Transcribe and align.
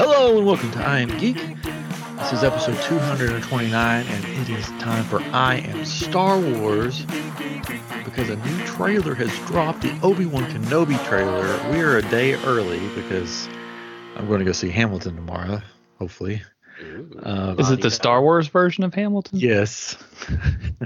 Hello 0.00 0.38
and 0.38 0.46
welcome 0.46 0.70
to 0.70 0.78
I 0.78 1.00
Am 1.00 1.08
Geek. 1.18 1.34
This 1.34 2.32
is 2.32 2.44
episode 2.44 2.80
229, 2.82 4.06
and 4.06 4.24
it 4.24 4.48
is 4.48 4.64
time 4.80 5.02
for 5.02 5.20
I 5.32 5.56
Am 5.56 5.84
Star 5.84 6.38
Wars 6.38 7.04
because 8.04 8.30
a 8.30 8.36
new 8.36 8.64
trailer 8.64 9.16
has 9.16 9.36
dropped. 9.48 9.82
The 9.82 9.98
Obi 10.04 10.24
Wan 10.24 10.44
Kenobi 10.52 11.04
trailer. 11.04 11.42
We 11.72 11.80
are 11.80 11.96
a 11.96 12.02
day 12.02 12.34
early 12.44 12.78
because 12.94 13.48
I'm 14.14 14.28
going 14.28 14.38
to 14.38 14.44
go 14.44 14.52
see 14.52 14.70
Hamilton 14.70 15.16
tomorrow. 15.16 15.60
Hopefully, 15.98 16.42
um, 17.24 17.58
Is 17.58 17.72
it 17.72 17.80
the 17.80 17.90
Star 17.90 18.22
Wars 18.22 18.46
version 18.46 18.84
of 18.84 18.94
Hamilton? 18.94 19.40
yes. 19.40 19.96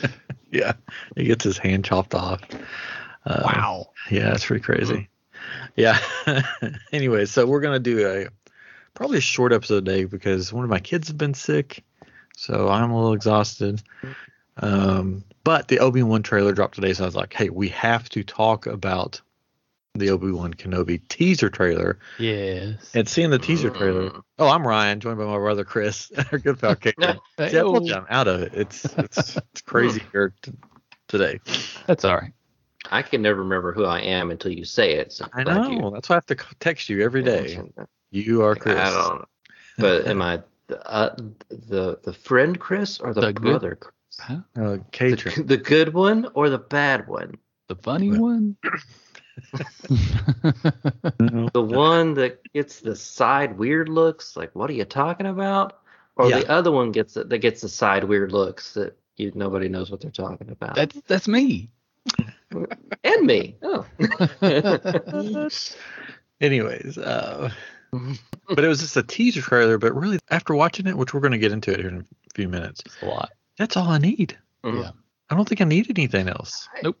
yeah, 0.50 0.72
he 1.16 1.24
gets 1.24 1.44
his 1.44 1.58
hand 1.58 1.84
chopped 1.84 2.14
off. 2.14 2.40
Uh, 3.26 3.42
Wow. 3.44 3.90
Yeah, 4.10 4.32
it's 4.32 4.46
pretty 4.46 4.62
crazy. 4.62 5.10
Yeah. 5.76 5.98
anyway, 6.92 7.26
so 7.26 7.46
we're 7.46 7.60
gonna 7.60 7.78
do 7.78 8.06
a 8.06 8.28
probably 8.94 9.18
a 9.18 9.22
short 9.22 9.52
episode 9.52 9.84
today 9.84 10.04
because 10.04 10.52
one 10.52 10.64
of 10.64 10.70
my 10.70 10.80
kids 10.80 11.08
have 11.08 11.18
been 11.18 11.34
sick, 11.34 11.84
so 12.36 12.68
I'm 12.68 12.90
a 12.90 12.96
little 12.96 13.12
exhausted. 13.12 13.82
Um, 14.56 15.24
but 15.44 15.68
the 15.68 15.80
Obi 15.80 16.02
Wan 16.02 16.22
trailer 16.22 16.52
dropped 16.52 16.74
today, 16.76 16.92
so 16.94 17.04
I 17.04 17.06
was 17.06 17.14
like, 17.14 17.34
hey, 17.34 17.50
we 17.50 17.68
have 17.68 18.08
to 18.10 18.24
talk 18.24 18.66
about 18.66 19.20
the 19.94 20.10
Obi 20.10 20.30
Wan 20.30 20.54
Kenobi 20.54 21.00
teaser 21.08 21.50
trailer. 21.50 21.98
Yes. 22.18 22.90
And 22.94 23.08
seeing 23.08 23.30
the 23.30 23.38
teaser 23.38 23.70
trailer. 23.70 24.12
Oh, 24.38 24.48
I'm 24.48 24.66
Ryan, 24.66 25.00
joined 25.00 25.18
by 25.18 25.24
my 25.24 25.36
brother 25.36 25.64
Chris, 25.64 26.10
our 26.32 26.38
good 26.38 26.58
pal 26.58 26.76
Caitlin. 26.76 27.18
See, 27.38 27.44
I 27.44 27.50
told 27.50 27.86
you 27.86 27.94
I'm 27.94 28.06
out 28.08 28.28
of 28.28 28.42
it. 28.42 28.52
It's 28.54 28.84
it's, 28.84 29.36
it's 29.36 29.62
crazy 29.62 30.02
here 30.12 30.34
t- 30.42 30.52
today. 31.08 31.40
That's 31.86 32.04
all 32.04 32.14
right. 32.16 32.32
I 32.90 33.02
can 33.02 33.22
never 33.22 33.40
remember 33.42 33.72
who 33.72 33.84
I 33.84 34.00
am 34.00 34.30
until 34.30 34.52
you 34.52 34.64
say 34.64 34.94
it. 34.94 35.12
So 35.12 35.26
I 35.32 35.44
glad 35.44 35.70
you- 35.72 35.78
know. 35.80 35.90
That's 35.90 36.08
why 36.08 36.14
I 36.14 36.18
have 36.18 36.26
to 36.26 36.36
text 36.60 36.88
you 36.88 37.02
every 37.02 37.22
day. 37.22 37.60
You 38.10 38.42
are 38.42 38.54
Chris. 38.56 38.76
I 38.78 38.90
don't 38.90 39.18
know. 39.20 39.24
But 39.78 40.06
am 40.06 40.22
I 40.22 40.42
the, 40.68 40.90
uh, 40.90 41.16
the 41.50 41.98
the 42.02 42.12
friend 42.12 42.58
Chris 42.58 42.98
or 43.00 43.12
the, 43.14 43.20
The 43.20 43.32
good- 43.32 43.42
brother 43.42 43.76
Chris? 43.76 43.92
Huh? 44.18 44.38
Uh, 44.56 44.78
The, 44.92 45.42
the 45.46 45.56
good 45.58 45.92
one 45.92 46.28
or 46.34 46.48
the 46.48 46.58
bad 46.58 47.06
one? 47.06 47.36
The 47.68 47.76
funny 47.76 48.10
Well- 48.10 48.20
one? 48.22 48.56
The 51.52 51.62
one 51.62 52.14
that 52.14 52.40
gets 52.52 52.80
the 52.80 52.96
side 52.96 53.58
weird 53.58 53.88
looks, 53.88 54.36
like 54.36 54.54
what 54.54 54.70
are 54.70 54.74
you 54.74 54.84
talking 54.84 55.26
about? 55.26 55.80
Or 56.16 56.30
Yeah. 56.30 56.40
the 56.40 56.50
other 56.50 56.70
one 56.72 56.92
gets 56.92 57.14
the, 57.14 57.24
that 57.24 57.38
gets 57.38 57.60
the 57.60 57.68
side 57.68 58.04
weird 58.04 58.32
looks 58.32 58.72
that 58.74 58.96
you 59.16 59.32
nobody 59.34 59.68
knows 59.68 59.90
what 59.90 60.00
they're 60.00 60.10
talking 60.10 60.50
about. 60.50 60.74
that's 60.74 60.98
that's 61.06 61.28
me. 61.28 61.70
And 63.04 63.26
me. 63.26 63.56
Oh. 63.62 63.86
Anyways, 66.40 66.98
uh, 66.98 67.50
but 68.48 68.64
it 68.64 68.68
was 68.68 68.80
just 68.80 68.96
a 68.96 69.02
teaser 69.02 69.40
trailer. 69.40 69.78
But 69.78 69.94
really, 69.94 70.18
after 70.30 70.54
watching 70.54 70.86
it, 70.86 70.96
which 70.96 71.14
we're 71.14 71.20
going 71.20 71.32
to 71.32 71.38
get 71.38 71.52
into 71.52 71.72
it 71.72 71.80
here 71.80 71.88
in 71.88 71.98
a 72.00 72.34
few 72.34 72.48
minutes, 72.48 72.82
It's 72.84 73.02
a 73.02 73.06
lot. 73.06 73.30
that's 73.58 73.76
all 73.76 73.88
I 73.88 73.98
need. 73.98 74.36
Mhm. 74.64 74.82
Yeah. 74.82 74.90
I 75.30 75.34
don't 75.34 75.48
think 75.48 75.60
I 75.60 75.64
need 75.64 75.90
anything 75.90 76.28
else. 76.28 76.68
Nope. 76.82 76.98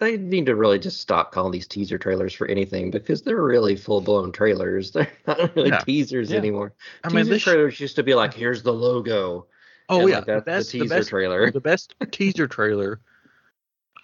They 0.00 0.16
need 0.16 0.46
to 0.46 0.54
really 0.56 0.78
just 0.78 1.00
stop 1.00 1.30
calling 1.30 1.52
these 1.52 1.66
teaser 1.66 1.98
trailers 1.98 2.32
for 2.32 2.46
anything 2.46 2.90
because 2.90 3.22
they're 3.22 3.42
really 3.42 3.76
full 3.76 4.00
blown 4.00 4.32
trailers. 4.32 4.90
They're 4.92 5.10
not 5.26 5.54
really 5.54 5.68
Yeah. 5.70 5.78
teasers 5.80 6.30
Yeah. 6.30 6.38
anymore. 6.38 6.72
I 7.04 7.08
teaser 7.08 7.16
mean, 7.22 7.28
this. 7.30 7.42
trailers 7.42 7.78
used 7.80 7.96
to 7.96 8.02
be 8.02 8.14
like, 8.14 8.32
here's 8.34 8.62
the 8.62 8.72
logo. 8.72 9.46
oh 9.90 10.00
and, 10.00 10.08
yeah, 10.08 10.16
like, 10.16 10.26
the 10.26 10.32
that's 10.32 10.44
best, 10.46 10.72
the 10.72 10.78
the 10.78 10.84
teaser 10.84 10.94
best 10.96 11.08
trailer. 11.10 11.50
the 11.50 11.60
best 11.60 11.94
teaser 12.10 12.46
trailer 12.46 13.00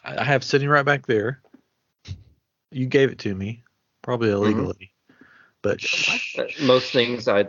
I 0.04 0.18
I 0.18 0.24
have 0.24 0.44
sitting 0.44 0.68
right 0.68 0.84
back 0.84 1.06
there. 1.06 1.40
You 2.72 2.86
gave 2.86 3.10
it 3.10 3.18
to 3.20 3.34
me, 3.34 3.64
probably 4.02 4.30
Mm-hmm. 4.30 4.60
illegally, 4.60 4.92
but 5.62 5.80
shh, 5.80 6.38
Uh, 6.38 6.44
Most 6.60 6.92
things 6.92 7.26
I 7.28 7.46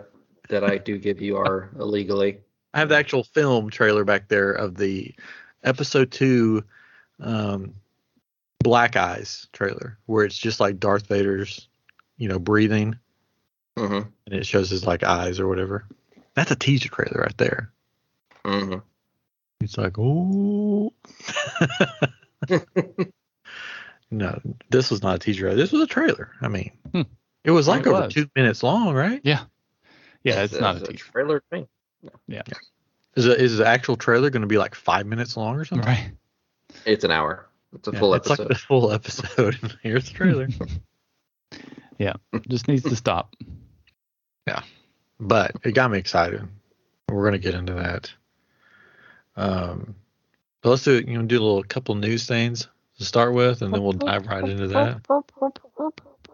that 0.49 0.63
I 0.63 0.77
do 0.77 0.97
give 0.97 1.21
you 1.21 1.37
are 1.37 1.69
illegally. 1.79 2.39
I 2.73 2.79
have 2.79 2.89
the 2.89 2.95
actual 2.97 3.23
film 3.23 3.69
trailer 3.69 4.03
back 4.03 4.27
there 4.29 4.51
of 4.51 4.75
the 4.75 5.13
episode 5.63 6.11
two, 6.11 6.63
um, 7.19 7.75
Black 8.63 8.95
Eyes 8.95 9.47
trailer, 9.53 9.97
where 10.05 10.25
it's 10.25 10.37
just 10.37 10.59
like 10.59 10.79
Darth 10.79 11.07
Vader's, 11.07 11.67
you 12.17 12.27
know, 12.29 12.39
breathing, 12.39 12.97
hmm 13.77 14.01
and 14.25 14.35
it 14.35 14.45
shows 14.45 14.69
his 14.69 14.85
like 14.87 15.03
eyes 15.03 15.39
or 15.39 15.47
whatever. 15.47 15.85
That's 16.33 16.51
a 16.51 16.55
teaser 16.55 16.89
trailer 16.89 17.21
right 17.21 17.37
there. 17.37 17.71
hmm 18.45 18.77
It's 19.59 19.77
like, 19.77 19.97
oh. 19.99 20.93
no, 24.11 24.39
this 24.69 24.91
was 24.91 25.01
not 25.03 25.15
a 25.15 25.19
teaser. 25.19 25.53
This 25.55 25.71
was 25.71 25.81
a 25.81 25.87
trailer. 25.87 26.31
I 26.41 26.47
mean, 26.47 26.71
Hmm. 26.91 27.01
it 27.43 27.51
was 27.51 27.67
like 27.67 27.81
It 27.81 27.87
over 27.87 28.01
was. 28.03 28.13
two 28.13 28.29
minutes 28.35 28.63
long, 28.63 28.93
right? 28.93 29.21
Yeah. 29.23 29.43
Yeah, 30.23 30.43
it's 30.43 30.59
not 30.59 30.77
a 30.77 30.79
teaser. 30.81 31.05
trailer 31.11 31.39
to 31.39 31.45
me. 31.57 31.67
Is 33.15 33.25
a, 33.27 33.37
is 33.41 33.57
the 33.57 33.67
actual 33.67 33.97
trailer 33.97 34.29
going 34.29 34.41
to 34.41 34.47
be 34.47 34.57
like 34.57 34.73
five 34.75 35.05
minutes 35.05 35.35
long 35.35 35.57
or 35.57 35.65
something? 35.65 35.85
Right. 35.87 36.11
It's 36.85 37.03
an 37.03 37.11
hour. 37.11 37.47
It's 37.73 37.87
a 37.87 37.91
Yeah, 37.91 37.99
full 37.99 38.13
it's 38.15 38.27
episode. 38.29 38.43
like 38.43 38.49
the 38.49 38.55
full 38.55 38.91
episode. 38.91 39.77
Here's 39.83 40.05
the 40.05 40.13
trailer. 40.13 40.47
Yeah, 41.97 42.13
just 42.47 42.67
needs 42.67 42.81
to 42.83 42.95
stop. 42.95 43.35
Yeah, 44.47 44.63
but 45.19 45.51
it 45.63 45.73
got 45.73 45.91
me 45.91 45.99
excited. 45.99 46.41
We're 47.09 47.23
gonna 47.25 47.37
get 47.37 47.53
into 47.53 47.73
that. 47.73 48.11
Um, 49.35 49.93
so 50.63 50.69
let's 50.69 50.83
do 50.83 50.99
you 51.05 51.17
know 51.17 51.23
do 51.23 51.39
a 51.39 51.43
little 51.43 51.63
couple 51.63 51.95
news 51.95 52.25
things 52.27 52.67
to 52.97 53.05
start 53.05 53.33
with, 53.33 53.61
and 53.61 53.73
then 53.73 53.81
we'll 53.81 53.93
dive 53.93 54.27
right 54.27 54.47
into 54.47 54.67
that. 54.69 55.01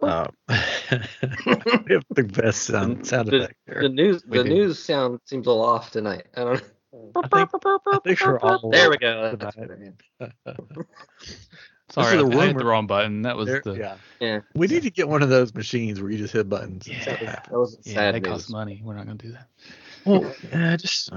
Uh, 0.00 0.26
we 0.48 1.94
have 1.94 2.04
the 2.10 2.22
best 2.24 2.62
sound 2.62 3.06
sound 3.06 3.28
The- 3.28 3.36
effect 3.44 3.54
the 3.66 3.74
there. 3.74 3.88
news 3.88 4.22
We 4.26 4.38
the 4.38 4.44
do. 4.44 4.50
news 4.50 4.78
sound 4.82 5.20
seems 5.24 5.46
a 5.46 5.50
little 5.50 5.64
off 5.64 5.90
tonight. 5.90 6.26
I 6.36 6.40
don't 6.44 6.62
I 7.16 7.28
think, 7.28 7.50
I 7.86 7.98
think 8.04 8.20
we're 8.20 8.38
all 8.40 8.70
There 8.70 8.90
we 8.90 8.96
go. 8.96 9.36
Tonight. 9.36 9.54
That's 10.18 10.32
better. 10.44 10.86
Sorry, 11.90 12.16
is 12.18 12.22
I, 12.22 12.26
a 12.36 12.38
I 12.40 12.46
hit 12.48 12.58
the 12.58 12.64
wrong 12.64 12.86
button. 12.86 13.22
That 13.22 13.36
was 13.36 13.46
there- 13.46 13.62
the 13.64 13.74
yeah. 13.74 13.96
Yeah, 14.20 14.40
We 14.54 14.66
need 14.68 14.82
to 14.84 14.90
get 14.90 15.08
one 15.08 15.22
of 15.22 15.28
those 15.30 15.52
machines 15.54 16.00
where 16.00 16.10
you 16.10 16.18
just 16.18 16.32
hit 16.32 16.48
buttons. 16.48 16.86
Yeah. 16.86 16.94
happens. 16.96 17.20
that 17.30 17.52
was 17.52 17.78
yeah, 17.84 17.94
sad 17.94 18.14
they 18.14 18.20
news. 18.20 18.28
cost 18.30 18.50
money. 18.50 18.80
We're 18.84 18.94
not 18.94 19.06
gonna 19.06 19.18
do 19.18 19.32
that. 19.32 19.48
Well, 20.04 20.32
yeah, 20.52 20.76
just 20.76 21.10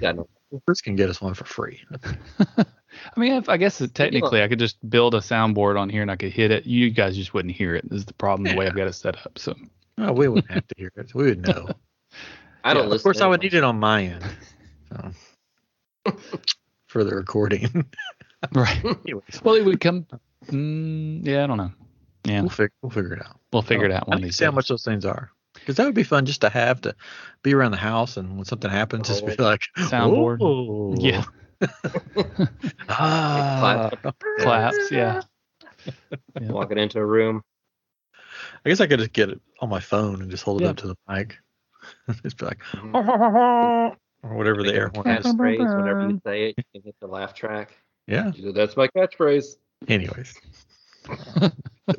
Yeah, 0.00 0.12
no. 0.12 0.28
Chris 0.66 0.80
can 0.80 0.96
get 0.96 1.10
us 1.10 1.20
one 1.20 1.34
for 1.34 1.44
free. 1.44 1.80
I 2.58 3.20
mean, 3.20 3.32
if, 3.34 3.48
I 3.48 3.56
guess 3.56 3.78
that 3.78 3.94
technically 3.94 4.42
I 4.42 4.48
could 4.48 4.58
just 4.58 4.76
build 4.88 5.14
a 5.14 5.18
soundboard 5.18 5.78
on 5.78 5.88
here 5.88 6.02
and 6.02 6.10
I 6.10 6.16
could 6.16 6.32
hit 6.32 6.50
it. 6.50 6.64
You 6.66 6.90
guys 6.90 7.16
just 7.16 7.34
wouldn't 7.34 7.54
hear 7.54 7.74
it. 7.74 7.88
This 7.90 7.98
is 8.00 8.04
the 8.04 8.14
problem. 8.14 8.44
The 8.48 8.56
way 8.56 8.66
I've 8.66 8.76
got 8.76 8.86
it 8.88 8.92
set 8.94 9.16
up. 9.26 9.38
So 9.38 9.54
Oh, 9.98 10.12
we 10.12 10.28
wouldn't 10.28 10.50
have 10.50 10.66
to 10.66 10.74
hear 10.76 10.90
it. 10.96 11.14
We 11.14 11.24
would 11.24 11.46
know. 11.46 11.68
I 12.64 12.72
don't 12.74 12.84
Yeah, 12.84 12.88
listen. 12.90 12.94
Of 12.94 13.02
course, 13.02 13.16
to 13.18 13.24
I 13.24 13.26
would 13.28 13.42
need 13.42 13.54
it 13.54 13.64
on 13.64 13.78
my 13.78 14.04
end 14.04 14.24
so. 14.90 16.12
for 16.88 17.04
the 17.04 17.14
recording. 17.14 17.84
right. 18.52 18.84
Anyways, 18.84 19.42
Well, 19.42 19.54
it 19.54 19.64
would 19.64 19.80
come. 19.80 20.06
Mm, 20.46 21.26
yeah, 21.26 21.44
I 21.44 21.46
don't 21.46 21.58
know. 21.58 21.72
Yeah, 22.24 22.40
we'll, 22.40 22.50
fig- 22.50 22.70
we'll 22.80 22.90
figure 22.90 23.12
it 23.14 23.20
out. 23.20 23.38
we'll 23.52 23.62
figure 23.62 23.84
it 23.86 23.92
out 23.92 24.04
I 24.06 24.10
one 24.10 24.18
need 24.18 24.24
of 24.28 24.30
to 24.30 24.36
see 24.36 24.44
how 24.46 24.50
much 24.50 24.68
those 24.68 24.82
things 24.84 25.04
are. 25.04 25.30
Because 25.64 25.76
that 25.76 25.86
would 25.86 25.94
be 25.94 26.02
fun 26.02 26.26
just 26.26 26.42
to 26.42 26.50
have 26.50 26.82
to 26.82 26.94
be 27.42 27.54
around 27.54 27.70
the 27.70 27.78
house 27.78 28.18
and 28.18 28.36
when 28.36 28.44
something 28.44 28.70
happens, 28.70 29.08
just 29.08 29.24
be 29.24 29.34
Oh. 29.38 29.42
like 29.42 29.62
Soundboard. 29.78 30.36
"Oh." 30.42 30.94
Yeah, 30.98 31.24
Ah. 32.88 33.90
claps. 34.40 34.90
Yeah. 34.90 35.22
Yeah. 36.40 36.50
walking 36.50 36.78
into 36.78 36.98
a 36.98 37.04
room. 37.04 37.42
I 38.64 38.70
guess 38.70 38.80
I 38.80 38.86
could 38.86 38.98
just 39.00 39.12
get 39.12 39.28
it 39.28 39.38
on 39.60 39.68
my 39.68 39.80
phone 39.80 40.22
and 40.22 40.30
just 40.30 40.42
hold 40.42 40.62
it 40.62 40.64
Yeah. 40.64 40.70
up 40.70 40.76
to 40.78 40.86
the 40.86 40.96
mic. 41.06 41.36
just 42.22 42.38
be 42.38 42.46
like 42.46 42.58
Mhm. 42.72 42.94
or 44.22 44.34
whatever 44.34 44.62
the 44.62 44.74
air 44.74 44.90
horn 44.94 45.06
is. 45.08 45.26
catchphrase 45.26 45.76
whenever 45.76 46.08
you 46.08 46.20
say 46.24 46.48
it. 46.48 46.54
You 46.56 46.64
can 46.72 46.82
hit 46.84 46.96
the 47.00 47.06
laugh 47.06 47.34
track. 47.34 47.76
Yeah. 48.06 48.32
That's 48.54 48.76
my 48.78 48.88
catchphrase. 48.88 49.56
Anyways, 49.88 50.34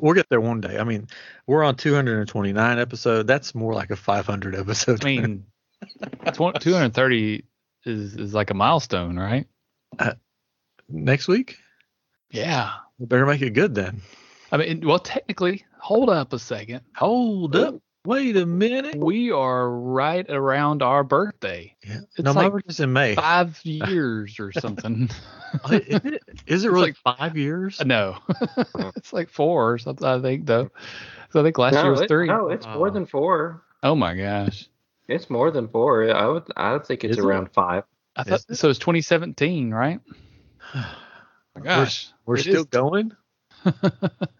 we'll 0.00 0.14
get 0.14 0.28
there 0.28 0.40
one 0.40 0.60
day. 0.60 0.78
I 0.78 0.84
mean, 0.84 1.08
we're 1.46 1.62
on 1.64 1.76
229 1.76 2.78
episode. 2.78 3.26
That's 3.26 3.54
more 3.54 3.72
like 3.74 3.90
a 3.90 3.96
500 3.96 4.54
episode. 4.54 5.04
I 5.04 5.08
mean, 5.08 5.44
230 6.34 7.44
is 7.84 8.14
is 8.16 8.34
like 8.34 8.50
a 8.50 8.54
milestone, 8.54 9.18
right? 9.18 9.46
Uh, 9.98 10.14
next 10.88 11.28
week, 11.28 11.56
Yeah. 12.30 12.72
we 12.98 13.06
better 13.06 13.26
make 13.26 13.42
it 13.42 13.50
good 13.50 13.74
then. 13.74 14.02
I 14.52 14.56
mean, 14.58 14.86
well, 14.86 14.98
technically, 14.98 15.64
hold 15.78 16.08
up 16.10 16.32
a 16.32 16.38
second. 16.38 16.82
Hold 16.96 17.56
up. 17.56 17.76
Wait 18.06 18.36
a 18.36 18.46
minute. 18.46 18.94
We 18.96 19.32
are 19.32 19.68
right 19.68 20.24
around 20.30 20.82
our 20.82 21.02
birthday. 21.02 21.74
Yeah. 21.84 21.98
It's 22.16 22.20
no, 22.20 22.32
my 22.32 22.44
like 22.44 22.52
birthday's 22.52 22.80
in 22.80 22.92
May. 22.92 23.14
Five 23.16 23.60
years 23.64 24.38
or 24.38 24.52
something. 24.52 25.10
Oh, 25.64 25.72
is 25.72 26.00
it, 26.04 26.22
is 26.46 26.64
it 26.64 26.70
really 26.70 26.94
like- 27.04 27.18
five 27.18 27.36
years? 27.36 27.80
Uh, 27.80 27.84
no, 27.84 28.18
it's 28.96 29.12
like 29.12 29.28
four 29.28 29.72
or 29.72 29.78
something. 29.78 30.06
I 30.06 30.20
think 30.20 30.46
though. 30.46 30.70
So 31.30 31.40
I 31.40 31.42
think 31.42 31.58
last 31.58 31.74
year 31.74 31.90
was 31.90 32.00
it- 32.02 32.08
three. 32.08 32.28
no, 32.28 32.48
it's 32.48 32.66
more 32.66 32.88
oh. 32.88 32.90
than 32.90 33.06
four. 33.06 33.62
Oh 33.82 33.94
my 33.94 34.14
gosh. 34.14 34.68
It's 35.08 35.28
more 35.30 35.50
than 35.50 35.68
four. 35.68 36.08
I 36.14 36.26
would. 36.26 36.44
I 36.56 36.72
would 36.72 36.86
think 36.86 37.04
it's 37.04 37.12
Is 37.12 37.18
it? 37.18 37.24
around 37.24 37.52
five. 37.52 37.84
I 38.16 38.22
thought 38.22 38.44
it? 38.48 38.56
so. 38.56 38.70
It's 38.70 38.78
2017, 38.78 39.72
right? 39.72 40.00
Oh 40.74 40.96
my 41.56 41.60
gosh. 41.60 42.08
We're 42.24 42.36
It 42.36 42.42
still 42.42 42.60
is- 42.62 42.66
going. 42.66 43.12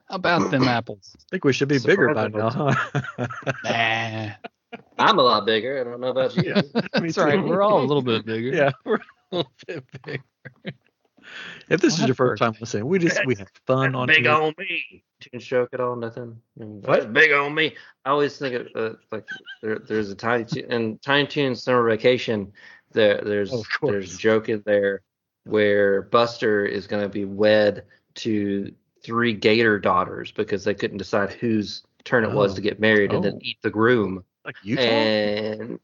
How 0.08 0.16
about 0.16 0.50
them 0.50 0.62
apples? 0.68 1.16
I 1.18 1.22
think 1.30 1.44
we 1.44 1.52
should 1.52 1.68
be 1.68 1.78
bigger 1.78 2.14
by 2.14 2.28
now, 2.28 2.50
Surprisingly. 2.50 3.02
huh? 3.18 3.26
Nah. 3.64 4.30
I'm 4.98 5.18
a 5.18 5.22
lot 5.22 5.46
bigger. 5.46 5.80
I 5.80 5.84
don't 5.84 6.00
know 6.00 6.08
about 6.08 6.36
you. 6.36 6.54
Me 6.54 6.62
That's 6.92 7.18
right. 7.18 7.42
We're 7.42 7.62
all 7.62 7.80
a 7.80 7.84
little 7.86 8.02
bit 8.02 8.24
bigger. 8.26 8.48
Yeah, 8.48 8.70
we're 8.84 8.96
a 8.96 9.36
little 9.36 9.52
bit 9.66 9.84
bigger. 10.04 10.22
If 11.68 11.80
this 11.80 11.98
is 11.98 12.06
your 12.06 12.14
first 12.14 12.40
time 12.40 12.54
listening, 12.60 12.86
we 12.86 12.98
just 12.98 13.24
we 13.26 13.34
have 13.36 13.48
fun 13.66 13.94
on 13.94 14.06
big 14.06 14.22
here. 14.22 14.30
on 14.32 14.54
me. 14.58 15.02
Didn't 15.20 15.42
stroke 15.42 15.70
at 15.72 15.80
all, 15.80 15.96
nothing. 15.96 16.40
What? 16.54 16.82
That's 16.86 17.06
big 17.06 17.32
on 17.32 17.54
me. 17.54 17.74
I 18.04 18.10
always 18.10 18.38
think 18.38 18.54
of 18.54 18.68
uh, 18.76 18.94
like 19.10 19.26
there, 19.62 19.78
there's 19.80 20.10
a 20.10 20.14
Tiny 20.14 20.44
Toon 20.44 20.70
and 20.70 21.02
Tiny 21.02 21.26
Toons 21.26 21.62
Summer 21.62 21.88
Vacation. 21.88 22.52
There, 22.92 23.20
there's 23.24 23.52
Of 23.52 23.66
course. 23.80 23.92
there's 23.92 24.14
a 24.14 24.18
joke 24.18 24.48
in 24.48 24.62
there 24.64 25.02
where 25.44 26.02
Buster 26.02 26.64
is 26.64 26.86
going 26.86 27.02
to 27.02 27.08
be 27.08 27.24
wed 27.24 27.84
to 28.16 28.72
three 29.06 29.32
Gator 29.32 29.78
daughters 29.78 30.32
because 30.32 30.64
they 30.64 30.74
couldn't 30.74 30.98
decide 30.98 31.32
whose 31.32 31.82
turn 32.04 32.24
it 32.24 32.32
was 32.32 32.52
Oh. 32.52 32.56
to 32.56 32.60
get 32.60 32.80
married 32.80 33.12
and 33.12 33.24
Oh. 33.24 33.30
then 33.30 33.38
eat 33.42 33.58
the 33.62 33.70
groom. 33.70 34.24
Like 34.44 34.56
Utah. 34.62 34.82
And, 34.82 35.78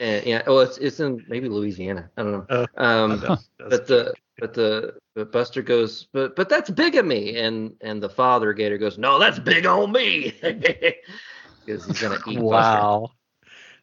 and 0.00 0.26
yeah, 0.26 0.42
well, 0.46 0.60
it's 0.60 0.78
it's 0.78 1.00
in 1.00 1.24
maybe 1.28 1.48
Louisiana. 1.48 2.10
I 2.16 2.22
don't 2.22 2.32
know. 2.32 2.46
Oh. 2.76 2.84
um, 2.84 3.20
That's- 3.20 3.48
but 3.58 3.86
the 3.86 4.14
but 4.38 4.54
the 4.54 4.94
but 5.14 5.30
Buster 5.30 5.62
goes, 5.62 6.08
but 6.12 6.34
but 6.34 6.48
that's 6.48 6.70
bigamy, 6.70 7.36
and 7.38 7.74
and 7.82 8.02
the 8.02 8.08
father 8.08 8.52
Gator 8.54 8.78
goes, 8.78 8.96
no, 8.98 9.18
that's 9.18 9.38
big 9.38 9.66
on 9.66 9.92
me, 9.92 10.34
because 10.42 11.86
he's 11.86 12.00
gonna 12.00 12.16
eat 12.26 12.40
Buster. 12.40 12.40
wow. 12.40 13.10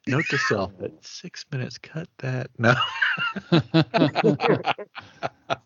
Note 0.08 0.26
to 0.30 0.38
self 0.38 0.72
at 0.82 0.92
six 1.02 1.46
minutes, 1.52 1.78
cut 1.78 2.08
that. 2.20 2.50
No, 2.58 2.74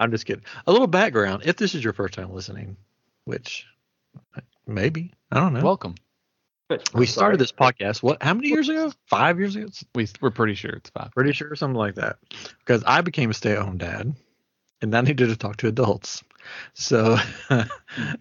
I'm 0.00 0.10
just 0.10 0.26
kidding. 0.26 0.44
A 0.66 0.72
little 0.72 0.86
background. 0.86 1.42
If 1.46 1.56
this 1.56 1.74
is 1.74 1.82
your 1.84 1.92
first 1.92 2.14
time 2.14 2.32
listening, 2.32 2.76
which 3.24 3.66
maybe 4.66 5.12
I 5.30 5.40
don't 5.40 5.54
know. 5.54 5.62
Welcome. 5.62 5.94
we 6.94 7.06
started 7.06 7.38
this 7.38 7.52
podcast. 7.52 8.02
What? 8.02 8.22
How 8.22 8.34
many 8.34 8.48
years 8.48 8.68
ago? 8.68 8.92
Five 9.06 9.38
years 9.38 9.56
ago? 9.56 9.66
We 9.94 10.08
we're 10.20 10.30
pretty 10.30 10.54
sure 10.54 10.70
it's 10.70 10.90
five. 10.90 11.10
pretty 11.12 11.32
sure 11.32 11.54
something 11.54 11.76
like 11.76 11.96
that. 11.96 12.16
Because 12.58 12.82
I 12.86 13.00
became 13.02 13.30
a 13.30 13.34
stay-at-home 13.34 13.78
dad, 13.78 14.14
and 14.82 14.94
I 14.94 15.00
needed 15.00 15.28
to 15.28 15.36
talk 15.36 15.56
to 15.58 15.68
adults. 15.68 16.22
So, 16.74 17.16
and, 17.50 17.68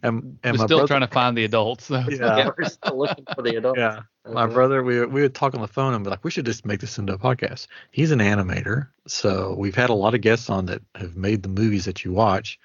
and 0.04 0.38
We're 0.44 0.54
my 0.54 0.66
still 0.66 0.68
brother, 0.78 0.88
trying 0.88 1.02
to 1.02 1.08
find 1.08 1.36
the 1.38 1.44
adults. 1.44 1.88
though. 1.88 2.06
Yeah. 2.08 2.38
Yeah, 2.38 2.50
we're 2.58 2.66
still 2.70 2.98
looking 2.98 3.26
for 3.36 3.42
the 3.42 3.56
adults. 3.58 3.80
yeah, 3.80 4.02
my 4.32 4.44
Okay. 4.44 4.54
brother, 4.54 4.84
we 4.84 5.04
we 5.06 5.22
would 5.24 5.34
talk 5.34 5.56
on 5.56 5.62
the 5.62 5.68
phone 5.68 5.94
and 5.96 6.04
be 6.04 6.10
like, 6.12 6.24
we 6.24 6.30
should 6.32 6.46
just 6.46 6.64
make 6.66 6.80
this 6.80 6.98
into 7.00 7.14
a 7.14 7.18
podcast. 7.18 7.68
He's 7.92 8.12
an 8.12 8.20
animator, 8.20 8.88
so 9.08 9.56
we've 9.58 9.76
had 9.76 9.90
a 9.90 9.96
lot 9.96 10.14
of 10.14 10.22
guests 10.22 10.50
on 10.52 10.68
that 10.68 10.82
have 10.96 11.16
made 11.18 11.42
the 11.44 11.50
movies 11.50 11.86
that 11.86 12.06
you 12.06 12.14
watch. 12.14 12.60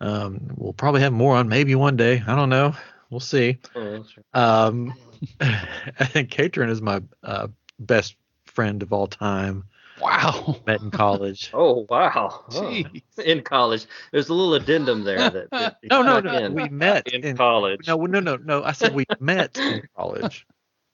Um, 0.00 0.48
we'll 0.56 0.74
probably 0.74 1.00
have 1.00 1.12
more 1.14 1.34
on 1.36 1.48
maybe 1.48 1.74
one 1.74 1.96
day. 1.96 2.22
I 2.26 2.34
don't 2.36 2.50
know. 2.50 2.74
We'll 3.08 3.20
see. 3.20 3.58
Oh. 3.74 4.04
Um, 4.34 4.92
I 5.40 6.04
think 6.04 6.30
Katrin 6.30 6.68
is 6.68 6.82
my 6.82 7.00
uh, 7.22 7.48
best 7.78 8.16
friend 8.44 8.82
of 8.82 8.92
all 8.92 9.06
time. 9.06 9.64
Wow. 10.00 10.56
Met 10.66 10.80
in 10.80 10.90
college. 10.90 11.50
Oh 11.54 11.86
wow! 11.88 12.44
Oh, 12.50 12.60
Jeez. 12.62 13.02
In 13.24 13.42
college, 13.42 13.86
there's 14.12 14.28
a 14.28 14.34
little 14.34 14.54
addendum 14.54 15.04
there 15.04 15.30
that, 15.30 15.50
that 15.52 15.76
No, 15.84 16.02
no, 16.02 16.20
no. 16.20 16.36
in. 16.36 16.54
We 16.54 16.68
met 16.68 17.06
in, 17.08 17.24
in 17.24 17.36
college. 17.36 17.86
no, 17.86 17.96
no, 17.96 18.20
no, 18.20 18.36
no. 18.36 18.62
I 18.64 18.72
said 18.72 18.94
we 18.94 19.04
met 19.20 19.56
in 19.56 19.82
college. 19.96 20.46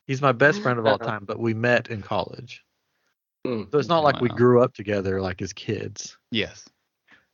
He's 0.06 0.20
my 0.20 0.32
best 0.32 0.60
friend 0.60 0.78
of 0.78 0.86
all 0.86 0.98
time, 0.98 1.24
but 1.24 1.38
we 1.38 1.54
met 1.54 1.88
in 1.88 2.02
college. 2.02 2.64
Mm. 3.46 3.70
So 3.72 3.78
it's 3.78 3.88
not 3.88 4.04
like 4.04 4.20
we 4.20 4.28
grew 4.28 4.62
up 4.62 4.74
together 4.74 5.20
like 5.20 5.40
as 5.40 5.52
kids. 5.54 6.18
Yes. 6.30 6.68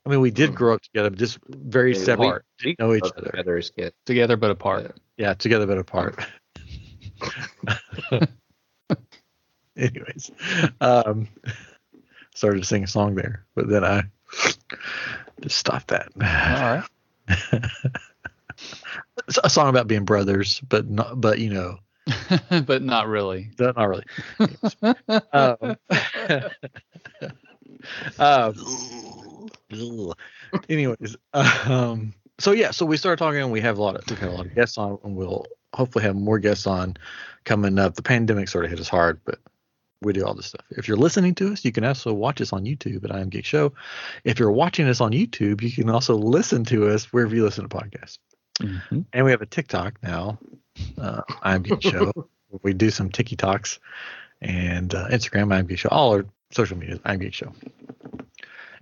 I 0.04 0.08
mean, 0.08 0.20
we 0.20 0.30
did 0.30 0.50
Hmm. 0.50 0.54
grow 0.54 0.74
up 0.74 0.82
together, 0.82 1.10
but 1.10 1.18
just 1.18 1.38
very 1.48 1.94
Yeah, 1.96 2.04
separate. 2.04 2.42
we 2.64 2.76
know 2.78 2.94
each 2.94 3.02
other. 3.02 3.30
together 3.30 3.56
as 3.56 3.70
kids. 3.70 3.96
Together 4.06 4.36
but 4.36 4.52
apart. 4.52 4.94
Yeah, 5.16 5.34
together 5.34 5.66
but 5.66 5.78
apart. 5.78 6.24
Anyways, 9.78 10.30
um, 10.80 11.28
started 12.34 12.60
to 12.60 12.66
sing 12.66 12.84
a 12.84 12.86
song 12.86 13.14
there, 13.14 13.44
but 13.54 13.68
then 13.68 13.84
I 13.84 14.04
just 15.40 15.58
stopped 15.58 15.88
that. 15.88 16.08
All 16.16 16.22
right. 16.22 17.64
A 19.42 19.50
song 19.50 19.68
about 19.68 19.88
being 19.88 20.04
brothers, 20.04 20.60
but 20.60 20.88
not, 20.88 21.20
but 21.20 21.38
you 21.38 21.50
know, 21.50 21.78
but 22.64 22.82
not 22.82 23.08
really. 23.08 23.50
not 23.58 23.76
really. 23.76 24.04
Um, 25.32 25.76
um, 28.18 28.54
anyways, 30.68 31.16
um, 31.34 32.14
so 32.38 32.52
yeah, 32.52 32.70
so 32.70 32.86
we 32.86 32.96
started 32.96 33.18
talking, 33.18 33.40
and 33.40 33.52
we 33.52 33.60
have 33.60 33.78
a 33.78 33.82
lot 33.82 33.96
of 33.96 34.08
we've 34.08 34.18
had 34.18 34.30
a 34.30 34.32
lot 34.32 34.46
of 34.46 34.54
guests 34.54 34.78
on, 34.78 34.98
and 35.04 35.16
we'll 35.16 35.44
hopefully 35.74 36.04
have 36.04 36.16
more 36.16 36.38
guests 36.38 36.66
on 36.66 36.96
coming 37.44 37.78
up. 37.78 37.94
The 37.94 38.02
pandemic 38.02 38.48
sort 38.48 38.64
of 38.64 38.70
hit 38.70 38.80
us 38.80 38.88
hard, 38.88 39.20
but 39.24 39.38
we 40.06 40.12
do 40.12 40.24
all 40.24 40.34
this 40.34 40.46
stuff. 40.46 40.64
If 40.70 40.88
you're 40.88 40.96
listening 40.96 41.34
to 41.36 41.52
us, 41.52 41.64
you 41.64 41.72
can 41.72 41.84
also 41.84 42.14
watch 42.14 42.40
us 42.40 42.52
on 42.52 42.64
YouTube 42.64 43.04
at 43.04 43.12
I 43.12 43.20
Am 43.20 43.28
Geek 43.28 43.44
Show. 43.44 43.74
If 44.24 44.38
you're 44.38 44.52
watching 44.52 44.86
us 44.88 45.00
on 45.00 45.12
YouTube, 45.12 45.62
you 45.62 45.70
can 45.70 45.90
also 45.90 46.16
listen 46.16 46.64
to 46.66 46.88
us 46.88 47.12
wherever 47.12 47.34
you 47.34 47.44
listen 47.44 47.68
to 47.68 47.76
podcasts. 47.76 48.18
Mhm. 48.60 49.04
And 49.12 49.24
we 49.24 49.32
have 49.32 49.42
a 49.42 49.46
TikTok 49.46 49.98
now, 50.02 50.38
uh, 50.96 51.22
I 51.42 51.54
Am 51.54 51.62
Geek 51.62 51.82
Show. 51.82 52.12
we 52.62 52.72
do 52.72 52.90
some 52.90 53.10
Tiki 53.10 53.36
Talks 53.36 53.78
and 54.40 54.94
uh, 54.94 55.08
Instagram, 55.08 55.52
I 55.52 55.58
Am 55.58 55.66
Geek 55.66 55.78
Show. 55.78 55.88
All 55.90 56.14
our 56.14 56.24
social 56.52 56.78
media, 56.78 56.98
I 57.04 57.14
Am 57.14 57.18
Geek 57.18 57.34
Show. 57.34 57.52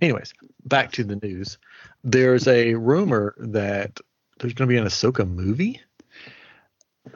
Anyways, 0.01 0.33
back 0.65 0.91
to 0.93 1.03
the 1.03 1.15
news. 1.15 1.57
There's 2.03 2.47
a 2.47 2.75
rumor 2.75 3.33
that 3.39 3.99
there's 4.39 4.53
going 4.53 4.67
to 4.69 4.73
be 4.73 4.77
an 4.77 4.85
Ahsoka 4.85 5.27
movie. 5.27 5.81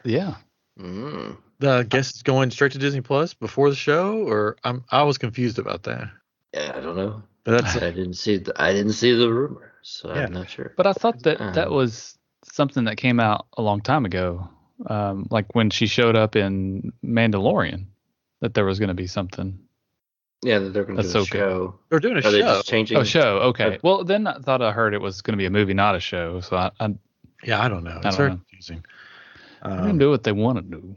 Yeah. 0.03 0.35
Mm. 0.79 1.37
The 1.59 1.83
guess 1.89 2.09
it's 2.11 2.23
going 2.23 2.51
straight 2.51 2.71
to 2.73 2.77
Disney 2.77 3.01
Plus 3.01 3.33
before 3.33 3.69
the 3.69 3.75
show, 3.75 4.27
or 4.27 4.55
I'm 4.63 4.83
I 4.91 5.03
was 5.03 5.17
confused 5.17 5.59
about 5.59 5.83
that. 5.83 6.09
Yeah, 6.53 6.73
I 6.75 6.79
don't 6.79 6.95
know. 6.95 7.21
But 7.43 7.61
that's 7.61 7.75
I 7.77 7.91
didn't 7.91 8.13
see 8.15 8.37
the 8.37 8.53
I 8.61 8.71
didn't 8.73 8.93
see 8.93 9.13
the 9.13 9.31
rumor, 9.31 9.73
so 9.81 10.13
Yeah. 10.13 10.25
I'm 10.25 10.33
not 10.33 10.49
sure. 10.49 10.73
But 10.77 10.87
I 10.87 10.93
thought 10.93 11.23
that 11.23 11.37
that 11.39 11.67
Um, 11.67 11.73
was 11.73 12.17
something 12.43 12.85
that 12.85 12.97
came 12.97 13.19
out 13.19 13.47
a 13.57 13.61
long 13.61 13.81
time 13.81 14.05
ago. 14.05 14.49
Um, 14.87 15.27
like 15.29 15.53
when 15.53 15.69
she 15.69 15.87
showed 15.87 16.15
up 16.15 16.37
in 16.37 16.93
Mandalorian, 17.03 17.87
that 18.39 18.53
there 18.53 18.63
was 18.65 18.79
going 18.79 18.87
to 18.87 18.93
be 18.93 19.07
something. 19.07 19.59
Yeah, 20.41 20.59
that 20.59 20.69
they're 20.69 20.85
going 20.85 20.95
to 20.95 21.03
do 21.03 21.09
a 21.09 21.21
Ahsoka. 21.21 21.27
show. 21.27 21.79
they're 21.89 21.99
doing 21.99 22.15
a 22.15 22.19
Are 22.19 22.31
they 22.31 22.39
show. 22.39 22.45
just 22.55 22.67
changing? 22.69 22.97
Oh, 22.97 23.03
show. 23.03 23.39
Okay. 23.51 23.77
Well, 23.83 24.05
then 24.05 24.25
I 24.25 24.37
thought 24.39 24.61
I 24.61 24.71
heard 24.71 24.93
it 24.93 25.01
was 25.01 25.21
going 25.21 25.33
to 25.33 25.37
be 25.37 25.45
a 25.45 25.49
movie, 25.49 25.73
not 25.73 25.95
a 25.95 25.99
show. 25.99 26.39
So 26.39 26.55
I, 26.55 26.71
I, 26.79 26.95
Yeah, 27.43 27.61
I 27.61 27.67
don't 27.67 27.83
know. 27.83 27.97
It's 27.97 28.03
don't 28.03 28.15
very 28.15 28.29
know. 28.29 28.35
confusing. 28.37 28.85
they 29.65 29.69
Um, 29.69 29.85
can 29.87 29.97
do 29.97 30.09
what 30.09 30.23
they 30.23 30.31
want 30.31 30.57
to 30.59 30.61
do. 30.61 30.95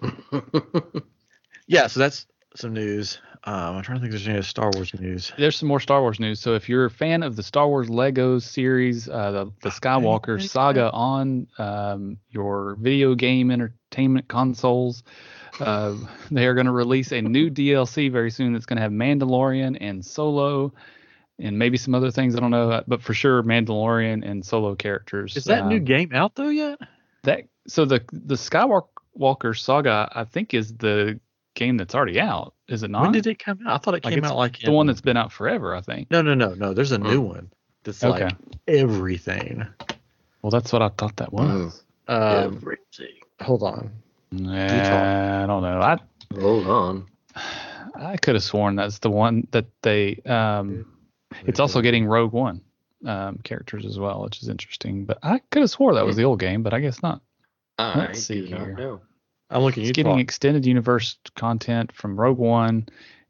yeah, 1.66 1.86
so 1.86 2.00
that's 2.00 2.26
some 2.56 2.72
news. 2.72 3.18
Um, 3.46 3.76
I'm 3.76 3.82
trying 3.82 3.98
to 3.98 4.00
think 4.00 4.14
if 4.14 4.20
there's 4.20 4.28
any 4.28 4.38
other 4.38 4.46
Star 4.46 4.70
Wars 4.74 4.94
news. 4.98 5.32
There's 5.36 5.56
some 5.56 5.68
more 5.68 5.80
Star 5.80 6.00
Wars 6.00 6.18
news. 6.18 6.40
So 6.40 6.54
if 6.54 6.68
you're 6.68 6.86
a 6.86 6.90
fan 6.90 7.22
of 7.22 7.36
the 7.36 7.42
Star 7.42 7.68
Wars 7.68 7.90
Lego 7.90 8.38
series, 8.38 9.08
uh, 9.08 9.30
the, 9.32 9.52
the 9.62 9.68
Skywalker 9.68 10.36
okay. 10.36 10.46
saga 10.46 10.90
on 10.92 11.46
um, 11.58 12.16
your 12.30 12.76
video 12.80 13.14
game 13.14 13.50
entertainment 13.50 14.28
consoles, 14.28 15.02
uh, 15.60 15.94
they 16.30 16.46
are 16.46 16.54
going 16.54 16.66
to 16.66 16.72
release 16.72 17.12
a 17.12 17.20
new 17.20 17.50
DLC 17.50 18.10
very 18.10 18.30
soon 18.30 18.54
that's 18.54 18.66
going 18.66 18.78
to 18.78 18.82
have 18.82 18.92
Mandalorian 18.92 19.76
and 19.80 20.02
Solo, 20.04 20.72
and 21.38 21.58
maybe 21.58 21.76
some 21.76 21.94
other 21.94 22.10
things 22.10 22.34
I 22.36 22.40
don't 22.40 22.50
know, 22.50 22.82
but 22.88 23.02
for 23.02 23.12
sure 23.12 23.42
Mandalorian 23.42 24.26
and 24.26 24.44
Solo 24.44 24.74
characters. 24.74 25.36
Is 25.36 25.44
that 25.44 25.66
new 25.66 25.76
Um, 25.76 25.84
game 25.84 26.10
out 26.14 26.34
though 26.34 26.48
yet? 26.48 26.78
that 27.24 27.44
so 27.66 27.84
the 27.84 28.04
the 28.12 28.34
Skywalker 28.36 28.88
saga 29.54 30.08
I 30.14 30.24
think 30.24 30.54
is 30.54 30.74
the 30.74 31.18
game 31.54 31.76
that's 31.76 31.94
already 31.94 32.20
out. 32.20 32.54
Is 32.68 32.82
it 32.82 32.90
not? 32.90 33.02
When 33.02 33.12
did 33.12 33.26
it 33.26 33.38
come 33.38 33.60
out? 33.66 33.74
I 33.74 33.78
thought 33.78 33.94
it 33.94 34.04
Like, 34.04 34.14
came 34.14 34.24
out 34.24 34.36
like 34.36 34.58
the 34.60 34.72
one 34.72 34.86
that's 34.86 35.00
been 35.00 35.16
out 35.16 35.32
forever, 35.32 35.74
I 35.74 35.80
think. 35.80 36.10
No, 36.10 36.22
no, 36.22 36.34
no, 36.34 36.54
no. 36.54 36.74
There's 36.74 36.92
a 36.92 36.98
new 36.98 37.20
one 37.20 37.50
that's 37.84 38.02
Okay. 38.02 38.24
like 38.24 38.34
everything. 38.66 39.66
Well, 40.42 40.50
that's 40.50 40.72
what 40.72 40.82
I 40.82 40.88
thought 40.90 41.16
that 41.16 41.32
was. 41.32 41.82
Um, 42.06 42.20
Everything. 42.54 43.14
hold 43.40 43.62
on. 43.62 43.90
Nah, 44.30 45.44
I 45.44 45.46
don't 45.46 45.62
know. 45.62 45.80
I 45.80 45.98
Hold 46.38 46.66
on. 46.66 47.06
I 47.96 48.16
could 48.16 48.34
have 48.34 48.42
sworn 48.42 48.76
that's 48.76 48.98
the 48.98 49.10
one 49.10 49.46
that 49.52 49.66
they. 49.82 50.16
Um, 50.26 50.86
it's 51.46 51.60
also 51.60 51.80
getting 51.80 52.06
Rogue 52.06 52.32
One 52.32 52.60
um, 53.06 53.38
characters 53.44 53.86
as 53.86 53.98
well, 53.98 54.22
which 54.22 54.42
is 54.42 54.48
interesting. 54.48 55.04
But 55.04 55.18
I 55.22 55.38
could 55.50 55.60
have 55.62 55.70
swore 55.70 55.94
that 55.94 56.04
was 56.04 56.16
the 56.16 56.24
old 56.24 56.40
game, 56.40 56.62
but 56.62 56.74
I 56.74 56.80
guess 56.80 57.02
not. 57.02 57.22
I 57.78 57.96
let's 58.06 58.22
see 58.22 58.42
do 58.42 58.48
not 58.48 58.60
here. 58.66 58.74
know. 58.76 59.00
I'm 59.50 59.62
looking. 59.62 59.82
It's 59.82 59.88
You 59.88 59.94
getting 59.94 60.12
talk. 60.12 60.20
extended 60.20 60.66
universe 60.66 61.18
content 61.36 61.92
from 61.92 62.18
Rogue 62.18 62.38
One 62.38 62.86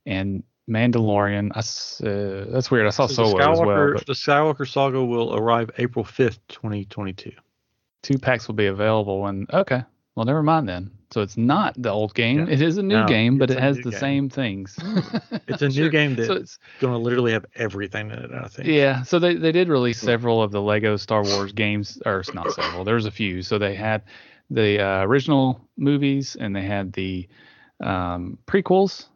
and 0.06 0.42
Mandalorian. 0.68 1.50
I 1.54 1.58
s 1.58 2.00
uh, 2.02 2.46
that's 2.50 2.70
weird. 2.70 2.86
I 2.86 2.90
saw 2.90 3.06
So 3.06 3.22
the 3.24 3.28
Solo 3.30 3.52
as 3.52 3.60
well. 3.60 3.92
But 3.94 4.06
the 4.06 4.12
Skywalker 4.12 4.66
saga 4.70 5.04
will 5.04 5.34
arrive 5.34 5.70
April 5.78 6.04
5th, 6.04 6.38
2022. 6.48 7.32
two 8.02 8.18
packs 8.18 8.46
will 8.48 8.54
be 8.54 8.66
available. 8.66 9.26
And 9.26 9.50
okay, 9.52 9.82
well, 10.14 10.24
never 10.24 10.42
mind 10.42 10.68
then. 10.68 10.90
So 11.10 11.20
it's 11.20 11.36
not 11.36 11.74
the 11.80 11.90
old 11.90 12.12
game. 12.14 12.46
Yeah. 12.46 12.52
It 12.54 12.60
is 12.60 12.76
a 12.78 12.82
new 12.82 12.96
No, 12.96 13.06
game, 13.06 13.38
but 13.38 13.50
it 13.50 13.58
has 13.60 13.76
the 13.76 13.90
game. 13.90 14.00
same 14.00 14.28
things. 14.30 14.76
It's 15.46 15.62
a 15.62 15.68
new 15.68 15.72
Sure. 15.74 15.88
game 15.90 16.16
So 16.16 16.34
that's 16.34 16.40
it's 16.40 16.58
going 16.80 16.92
to 16.92 16.98
literally 16.98 17.32
have 17.32 17.46
everything 17.54 18.10
in 18.10 18.18
it. 18.18 18.30
I 18.32 18.48
think. 18.48 18.68
yeah. 18.68 19.02
So 19.04 19.18
they 19.18 19.34
they 19.36 19.52
did 19.52 19.68
release 19.68 20.00
several 20.00 20.42
of 20.42 20.50
the 20.50 20.60
Lego 20.62 20.96
Star 20.96 21.22
Wars 21.22 21.52
games, 21.52 22.00
or 22.06 22.24
not 22.34 22.52
several. 22.52 22.84
There's 22.84 23.06
a 23.06 23.10
few. 23.12 23.42
So 23.42 23.58
they 23.58 23.74
had 23.74 24.02
the 24.50 24.80
uh, 24.80 25.02
original 25.04 25.60
movies, 25.76 26.36
and 26.38 26.54
they 26.54 26.62
had 26.62 26.92
the 26.92 27.28
um, 27.82 28.38
prequels 28.46 29.06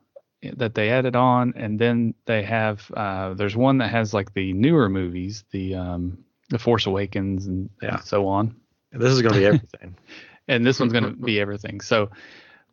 that 0.42 0.74
they 0.74 0.90
added 0.90 1.16
on, 1.16 1.52
and 1.56 1.78
then 1.78 2.14
they 2.26 2.42
have 2.42 2.90
uh, 2.96 3.34
there's 3.34 3.56
one 3.56 3.78
that 3.78 3.90
has 3.90 4.14
like 4.14 4.32
the 4.34 4.52
newer 4.52 4.88
movies, 4.88 5.44
the 5.50 5.74
um, 5.74 6.18
the 6.50 6.58
Force 6.58 6.86
Awakens, 6.86 7.46
and, 7.46 7.68
and 7.82 8.02
so 8.02 8.26
on. 8.26 8.54
And 8.92 9.02
This 9.02 9.12
is 9.12 9.22
going 9.22 9.34
to 9.34 9.40
be 9.40 9.46
everything. 9.46 9.96
and 10.48 10.66
this 10.66 10.80
one's 10.80 10.92
going 10.92 11.04
to 11.04 11.10
be 11.10 11.40
everything. 11.40 11.80
So, 11.80 12.10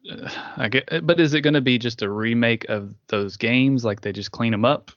uh, 0.10 0.30
I 0.58 0.70
get, 0.70 1.06
but 1.06 1.20
is 1.20 1.34
it 1.34 1.42
going 1.42 1.56
to 1.56 1.62
be 1.62 1.78
just 1.78 2.02
a 2.02 2.10
remake 2.10 2.66
of 2.70 2.96
those 3.08 3.36
games? 3.38 3.84
Like 3.84 4.02
they 4.02 4.14
just 4.14 4.32
clean 4.32 4.52
them 4.52 4.66
up? 4.66 4.92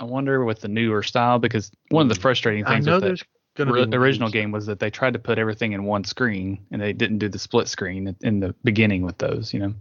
I 0.00 0.04
wonder 0.04 0.44
with 0.44 0.60
the 0.60 0.68
newer 0.68 1.02
style 1.02 1.38
because 1.38 1.70
one 1.90 2.02
of 2.02 2.14
the 2.14 2.20
frustrating 2.20 2.64
Hmm. 2.64 2.70
I 2.70 2.74
things 2.74 2.86
know 2.86 2.94
with 2.94 3.04
there's 3.04 3.24
the 3.56 3.64
going 3.64 3.74
to 3.74 3.80
ri- 3.82 3.86
be 3.86 3.96
original 3.96 4.28
game 4.30 4.50
was 4.52 4.66
that 4.66 4.78
they 4.80 4.90
tried 4.90 5.12
to 5.14 5.18
put 5.18 5.38
everything 5.38 5.72
in 5.72 5.84
one 5.84 6.04
screen 6.04 6.58
and 6.70 6.80
they 6.80 6.92
didn't 6.92 7.18
do 7.18 7.28
the 7.28 7.38
split 7.38 7.68
screen 7.68 8.14
in- 8.22 8.40
the 8.40 8.54
beginning 8.64 9.02
with 9.02 9.18
those. 9.18 9.52
You 9.54 9.60
know, 9.60 9.74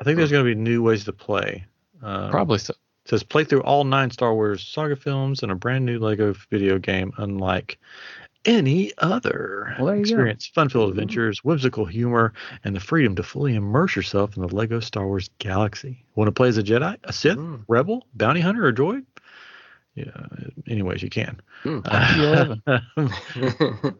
I 0.00 0.04
think 0.04 0.16
there's 0.16 0.30
going 0.30 0.44
to 0.44 0.54
be 0.54 0.60
new 0.60 0.82
ways 0.82 1.04
to 1.04 1.12
play. 1.12 1.64
Um, 2.02 2.30
probably 2.30 2.58
so. 2.58 2.74
It 3.04 3.08
says 3.10 3.22
play 3.24 3.42
through 3.44 3.62
all 3.62 3.82
nine 3.84 4.10
Star 4.10 4.32
Wars 4.34 4.64
saga 4.64 4.94
films 4.96 5.42
in 5.42 5.50
a 5.50 5.56
brand 5.56 5.84
new 5.84 5.98
Lego 5.98 6.34
video 6.50 6.78
game, 6.78 7.12
unlike 7.18 7.78
any 8.44 8.92
other. 8.98 9.74
Well, 9.78 9.86
there 9.86 9.96
you 9.96 10.02
go. 10.02 10.08
Experience 10.10 10.46
fun-filled 10.46 10.90
adventures, 10.90 11.44
whimsical 11.44 11.84
humor, 11.84 12.32
and 12.64 12.74
the 12.74 12.80
freedom 12.80 13.14
to 13.16 13.22
fully 13.22 13.54
immerse 13.54 13.94
yourself 13.96 14.36
in 14.36 14.42
the 14.42 14.54
Lego 14.54 14.80
Star 14.80 15.06
Wars 15.06 15.30
galaxy. 15.38 16.04
Want 16.14 16.28
to 16.28 16.32
play 16.32 16.48
as 16.48 16.58
a 16.58 16.62
Jedi, 16.62 16.96
a 17.04 17.12
Sith, 17.12 17.38
Mm. 17.38 17.64
Rebel, 17.68 18.06
Bounty 18.14 18.40
Hunter, 18.40 18.66
or 18.66 18.72
Droid? 18.72 19.04
Yeah, 19.94 20.26
anyways 20.68 21.02
you 21.02 21.10
can. 21.10 21.40
Mm. 21.64 22.60
Yeah. 22.66 22.80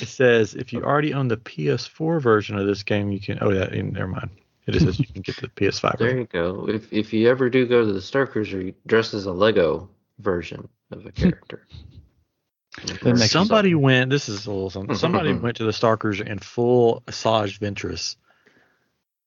it 0.00 0.08
says 0.08 0.54
if 0.54 0.72
you 0.72 0.82
already 0.84 1.12
own 1.14 1.28
the 1.28 1.36
PS4 1.36 2.20
version 2.22 2.56
of 2.58 2.66
this 2.66 2.82
game, 2.84 3.10
you 3.10 3.20
can. 3.20 3.38
Oh, 3.40 3.50
yeah, 3.50 3.66
never 3.82 4.06
mind. 4.06 4.30
It 4.66 4.72
just 4.72 4.84
says 4.86 5.00
you 5.00 5.06
can 5.06 5.22
get 5.22 5.36
the 5.38 5.48
PS5. 5.48 5.98
there 5.98 6.08
version. 6.08 6.18
you 6.18 6.24
go. 6.26 6.68
If 6.68 6.92
if 6.92 7.12
you 7.12 7.28
ever 7.28 7.48
do 7.50 7.66
go 7.66 7.84
to 7.84 7.92
the 7.92 8.02
Star 8.02 8.26
Cruiser, 8.26 8.60
you 8.60 8.74
dress 8.86 9.14
as 9.14 9.26
a 9.26 9.32
Lego 9.32 9.88
version 10.18 10.68
of 10.90 11.06
a 11.06 11.12
character. 11.12 11.66
Somebody 13.16 13.74
went. 13.74 14.10
This 14.10 14.28
is 14.28 14.46
a 14.46 14.52
little 14.52 14.70
something. 14.70 14.94
Somebody 14.94 15.32
went 15.38 15.56
to 15.56 15.64
the 15.64 15.72
Star 15.72 15.96
Cruiser 15.96 16.24
in 16.24 16.38
full 16.38 17.02
Asajj 17.06 17.58
Ventress 17.58 18.16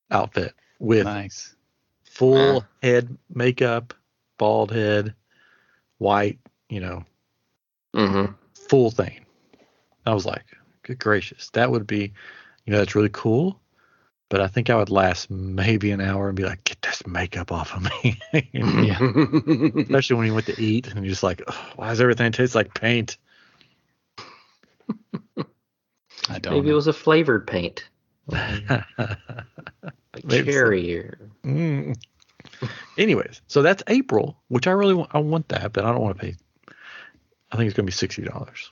outfit 0.10 0.54
with 0.80 1.04
nice. 1.06 1.54
full 2.06 2.58
Uh. 2.58 2.62
head 2.82 3.18
makeup, 3.34 3.94
bald 4.38 4.72
head, 4.72 5.16
white, 6.02 6.40
you 6.70 6.80
know, 6.80 7.06
Mm-hmm. 7.96 8.34
full 8.56 8.90
thing. 8.90 9.20
I 10.06 10.14
was 10.14 10.26
like, 10.26 10.46
good 10.84 10.98
gracious, 11.00 11.50
that 11.52 11.70
would 11.70 11.86
be, 11.86 12.14
you 12.66 12.72
know, 12.74 12.80
that's 12.80 12.96
really 12.96 13.10
cool. 13.12 13.60
But 14.30 14.40
I 14.42 14.48
think 14.48 14.70
I 14.70 14.76
would 14.78 14.90
last 14.90 15.30
maybe 15.30 15.92
an 15.92 16.00
hour 16.00 16.28
and 16.30 16.38
be 16.38 16.46
like, 16.46 16.64
get 16.64 16.82
this 16.82 17.06
makeup 17.06 17.52
off 17.52 17.76
of 17.76 17.84
me. 17.84 18.18
Yeah. 18.54 18.98
Especially 19.78 20.16
when 20.16 20.26
you 20.26 20.34
went 20.34 20.46
to 20.48 20.60
eat 20.60 20.88
and 20.88 21.04
you're 21.04 21.10
just 21.12 21.22
like, 21.24 21.42
why 21.76 21.90
does 21.90 22.00
everything 22.02 22.32
taste 22.32 22.56
like 22.56 22.74
paint? 22.74 23.18
I 26.30 26.40
don't. 26.40 26.54
Maybe 26.54 26.70
it 26.70 26.74
was 26.74 26.88
a 26.88 26.94
flavored 26.94 27.46
paint, 27.46 27.90
like 28.32 28.86
Maybe 30.24 30.52
so. 30.52 30.60
cherry 30.60 30.96
or 30.96 31.18
Mm. 31.44 31.98
Anyways, 32.98 33.42
so 33.48 33.62
that's 33.62 33.84
April, 33.88 34.38
which 34.48 34.68
I 34.68 34.72
really 34.72 34.94
want. 34.94 35.12
I 35.14 35.20
want 35.20 35.50
that, 35.50 35.74
but 35.74 35.86
I 35.86 35.92
don't 35.92 36.02
want 36.02 36.18
to 36.18 36.26
pay. 36.26 36.36
I 37.52 37.58
think 37.58 37.68
it's 37.68 37.76
going 37.76 37.86
to 37.86 37.92
be 37.92 37.92
sixty 37.92 38.24
dollars. 38.24 38.72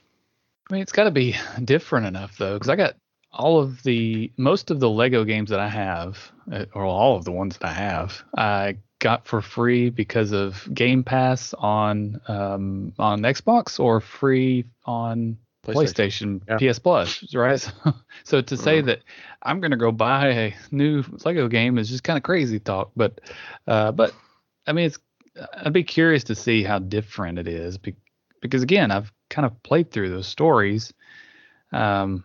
I 0.68 0.74
mean, 0.74 0.82
it's 0.82 0.92
got 0.92 1.04
to 1.04 1.10
be 1.10 1.36
different 1.64 2.06
enough 2.06 2.38
though, 2.38 2.54
because 2.54 2.68
I 2.68 2.76
got 2.76 2.94
all 3.32 3.60
of 3.60 3.82
the 3.82 4.30
most 4.36 4.70
of 4.70 4.80
the 4.80 4.90
Lego 4.90 5.24
games 5.24 5.50
that 5.50 5.60
I 5.60 5.68
have, 5.68 6.32
uh, 6.50 6.66
or 6.74 6.84
all 6.84 7.16
of 7.16 7.24
the 7.24 7.32
ones 7.32 7.58
that 7.58 7.68
I 7.68 7.72
have, 7.72 8.22
I 8.36 8.76
got 8.98 9.26
for 9.26 9.40
free 9.40 9.90
because 9.90 10.32
of 10.32 10.68
Game 10.72 11.02
Pass 11.04 11.54
on 11.54 12.20
um, 12.28 12.92
on 12.98 13.22
Xbox 13.22 13.80
or 13.80 14.00
free 14.00 14.64
on 14.84 15.38
PlayStation, 15.66 16.40
Yeah. 16.48 16.72
PS 16.72 16.78
Plus, 16.78 17.34
right? 17.34 17.60
So, 17.84 17.94
so 18.24 18.40
to 18.40 18.56
say 18.56 18.82
Mhm. 18.82 18.86
that 18.86 19.00
I'm 19.42 19.60
gonna 19.60 19.76
go 19.76 19.92
buy 19.92 20.28
a 20.28 20.54
new 20.70 21.04
Lego 21.24 21.48
game 21.48 21.78
is 21.78 21.88
just 21.88 22.02
kind 22.04 22.16
of 22.16 22.22
crazy 22.22 22.58
talk, 22.58 22.92
but 22.96 23.20
uh, 23.66 23.92
but 23.92 24.14
I 24.66 24.72
mean, 24.72 24.86
it's 24.86 24.98
I'd 25.54 25.72
be 25.72 25.84
curious 25.84 26.24
to 26.24 26.34
see 26.34 26.62
how 26.62 26.78
different 26.78 27.38
it 27.38 27.48
is 27.48 27.78
be, 27.78 27.94
because 28.40 28.62
again, 28.62 28.90
I've 28.90 29.12
kind 29.28 29.46
of 29.46 29.62
played 29.62 29.90
through 29.90 30.10
those 30.10 30.26
stories. 30.26 30.92
Um, 31.72 32.24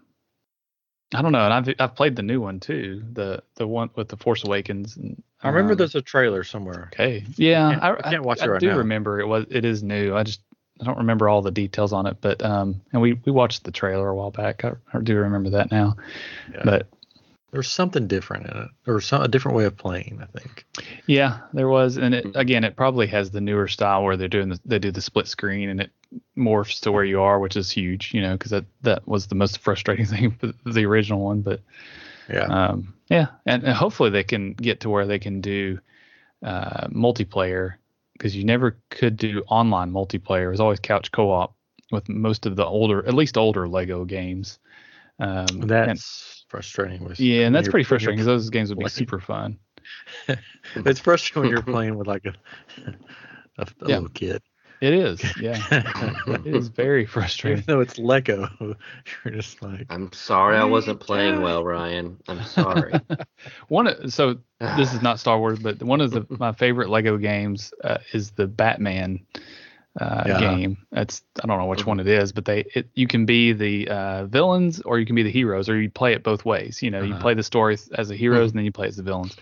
I 1.14 1.22
don't 1.22 1.32
know, 1.32 1.46
and 1.46 1.54
I've 1.54 1.76
I've 1.80 1.96
played 1.96 2.16
the 2.16 2.24
new 2.24 2.42
one 2.42 2.60
too, 2.60 3.04
the 3.14 3.44
the 3.56 3.68
one 3.68 3.90
with 3.96 4.10
the 4.10 4.18
Force 4.18 4.44
Awakens. 4.44 4.98
And, 4.98 5.22
I 5.44 5.50
remember 5.50 5.74
um, 5.74 5.78
there's 5.78 5.96
a 5.96 6.02
trailer 6.02 6.44
somewhere. 6.44 6.90
Okay. 6.94 7.24
Yeah, 7.36 7.72
can't- 7.72 7.84
I, 7.84 7.94
I 7.94 8.12
can't 8.12 8.24
watch 8.24 8.42
it 8.42 8.50
I 8.50 8.58
do 8.58 8.68
now. 8.68 8.78
remember 8.78 9.20
it 9.20 9.28
was 9.28 9.46
it 9.52 9.64
is 9.66 9.84
new. 9.84 10.16
I 10.16 10.24
just 10.24 10.42
I 10.82 10.84
don't 10.84 10.98
remember 10.98 11.30
all 11.30 11.42
the 11.42 11.52
details 11.52 11.94
on 11.94 12.06
it, 12.06 12.18
but 12.22 12.44
um, 12.44 12.82
and 12.92 13.02
we 13.02 13.14
we 13.26 13.32
watched 13.32 13.64
the 13.64 13.72
trailer 13.72 14.10
a 14.10 14.16
while 14.16 14.32
back. 14.32 14.66
I, 14.66 14.74
I 14.94 15.00
do 15.00 15.16
remember 15.16 15.52
that 15.52 15.72
now. 15.72 15.96
Yeah. 16.54 16.62
But 16.66 16.88
There's 17.52 17.70
something 17.70 18.08
different 18.08 18.48
in 18.48 18.58
it, 18.58 18.70
or 18.86 19.00
some 19.00 19.22
a 19.22 19.28
different 19.30 19.56
way 19.56 19.64
of 19.66 19.78
playing. 19.78 20.20
I 20.22 20.38
think. 20.38 20.66
yeah, 21.06 21.40
there 21.54 21.70
was, 21.70 21.98
and 21.98 22.14
it 22.14 22.28
again, 22.36 22.64
it 22.66 22.76
probably 22.76 23.08
has 23.08 23.32
the 23.32 23.40
newer 23.42 23.68
style 23.70 24.04
where 24.04 24.18
they're 24.18 24.28
doing 24.28 24.50
the, 24.50 24.60
they 24.66 24.80
do 24.80 24.92
the 24.92 25.02
split 25.02 25.28
screen 25.28 25.70
and 25.70 25.80
it 25.80 25.92
morphs 26.38 26.82
to 26.82 26.92
where 26.92 27.06
you 27.06 27.22
are, 27.22 27.40
which 27.40 27.56
is 27.56 27.72
huge, 27.72 28.14
you 28.14 28.22
know, 28.22 28.34
because 28.34 28.52
that 28.52 28.66
that 28.82 29.08
was 29.08 29.28
the 29.28 29.36
most 29.36 29.60
frustrating 29.60 30.06
thing 30.14 30.36
with 30.42 30.56
the 30.74 30.86
original 30.86 31.22
one. 31.22 31.42
But 31.42 31.62
Yeah. 32.30 32.48
um, 32.48 32.94
yeah, 33.08 33.28
and, 33.46 33.64
and 33.64 33.74
hopefully 33.74 34.10
they 34.10 34.24
can 34.24 34.54
get 34.54 34.82
to 34.82 34.90
where 34.90 35.06
they 35.06 35.20
can 35.20 35.40
do 35.40 35.80
uh, 36.44 36.88
multiplayer 36.88 37.76
because 38.18 38.36
you 38.36 38.44
never 38.44 38.80
could 38.90 39.18
do 39.18 39.44
online 39.48 39.92
multiplayer. 39.92 40.48
It 40.48 40.50
was 40.52 40.60
always 40.60 40.80
couch 40.80 41.12
co-op 41.12 41.56
with 41.92 42.08
most 42.10 42.46
of 42.46 42.56
the 42.56 42.66
older, 42.66 43.06
at 43.08 43.14
least 43.14 43.38
older 43.38 43.68
Lego 43.68 44.06
games. 44.06 44.60
Um, 45.20 45.46
and- 45.48 45.70
that's 45.70 46.46
frustrating. 46.50 47.04
With 47.04 47.20
yeah, 47.20 47.46
and 47.46 47.56
that's 47.56 47.68
pretty 47.70 47.84
frustrating 47.84 48.18
because 48.18 48.26
those 48.26 48.50
games 48.50 48.70
would 48.70 48.80
be 48.80 48.88
super 48.90 49.20
fun. 49.20 49.60
It's 50.76 51.00
frustrating 51.00 51.44
when 51.44 51.52
you're 51.52 51.62
playing 51.74 51.96
with 51.96 52.08
like 52.08 52.26
a 52.26 52.34
a, 53.58 53.62
a 53.62 53.68
Yeah. 53.88 53.96
little 53.98 54.10
kid. 54.10 54.42
It 54.82 54.94
is, 54.94 55.36
yeah, 55.38 55.64
it 56.28 56.46
is 56.46 56.68
very 56.68 57.06
frustrating. 57.06 57.60
Even 57.60 57.64
frustrating. 57.64 57.64
though 57.66 57.80
it's 57.80 57.98
Lego, 57.98 58.50
you're 59.26 59.34
just 59.34 59.62
like, 59.62 59.88
I'm 59.90 60.12
sorry 60.14 60.58
I 60.58 60.66
wasn't 60.66 61.00
playing 61.00 61.42
well, 61.42 61.64
Ryan. 61.64 62.18
I'm 62.28 62.44
sorry. 62.44 63.02
One, 63.68 63.88
of- 63.88 64.14
so 64.14 64.38
this 64.60 64.94
is 64.94 65.02
not 65.02 65.20
Star 65.20 65.40
Wars, 65.40 65.60
but 65.60 65.82
one 65.82 66.02
of 66.02 66.12
the 66.12 66.26
my 66.30 66.52
favorite 66.52 66.90
Lego 66.90 67.18
games 67.18 67.74
uh, 67.84 67.98
is 68.14 68.32
the 68.32 68.48
Batman 68.48 69.20
uh, 70.00 70.24
Yeah. 70.28 70.38
game. 70.40 70.78
That's 70.92 71.22
I 71.42 71.48
don't 71.48 71.58
know 71.58 71.66
which 71.68 71.86
one 71.86 72.00
it 72.00 72.08
is, 72.08 72.32
but 72.34 72.46
they 72.46 72.66
it, 72.74 72.90
you 72.96 73.08
can 73.08 73.26
be 73.26 73.54
the 73.54 73.88
uh, 73.90 74.26
villains 74.26 74.82
or 74.82 75.00
you 75.00 75.06
can 75.06 75.16
be 75.16 75.24
the 75.24 75.32
heroes, 75.32 75.70
or 75.70 75.80
you 75.80 75.90
play 75.90 76.14
it 76.14 76.24
both 76.24 76.44
ways. 76.46 76.82
You 76.82 76.92
know, 76.92 77.02
you 77.02 77.14
Uh-huh. 77.14 77.22
play 77.22 77.34
the 77.34 77.44
story 77.44 77.78
as 77.98 78.10
the 78.10 78.16
heroes 78.16 78.52
and 78.52 78.58
then 78.58 78.66
you 78.66 78.72
play 78.72 78.88
as 78.88 78.98
the 78.98 79.04
villains. 79.04 79.36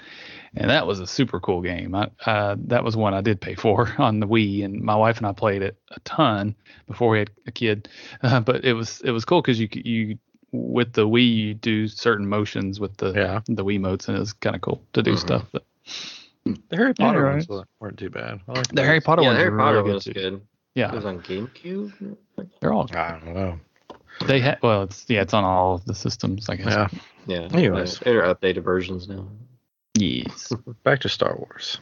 And 0.55 0.69
that 0.69 0.86
was 0.86 1.00
a 1.00 1.07
super 1.07 1.39
cool 1.39 1.62
game. 1.62 1.95
I, 1.95 2.10
uh, 2.27 2.55
that 2.67 2.83
was 2.83 2.95
one 2.95 3.13
I 3.15 3.22
did 3.22 3.41
pay 3.41 3.55
for 3.55 3.91
on 3.98 4.19
the 4.19 4.27
Wii, 4.27 4.63
and 4.63 4.81
my 4.81 4.95
wife 4.95 5.17
and 5.17 5.25
I 5.25 5.31
played 5.31 5.62
it 5.63 5.77
a 5.91 6.00
ton 6.01 6.55
before 6.88 7.10
we 7.10 7.19
had 7.19 7.31
a 7.48 7.51
kid. 7.51 7.89
Uh, 8.22 8.39
but 8.39 8.63
it 8.63 8.74
was 8.74 9.01
it 9.01 9.12
was 9.12 9.25
cool 9.25 9.41
because 9.41 9.60
you 9.60 9.67
you 9.74 10.17
with 10.51 10.93
the 10.93 11.07
Wii 11.07 11.36
you 11.36 11.53
do 11.55 11.88
certain 11.88 12.27
motions 12.29 12.79
with 12.79 12.95
the 12.98 13.12
yeah. 13.13 13.39
the 13.48 13.65
Wiimotes, 13.65 14.07
and 14.07 14.15
it 14.15 14.19
was 14.19 14.33
kind 14.33 14.55
of 14.55 14.62
cool 14.62 14.81
to 14.93 15.01
do 15.01 15.13
Mhm. 15.13 15.19
stuff. 15.19 15.45
But 15.51 15.65
The 16.45 16.75
Harry 16.77 16.93
Potter 16.93 17.24
right. 17.24 17.31
ones 17.33 17.48
weren't- 17.50 17.67
weren't 17.79 17.98
too 17.98 18.10
bad. 18.12 18.39
I 18.48 18.51
like 18.53 18.67
the 18.67 18.83
Harry 18.83 19.00
those. 19.00 19.05
Potter 19.05 19.22
yeah, 19.24 19.27
ones 19.29 19.39
Harry 19.39 19.57
Potter 19.57 19.77
really 19.77 19.93
was 19.93 20.03
good. 20.05 20.13
Too. 20.13 20.19
good. 20.22 20.33
It 20.36 20.41
Yeah, 20.75 20.93
was 20.93 21.05
on 21.05 21.19
GameCube. 21.22 22.17
they're 22.60 22.74
all 22.74 22.88
I 22.95 23.12
don't 23.19 23.33
know. 23.33 23.60
they 24.27 24.39
had. 24.39 24.60
Well, 24.62 24.83
it's 24.83 25.05
yeah, 25.10 25.22
it's 25.22 25.33
on 25.33 25.43
all 25.43 25.75
of 25.75 25.86
the 25.86 25.95
systems, 25.95 26.48
I 26.50 26.55
guess. 26.57 26.67
Yeah. 26.67 26.88
Yeah. 27.25 27.48
Anyways. 27.51 28.00
they're 28.00 28.22
they're 28.22 28.36
updated 28.36 28.63
versions 28.63 29.07
now. 29.10 29.27
Yes. 29.97 30.51
Back 30.83 31.00
to 31.01 31.09
Star 31.09 31.35
Wars. 31.38 31.79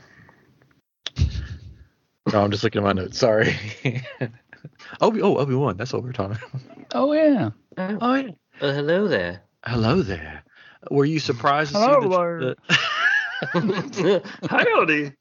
No, 2.32 2.44
I'm 2.44 2.52
just 2.52 2.64
looking 2.64 2.80
at 2.82 2.86
my 2.86 2.94
notes. 2.94 3.18
Sorry. 3.18 3.56
Obi, 5.02 5.22
oh, 5.22 5.38
Obi 5.38 5.56
Wan. 5.56 5.78
That's 5.78 5.92
what 5.94 6.04
we're 6.04 6.12
talking 6.12 6.38
about. 6.38 6.62
oh 6.94 7.14
yeah. 7.14 7.50
Oh, 7.78 7.98
Oh, 8.02 8.16
yeah. 8.16 8.30
uh, 8.62 8.74
hello 8.74 9.08
there. 9.08 9.42
Hello 9.66 10.02
there. 10.02 10.44
Were 10.90 11.06
you 11.06 11.20
surprised 11.20 11.74
to 11.74 11.80
Hello 11.80 12.02
see 12.02 12.10
there. 12.10 12.56
the, 13.54 14.24
Howdy. 14.50 15.14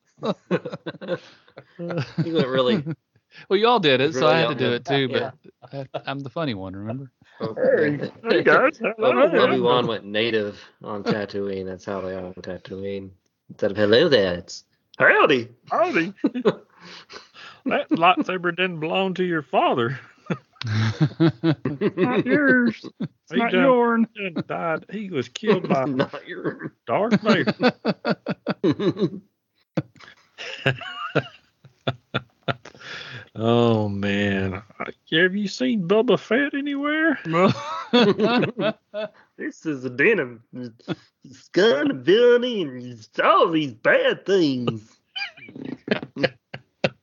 you 2.25 2.35
went 2.35 2.49
really. 2.49 2.85
Well, 3.49 3.59
you 3.59 3.67
all 3.69 3.81
did 3.81 4.01
it, 4.01 4.15
so 4.15 4.27
I 4.27 4.39
had 4.39 4.49
to 4.49 4.55
do 4.55 4.67
all- 4.67 4.73
it 4.75 4.85
too. 4.85 5.09
yeah. 5.11 5.31
But 5.71 5.89
I, 5.95 6.01
I'm 6.11 6.19
the 6.21 6.31
funny 6.31 6.55
one, 6.55 6.75
remember? 6.75 7.11
Obi 7.41 8.11
Hey 8.29 8.43
guys, 8.43 8.79
hello. 8.99 9.63
Wan 9.63 9.87
went 9.87 10.05
native 10.05 10.61
on 10.83 11.03
Tatooine. 11.03 11.65
That's 11.67 11.85
how 11.85 12.01
they 12.01 12.15
are 12.15 12.27
on 12.27 12.35
Tatooine. 12.35 13.11
Instead 13.49 13.71
of 13.73 13.77
hello 13.77 14.09
there, 14.09 14.35
it's 14.35 14.65
Howdy, 14.99 15.49
howdy. 15.71 16.13
that 17.65 17.89
lightsaber 17.91 18.55
didn't 18.55 18.81
belong 18.81 19.15
to 19.15 19.25
your 19.25 19.43
father. 19.43 19.99
Not 21.97 22.27
yours. 22.27 22.85
It's 23.01 23.33
He 23.33 23.39
not 23.39 23.51
done- 23.53 23.63
yours. 23.65 24.07
done 24.15 24.45
died. 24.47 24.85
He 24.91 25.09
was 25.11 25.29
killed 25.31 25.69
by 25.69 25.87
not 25.87 26.27
your. 26.29 26.75
Darth 26.87 27.19
Vader. 27.23 27.55
Oh 33.37 33.89
man. 33.89 34.63
Have 35.13 35.37
you 35.37 35.49
seen 35.49 35.87
Bubba 35.87 36.19
Fett 36.19 36.55
anywhere? 36.55 37.19
This 39.37 39.65
is 39.65 39.85
a 39.87 39.91
den 39.91 40.19
of 40.19 40.39
scum 41.33 41.91
and 41.91 42.05
villainy 42.05 42.61
and 42.63 43.07
all 43.25 43.49
these 43.49 43.73
bad 43.73 44.27
things. 44.27 44.99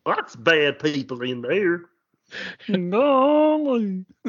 Lots 0.05 0.35
of 0.35 0.43
bad 0.43 0.77
people 0.77 1.23
in 1.23 1.41
there. 1.41 1.85
Golly. 2.89 4.05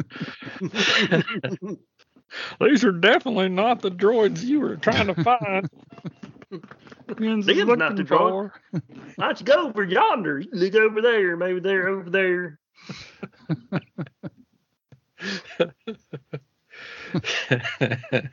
These 2.61 2.85
are 2.85 2.93
definitely 2.93 3.49
not 3.50 3.83
the 3.83 3.90
droids 3.90 4.43
you 4.43 4.61
were 4.61 4.76
trying 4.76 5.09
to 5.09 5.23
find. 5.23 5.69
Ian's 7.21 7.47
Them's 7.47 7.59
looking 7.65 7.79
not 7.79 7.97
the 7.97 8.05
for. 8.05 8.53
Why 9.17 9.27
don't 9.27 9.41
you 9.41 9.47
go 9.47 9.67
over 9.67 9.85
yonder? 9.85 10.41
You 10.41 10.49
look 10.53 10.75
over 10.75 11.00
there. 11.00 11.37
Maybe 11.37 11.61
they're 11.61 11.88
over 11.88 12.11
there. 12.11 12.59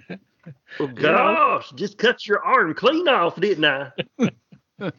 Oh 0.79 0.88
gosh, 0.88 1.72
just 1.75 1.98
cut 1.98 2.27
your 2.27 2.44
arm 2.44 2.74
clean 2.74 3.08
off, 3.08 3.39
didn't 3.39 3.65
I? 3.65 3.91
oh 4.79 4.91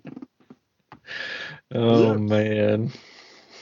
Look. 1.73 2.21
man. 2.21 2.93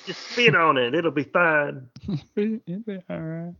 Just 0.06 0.30
spit 0.30 0.54
on 0.54 0.76
it. 0.78 0.94
It'll 0.94 1.10
be 1.10 1.24
fine. 1.24 1.88
It'd 2.36 2.86
be 2.86 3.00
all 3.10 3.20
right. 3.20 3.54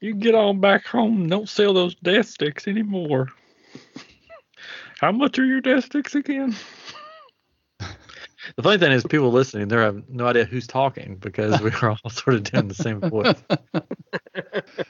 You 0.00 0.14
get 0.14 0.34
on 0.34 0.60
back 0.60 0.84
home 0.86 1.22
and 1.22 1.30
don't 1.30 1.48
sell 1.48 1.72
those 1.72 1.94
death 1.96 2.26
sticks 2.26 2.68
anymore. 2.68 3.28
How 5.00 5.12
much 5.12 5.38
are 5.38 5.44
your 5.44 5.60
death 5.60 5.84
sticks 5.86 6.14
again? 6.14 6.54
The 8.54 8.62
funny 8.62 8.78
thing 8.78 8.92
is, 8.92 9.02
people 9.04 9.32
listening, 9.32 9.66
they 9.68 9.76
have 9.76 10.08
no 10.08 10.26
idea 10.26 10.44
who's 10.44 10.66
talking 10.68 11.16
because 11.16 11.60
we 11.60 11.70
are 11.82 11.90
all 11.90 12.10
sort 12.10 12.36
of 12.36 12.44
doing 12.44 12.68
the 12.68 12.74
same 12.74 13.00
voice. 13.00 13.34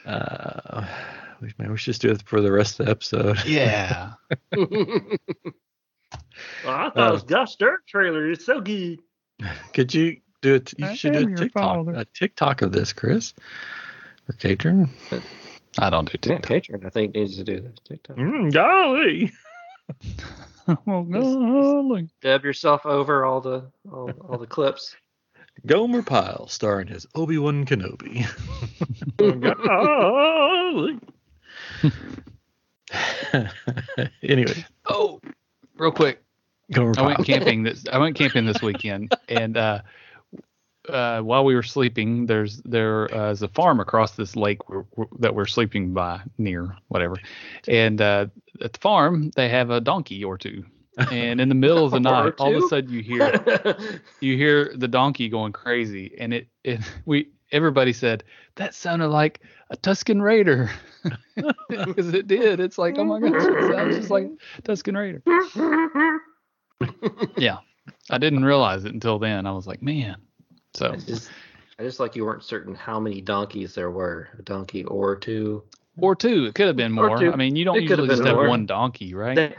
Uh, 0.05 0.85
we, 1.41 1.53
we 1.67 1.77
should 1.77 1.91
just 1.93 2.01
do 2.01 2.09
it 2.09 2.21
for 2.23 2.41
the 2.41 2.51
rest 2.51 2.79
of 2.79 2.85
the 2.85 2.91
episode. 2.91 3.43
Yeah. 3.45 4.13
Well, 6.63 6.73
I 6.75 6.89
thought 6.89 6.97
Uh, 6.97 7.09
it 7.09 7.11
was 7.13 7.23
Gosh 7.23 7.55
Dirt 7.57 7.85
trailer. 7.87 8.29
It's 8.31 8.45
so 8.45 8.61
good. 8.61 8.99
Could 9.73 9.93
you 9.93 10.17
do 10.41 10.55
it? 10.55 10.73
You 10.77 10.85
I 10.87 10.93
should 10.93 11.13
do 11.13 11.33
a 11.33 11.35
TikTok, 11.35 11.51
father. 11.85 11.91
a 11.93 12.05
TikTok 12.05 12.61
of 12.61 12.71
this, 12.71 12.93
Chris, 12.93 13.33
or 14.29 14.33
Katrin. 14.35 14.89
I 15.79 15.89
don't 15.89 16.05
do 16.05 16.11
Yeah, 16.29 16.35
TikTok. 16.37 16.43
Patron, 16.47 16.85
I 16.85 16.89
think, 16.89 17.15
needs 17.15 17.35
to 17.37 17.43
do 17.43 17.59
this. 17.59 17.75
TikTok. 17.87 18.15
Mm, 18.17 18.53
golly. 18.53 19.31
oh, 20.87 21.03
golly. 21.03 22.09
Dub 22.21 22.43
yourself 22.43 22.85
over 22.85 23.25
all 23.25 23.41
the 23.41 23.71
all, 23.91 24.11
all 24.29 24.37
the 24.37 24.47
clips. 24.47 24.95
Gomer 25.65 26.03
Pyle, 26.03 26.47
starring 26.47 26.89
as 26.89 27.07
Obi 27.15 27.39
Wan 27.39 27.65
Kenobi. 27.65 28.27
anyway, 34.23 34.65
Oh, 34.85 35.19
real 35.77 35.91
quick. 35.91 36.23
Gomer 36.71 36.91
I 36.91 36.93
Pyle. 36.93 37.05
went 37.05 37.25
camping 37.25 37.63
this. 37.63 37.85
I 37.91 37.97
went 37.97 38.15
camping 38.15 38.45
this 38.45 38.61
weekend, 38.61 39.13
and 39.29 39.57
uh, 39.57 39.81
uh, 40.89 41.21
while 41.21 41.43
we 41.45 41.55
were 41.55 41.63
sleeping, 41.63 42.25
there's 42.25 42.61
there 42.63 43.13
uh, 43.13 43.31
is 43.31 43.41
a 43.41 43.47
farm 43.49 43.79
across 43.79 44.11
this 44.15 44.35
lake 44.35 44.67
we're, 44.69 44.83
we're- 44.95 45.09
that 45.19 45.33
we're 45.35 45.45
sleeping 45.45 45.93
by 45.93 46.21
near, 46.37 46.75
whatever. 46.87 47.15
And 47.67 48.01
uh, 48.01 48.27
at 48.61 48.73
the 48.73 48.79
farm, 48.79 49.31
they 49.35 49.49
have 49.49 49.69
a 49.69 49.79
donkey 49.81 50.23
or 50.23 50.37
two. 50.37 50.65
And 51.11 51.39
in 51.39 51.47
the 51.49 51.55
middle 51.55 51.85
of 51.85 51.91
the 51.91 51.99
night, 52.11 52.33
all 52.39 52.55
of 52.55 52.63
a 52.63 52.67
sudden 52.67 52.89
you 52.91 53.01
hear 53.01 53.75
you 54.19 54.35
hear 54.37 54.71
the 54.75 54.87
donkey 54.87 55.29
going 55.29 55.53
crazy, 55.53 56.15
and 56.19 56.33
it 56.33 56.47
it 56.63 56.79
we 57.05 57.29
everybody 57.51 57.93
said 57.93 58.23
that 58.55 58.73
sounded 58.73 59.09
like 59.09 59.41
a 59.69 59.77
Tusken 59.77 60.21
Raider 60.21 60.71
because 61.69 62.13
it 62.13 62.27
did. 62.27 62.59
It's 62.59 62.77
like 62.79 62.97
oh 62.97 63.03
my 63.03 63.19
gosh, 63.19 63.43
it 63.45 63.73
sounds 63.73 63.95
just 63.95 64.09
like 64.09 64.27
Tusken 64.63 64.95
Raider. 64.97 65.21
Yeah, 67.37 67.57
I 68.09 68.17
didn't 68.17 68.43
realize 68.45 68.85
it 68.85 68.93
until 68.93 69.19
then. 69.19 69.45
I 69.45 69.51
was 69.51 69.67
like, 69.67 69.81
man. 69.81 70.17
So 70.77 70.91
I 70.91 70.95
just, 70.97 71.29
I 71.79 71.83
just 71.83 71.99
like 71.99 72.15
you 72.15 72.23
weren't 72.25 72.43
certain 72.43 72.75
how 72.75 72.99
many 72.99 73.19
donkeys 73.21 73.73
there 73.73 73.89
were. 73.89 74.29
A 74.37 74.41
donkey 74.43 74.83
or 74.85 75.15
two. 75.15 75.63
or 75.97 76.15
two, 76.15 76.45
it 76.45 76.53
could 76.55 76.67
have 76.67 76.75
been 76.75 76.91
more. 76.91 77.17
I 77.33 77.35
mean, 77.35 77.55
you 77.55 77.65
don't 77.65 77.77
It 77.77 77.83
usually 77.83 78.07
just 78.09 78.23
have 78.23 78.35
more. 78.35 78.47
one 78.47 78.65
donkey, 78.67 79.13
right? 79.15 79.35
They, 79.35 79.55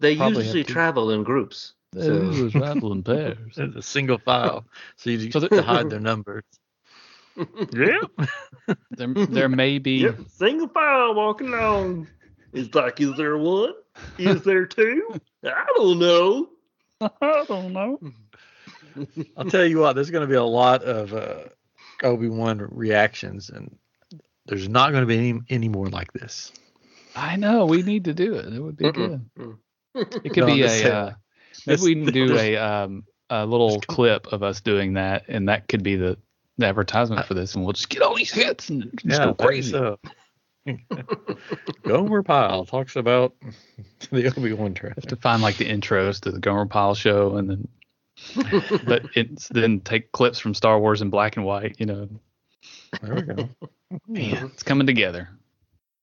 they 0.00 0.16
Probably 0.16 0.42
usually 0.44 0.64
travel 0.64 1.10
in 1.12 1.22
groups. 1.22 1.74
It 1.94 2.02
So 2.02 2.42
was 2.42 2.54
rattling 2.56 3.04
pairs. 3.04 3.54
It's 3.56 3.76
a 3.76 3.82
single 3.82 4.18
file, 4.18 4.66
so 4.96 5.10
you 5.10 5.20
So 5.30 5.38
just 5.40 5.50
the- 5.50 5.56
to 5.56 5.62
hide 5.62 5.88
their 5.90 6.00
numbers. 6.00 6.42
Yep. 7.36 8.28
There, 8.92 9.08
there 9.12 9.48
may 9.50 9.78
be. 9.78 9.98
Yep. 9.98 10.20
Single 10.28 10.68
file 10.68 11.14
walking 11.14 11.48
along. 11.48 12.08
It's 12.54 12.74
like, 12.74 12.98
is 13.00 13.14
there 13.18 13.36
one? 13.36 13.74
Is 14.18 14.42
there 14.42 14.64
two? 14.64 15.14
I 15.44 15.66
don't 15.76 15.98
know. 15.98 16.48
I 17.02 17.44
don't 17.46 17.74
know. 17.74 18.00
I'll 19.36 19.44
tell 19.50 19.64
you 19.64 19.78
what, 19.78 19.94
there's 19.94 20.10
going 20.10 20.26
to 20.26 20.30
be 20.30 20.36
a 20.36 20.42
lot 20.44 20.82
of 20.82 21.12
uh, 21.14 21.44
Obi 22.02 22.28
Wan 22.28 22.58
reactions, 22.70 23.50
and 23.50 23.76
there's 24.46 24.68
not 24.68 24.90
going 24.92 25.02
to 25.02 25.06
be 25.06 25.16
any, 25.18 25.40
any 25.48 25.68
more 25.68 25.88
like 25.88 26.12
this. 26.12 26.52
I 27.14 27.36
know. 27.36 27.66
We 27.66 27.82
need 27.82 28.04
to 28.04 28.14
do 28.14 28.34
it. 28.34 28.52
It 28.52 28.60
would 28.60 28.76
be 28.76 28.90
good. 28.92 29.24
Mm-mm. 29.38 29.56
It 29.94 30.32
could 30.34 30.40
No, 30.46 30.54
be 30.54 30.62
a. 30.62 30.68
saying, 30.68 30.86
Uh, 30.92 31.14
maybe 31.66 31.82
we 31.82 31.94
can 31.94 32.12
do 32.12 32.36
a 32.36 32.56
um 32.56 33.04
a 33.30 33.44
little 33.46 33.80
clip 33.80 34.26
of 34.32 34.42
us 34.42 34.60
doing 34.60 34.94
that, 34.94 35.24
and 35.28 35.48
that 35.48 35.66
could 35.68 35.82
be 35.82 35.96
the, 35.96 36.16
the 36.58 36.66
advertisement 36.66 37.26
for 37.26 37.34
this, 37.34 37.54
and 37.54 37.64
we'll 37.64 37.72
just 37.72 37.88
get 37.88 38.02
all 38.02 38.14
these 38.14 38.30
hits 38.30 38.68
and 38.68 38.90
just 39.04 39.20
go 39.20 39.34
crazy. 39.34 39.72
So. 39.72 39.98
Gomer 41.82 42.22
Pyle 42.22 42.64
talks 42.66 42.96
about 42.96 43.34
the 44.10 44.26
Obi 44.36 44.52
Wan 44.52 44.74
trailer. 44.74 44.94
have 44.96 45.06
to 45.06 45.16
find 45.16 45.42
like 45.42 45.56
the 45.56 45.64
intros 45.68 46.20
to 46.22 46.30
the 46.32 46.38
Gomer 46.40 46.66
Pyle 46.66 46.94
show, 46.94 47.36
and 47.36 47.48
then 47.48 47.68
but 48.84 49.04
it's 49.14 49.48
then 49.48 49.80
take 49.80 50.12
clips 50.12 50.38
from 50.38 50.54
Star 50.54 50.78
Wars 50.78 51.02
in 51.02 51.10
black 51.10 51.36
and 51.36 51.44
white. 51.44 51.76
You 51.78 51.86
know, 51.86 52.08
There 53.02 53.14
we 53.14 53.22
go. 53.22 53.48
man, 54.08 54.50
it's 54.52 54.62
coming 54.62 54.86
together. 54.86 55.28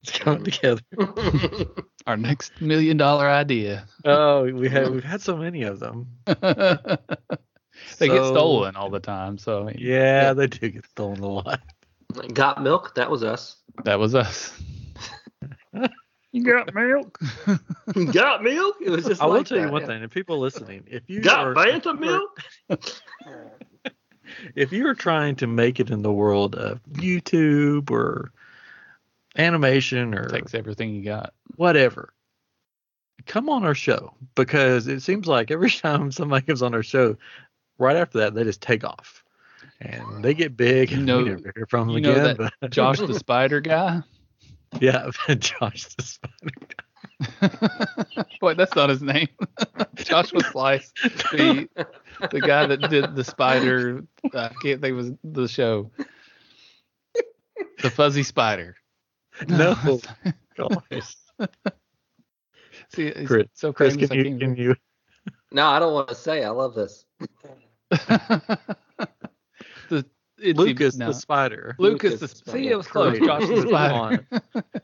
It's 0.02 0.18
coming 0.18 0.44
together. 0.44 0.80
Our 2.06 2.16
next 2.16 2.60
million 2.60 2.96
dollar 2.96 3.28
idea. 3.28 3.86
Oh, 4.04 4.44
we 4.52 4.68
had 4.68 4.90
we've 4.92 5.04
had 5.04 5.22
so 5.22 5.36
many 5.36 5.62
of 5.62 5.80
them. 5.80 6.06
they 6.26 8.08
get 8.08 8.24
stolen 8.26 8.76
all 8.76 8.90
the 8.90 9.00
time. 9.00 9.38
So 9.38 9.62
I 9.62 9.64
mean, 9.66 9.76
Yeah, 9.78 10.32
they 10.34 10.46
do 10.46 10.68
get 10.68 10.86
stolen 10.86 11.20
a 11.20 11.26
lot. 11.28 11.60
Got 12.32 12.62
milk? 12.62 12.94
That 12.94 13.10
was 13.10 13.24
us. 13.24 13.56
that 13.84 13.98
was 13.98 14.14
us. 14.14 14.52
You 16.34 16.42
got 16.42 16.74
milk? 16.74 17.18
You 17.94 18.12
got 18.12 18.42
milk? 18.42 18.76
It 18.84 18.90
was 18.90 19.04
just. 19.04 19.22
I 19.22 19.26
will 19.26 19.34
like 19.36 19.46
tell 19.46 19.58
you 19.60 19.68
one 19.70 19.82
yeah. 19.82 19.86
thing: 19.86 20.02
if 20.02 20.10
people 20.10 20.38
listening, 20.40 20.82
if 20.88 21.02
you 21.06 21.20
Got 21.20 21.46
are, 21.46 21.54
Bantha 21.54 21.76
if 21.76 21.84
you 21.84 21.90
are- 21.90 21.94
milk? 21.94 22.40
if 24.56 24.72
you 24.72 24.86
are 24.88 24.94
trying 24.94 25.36
to 25.36 25.46
make 25.46 25.78
it 25.78 25.90
in 25.90 26.02
the 26.02 26.12
world 26.12 26.54
of 26.56 26.82
YouTube 26.92 27.90
or 27.90 28.32
animation 29.36 30.14
or 30.14 30.28
Takes 30.28 30.54
everything 30.54 30.94
you 30.94 31.04
got. 31.04 31.34
whatever, 31.56 32.12
come 33.26 33.48
on 33.48 33.64
our 33.64 33.74
show 33.74 34.12
because 34.34 34.86
it 34.88 35.00
seems 35.02 35.26
like 35.26 35.50
every 35.52 35.70
time 35.84 36.10
somebody 36.10 36.46
comes 36.46 36.62
on 36.62 36.74
our 36.74 36.82
show, 36.82 37.16
right 37.78 37.96
after 37.96 38.18
that 38.18 38.34
they 38.34 38.44
just 38.44 38.60
take 38.60 38.82
off 38.84 39.22
and 39.80 40.24
they 40.24 40.34
get 40.34 40.56
big 40.56 40.90
You 40.90 40.96
and 40.98 41.06
know- 41.06 41.18
we 41.22 41.24
never 41.30 41.52
hear 41.54 41.66
from 41.68 41.88
them 41.88 41.96
you 41.96 42.02
know 42.02 42.10
again. 42.12 42.36
that 42.38 42.52
but 42.60 42.70
Josh 42.70 42.98
the 42.98 43.14
Spider 43.14 43.60
guy. 43.60 44.02
Yeah, 44.80 45.10
Josh 45.38 45.84
the 45.94 46.02
Spider. 46.02 46.74
Wait, 48.42 48.56
that's 48.56 48.74
not 48.74 48.90
his 48.90 49.02
name. 49.02 49.28
Joshua 49.96 50.40
Slice, 50.50 50.92
the 51.32 51.68
the 52.30 52.40
guy 52.40 52.66
that 52.66 52.90
did 52.90 53.14
the 53.14 53.24
spider. 53.24 54.04
Uh, 54.32 54.38
I 54.38 54.52
can't 54.62 54.80
think 54.80 54.98
of 54.98 55.18
the 55.22 55.48
show. 55.48 55.90
The 57.82 57.90
fuzzy 57.90 58.22
spider. 58.22 58.76
No, 59.48 60.00
gosh. 60.56 61.16
See, 62.88 63.10
Chris- 63.26 63.48
so 63.54 63.72
Chris, 63.72 63.96
can 63.96 64.12
you 64.12 64.38
can 64.38 64.56
you 64.56 64.76
No, 65.52 65.66
I 65.66 65.78
don't 65.78 65.92
want 65.92 66.08
to 66.08 66.14
say. 66.14 66.44
I 66.44 66.50
love 66.50 66.74
this. 66.74 67.04
The 70.44 70.50
it's 70.50 70.58
Lucas 70.58 70.96
no. 70.96 71.06
the 71.08 71.14
spider. 71.14 71.74
Lucas, 71.78 72.12
Lucas 72.20 72.40
the 72.40 72.44
the 72.44 72.50
see, 72.52 72.68
it 72.68 72.76
was 72.76 72.86
close. 72.86 73.18
Josh 73.18 73.40
the 73.42 73.46
Created 73.46 73.68
spider. 73.68 74.26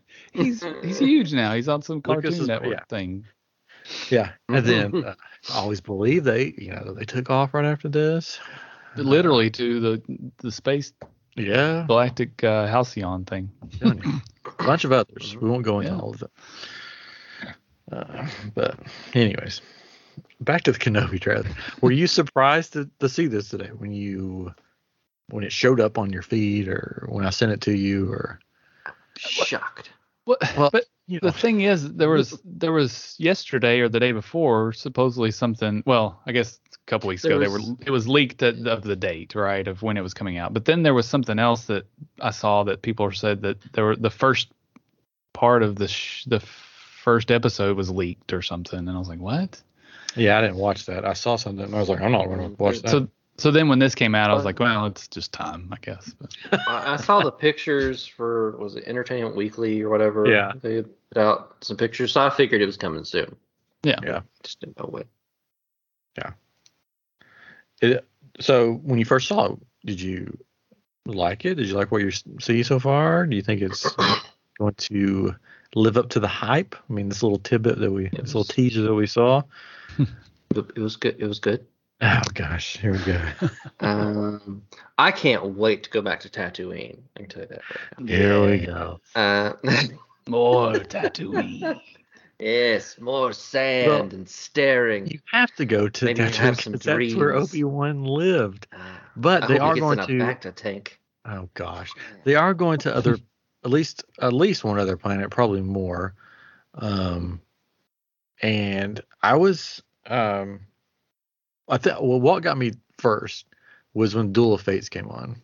he's 0.32 0.64
he's 0.82 0.98
huge 0.98 1.32
now. 1.32 1.54
He's 1.54 1.68
on 1.68 1.82
some 1.82 1.96
Lucas 1.96 2.06
Cartoon 2.22 2.32
is- 2.40 2.48
Network 2.48 2.72
yeah. 2.72 2.84
thing. 2.88 3.24
Yeah, 4.10 4.32
and 4.48 4.64
then 4.64 5.04
uh, 5.04 5.14
I 5.52 5.58
always 5.58 5.80
believe 5.80 6.22
they, 6.24 6.54
you 6.58 6.70
know, 6.70 6.92
they 6.94 7.04
took 7.04 7.30
off 7.30 7.54
right 7.54 7.64
after 7.64 7.88
this. 7.88 8.38
Literally 8.96 9.50
to 9.50 9.80
the 9.80 10.02
the 10.38 10.52
space 10.52 10.92
Yeah, 11.36 11.84
galactic 11.88 12.44
uh, 12.44 12.66
halcyon 12.66 13.24
thing. 13.24 13.50
a 13.82 13.94
bunch 14.58 14.84
of 14.84 14.92
others. 14.92 15.36
We 15.40 15.48
won't 15.48 15.64
go 15.64 15.80
into 15.80 15.92
Yeah. 15.92 15.98
all 16.00 16.10
of 16.14 16.22
it. 16.22 16.30
Uh, 17.90 18.26
but 18.54 18.78
anyways, 19.14 19.60
back 20.40 20.62
to 20.62 20.72
the 20.72 20.78
Kenobi 20.78 21.20
trailer. 21.20 21.48
Were 21.80 21.90
you 21.92 22.06
surprised 22.06 22.74
to, 22.74 22.88
to 23.00 23.08
see 23.08 23.26
this 23.26 23.48
today 23.48 23.70
when 23.76 23.92
you 23.92 24.54
when 25.32 25.44
it 25.44 25.52
showed 25.52 25.80
up 25.80 25.98
on 25.98 26.12
your 26.12 26.22
feed 26.22 26.68
or 26.68 27.06
when 27.08 27.24
I 27.24 27.30
sent 27.30 27.52
it 27.52 27.60
to 27.62 27.76
you 27.76 28.12
or 28.12 28.40
Shocked. 29.16 29.90
What, 30.24 30.40
Well, 30.56 30.70
but 30.70 30.84
you 31.06 31.18
know, 31.20 31.28
the 31.28 31.36
thing 31.36 31.62
is, 31.62 31.92
there 31.94 32.08
was 32.08 32.40
there 32.44 32.72
was 32.72 33.16
yesterday 33.18 33.80
or 33.80 33.88
the 33.88 34.00
day 34.00 34.12
before 34.12 34.72
supposedly 34.72 35.30
something. 35.30 35.82
Well, 35.86 36.20
I 36.26 36.32
guess 36.32 36.58
a 36.72 36.90
couple 36.90 37.08
weeks 37.08 37.22
There 37.22 37.32
ago 37.32 37.40
they 37.40 37.48
were 37.48 37.60
it 37.84 37.90
was 37.90 38.08
leaked 38.08 38.42
at, 38.42 38.66
of 38.66 38.82
the 38.82 38.96
date 38.96 39.34
right 39.34 39.66
of 39.66 39.82
when 39.82 39.96
it 39.96 40.02
was 40.02 40.14
coming 40.14 40.38
out. 40.38 40.54
But 40.54 40.64
then 40.64 40.82
there 40.82 40.94
was 40.94 41.06
something 41.06 41.38
else 41.38 41.66
that 41.66 41.86
I 42.20 42.30
saw 42.30 42.64
that 42.64 42.82
people 42.82 43.10
said 43.10 43.42
that 43.42 43.60
there 43.72 43.84
were 43.84 43.96
the 43.96 44.10
first 44.10 44.52
part 45.32 45.62
of 45.62 45.76
the 45.76 45.88
sh- 45.88 46.24
the 46.26 46.40
first 46.40 47.30
episode 47.30 47.76
was 47.76 47.90
leaked 47.90 48.32
or 48.32 48.42
something, 48.42 48.78
and 48.78 48.90
I 48.90 48.98
was 48.98 49.08
like, 49.08 49.20
what? 49.20 49.60
yeah, 50.16 50.38
I 50.38 50.40
didn't 50.40 50.56
watch 50.56 50.86
that. 50.86 51.04
I 51.04 51.12
saw 51.12 51.36
something 51.36 51.64
and 51.64 51.74
I 51.74 51.78
was 51.78 51.88
like, 51.88 52.00
I'm 52.00 52.12
not 52.12 52.26
going 52.26 52.40
to 52.40 52.62
watch 52.62 52.82
that. 52.82 52.90
So 52.90 53.08
so 53.36 53.50
then 53.50 53.68
when 53.68 53.78
this 53.78 53.94
came 53.94 54.14
out, 54.14 54.30
I 54.30 54.34
was 54.34 54.44
like, 54.44 54.58
well, 54.58 54.86
it's 54.86 55.08
just 55.08 55.32
time, 55.32 55.68
I 55.72 55.76
guess. 55.80 56.14
But 56.20 56.60
I, 56.68 56.94
I 56.94 56.96
saw 56.96 57.20
the 57.20 57.32
pictures 57.32 58.06
for 58.06 58.56
was 58.58 58.76
it 58.76 58.84
Entertainment 58.86 59.36
Weekly 59.36 59.80
or 59.82 59.88
whatever. 59.88 60.26
Yeah. 60.26 60.52
They 60.60 60.82
put 60.82 61.18
out 61.18 61.56
some 61.62 61.76
pictures, 61.76 62.12
so 62.12 62.20
I 62.20 62.30
figured 62.30 62.60
it 62.60 62.66
was 62.66 62.76
coming 62.76 63.04
soon. 63.04 63.34
yeah, 63.82 63.96
Yeah. 64.02 64.20
Just 64.42 64.60
didn't 64.60 64.78
know 64.78 64.86
when. 64.86 65.04
It, 67.80 68.06
so 68.40 68.74
when 68.74 68.98
you 68.98 69.04
first 69.04 69.28
saw 69.28 69.52
it, 69.52 69.58
did 69.84 70.00
you 70.00 70.38
like 71.06 71.44
it? 71.44 71.54
Did 71.54 71.66
you 71.66 71.74
like 71.74 71.90
what 71.90 72.02
you 72.02 72.10
see 72.40 72.62
so 72.62 72.78
far? 72.78 73.26
Do 73.26 73.36
you 73.36 73.42
think 73.42 73.62
it's 73.62 73.90
going 74.58 74.74
to 74.74 75.34
live 75.74 75.96
up 75.96 76.10
to 76.10 76.20
the 76.20 76.28
hype? 76.28 76.74
I 76.88 76.92
mean, 76.92 77.08
this 77.08 77.22
little 77.22 77.38
tidbit 77.38 77.78
that 77.78 77.90
we, 77.90 78.08
this 78.08 78.34
little 78.34 78.44
teaser 78.44 78.82
that 78.82 78.94
we 78.94 79.06
saw. 79.06 79.42
It, 79.98 80.08
it 80.76 80.78
was 80.78 80.96
good. 80.96 81.16
It 81.18 81.26
was 81.26 81.38
good. 81.38 81.66
Oh 82.02 82.20
gosh, 82.34 82.78
here 82.78 82.92
we 82.92 82.98
go. 82.98 83.20
Um, 83.80 84.62
I 84.98 85.10
can't 85.10 85.54
wait 85.56 85.84
to 85.84 85.90
go 85.90 86.02
back 86.02 86.20
to 86.20 86.28
Tatooine. 86.28 86.98
I 87.16 87.20
can 87.20 87.28
tell 87.28 87.42
you 87.42 87.48
that. 87.48 87.62
Right 87.98 88.08
Here 88.08 88.46
we 88.46 88.58
go. 88.58 89.00
Uh, 89.14 89.52
more 90.28 90.72
Tatooine. 90.80 91.80
yes, 92.38 92.98
more 93.00 93.32
sand 93.32 93.88
Well, 93.88 94.00
and 94.02 94.28
staring. 94.28 95.06
You 95.06 95.18
have 95.32 95.54
to 95.56 95.64
go 95.64 95.88
to 95.88 96.04
Maybe 96.04 96.20
Tatooine 96.20 96.34
have 96.36 96.60
some 96.60 96.72
'cause 96.74 96.82
that's 96.82 97.14
where 97.14 97.30
dreams. 97.30 97.50
Obi 97.50 97.64
Wan 97.64 98.04
lived. 98.04 98.66
Uh, 98.72 98.76
But 99.16 99.44
I 99.44 99.46
they 99.46 99.54
hope 99.54 99.62
are 99.62 99.74
he 99.74 99.80
gets 99.80 99.80
going 99.80 99.98
in 99.98 100.04
a 100.04 100.06
to. 100.06 100.18
back 100.18 100.56
tank. 100.56 101.00
Oh 101.24 101.48
gosh, 101.54 101.94
they 102.24 102.34
are 102.34 102.52
going 102.54 102.78
to 102.80 102.94
other, 102.94 103.18
at 103.64 103.70
least 103.70 104.04
at 104.20 104.32
least 104.32 104.64
one 104.64 104.78
other 104.78 104.96
planet, 104.96 105.30
probably 105.30 105.62
more. 105.62 106.14
Um, 106.74 107.40
and 108.42 109.00
I 109.22 109.36
was, 109.36 109.82
um, 110.06 110.60
I 111.70 111.78
think 111.78 112.00
well, 112.00 112.20
what 112.20 112.42
got 112.42 112.58
me 112.58 112.72
first 112.98 113.46
was 113.94 114.14
when 114.14 114.32
Duel 114.32 114.54
of 114.54 114.60
Fates 114.60 114.88
came 114.88 115.08
on. 115.08 115.36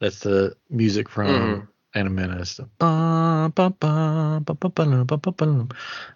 That's 0.00 0.20
the 0.20 0.56
music 0.70 1.08
from 1.08 1.26
mm. 1.28 1.68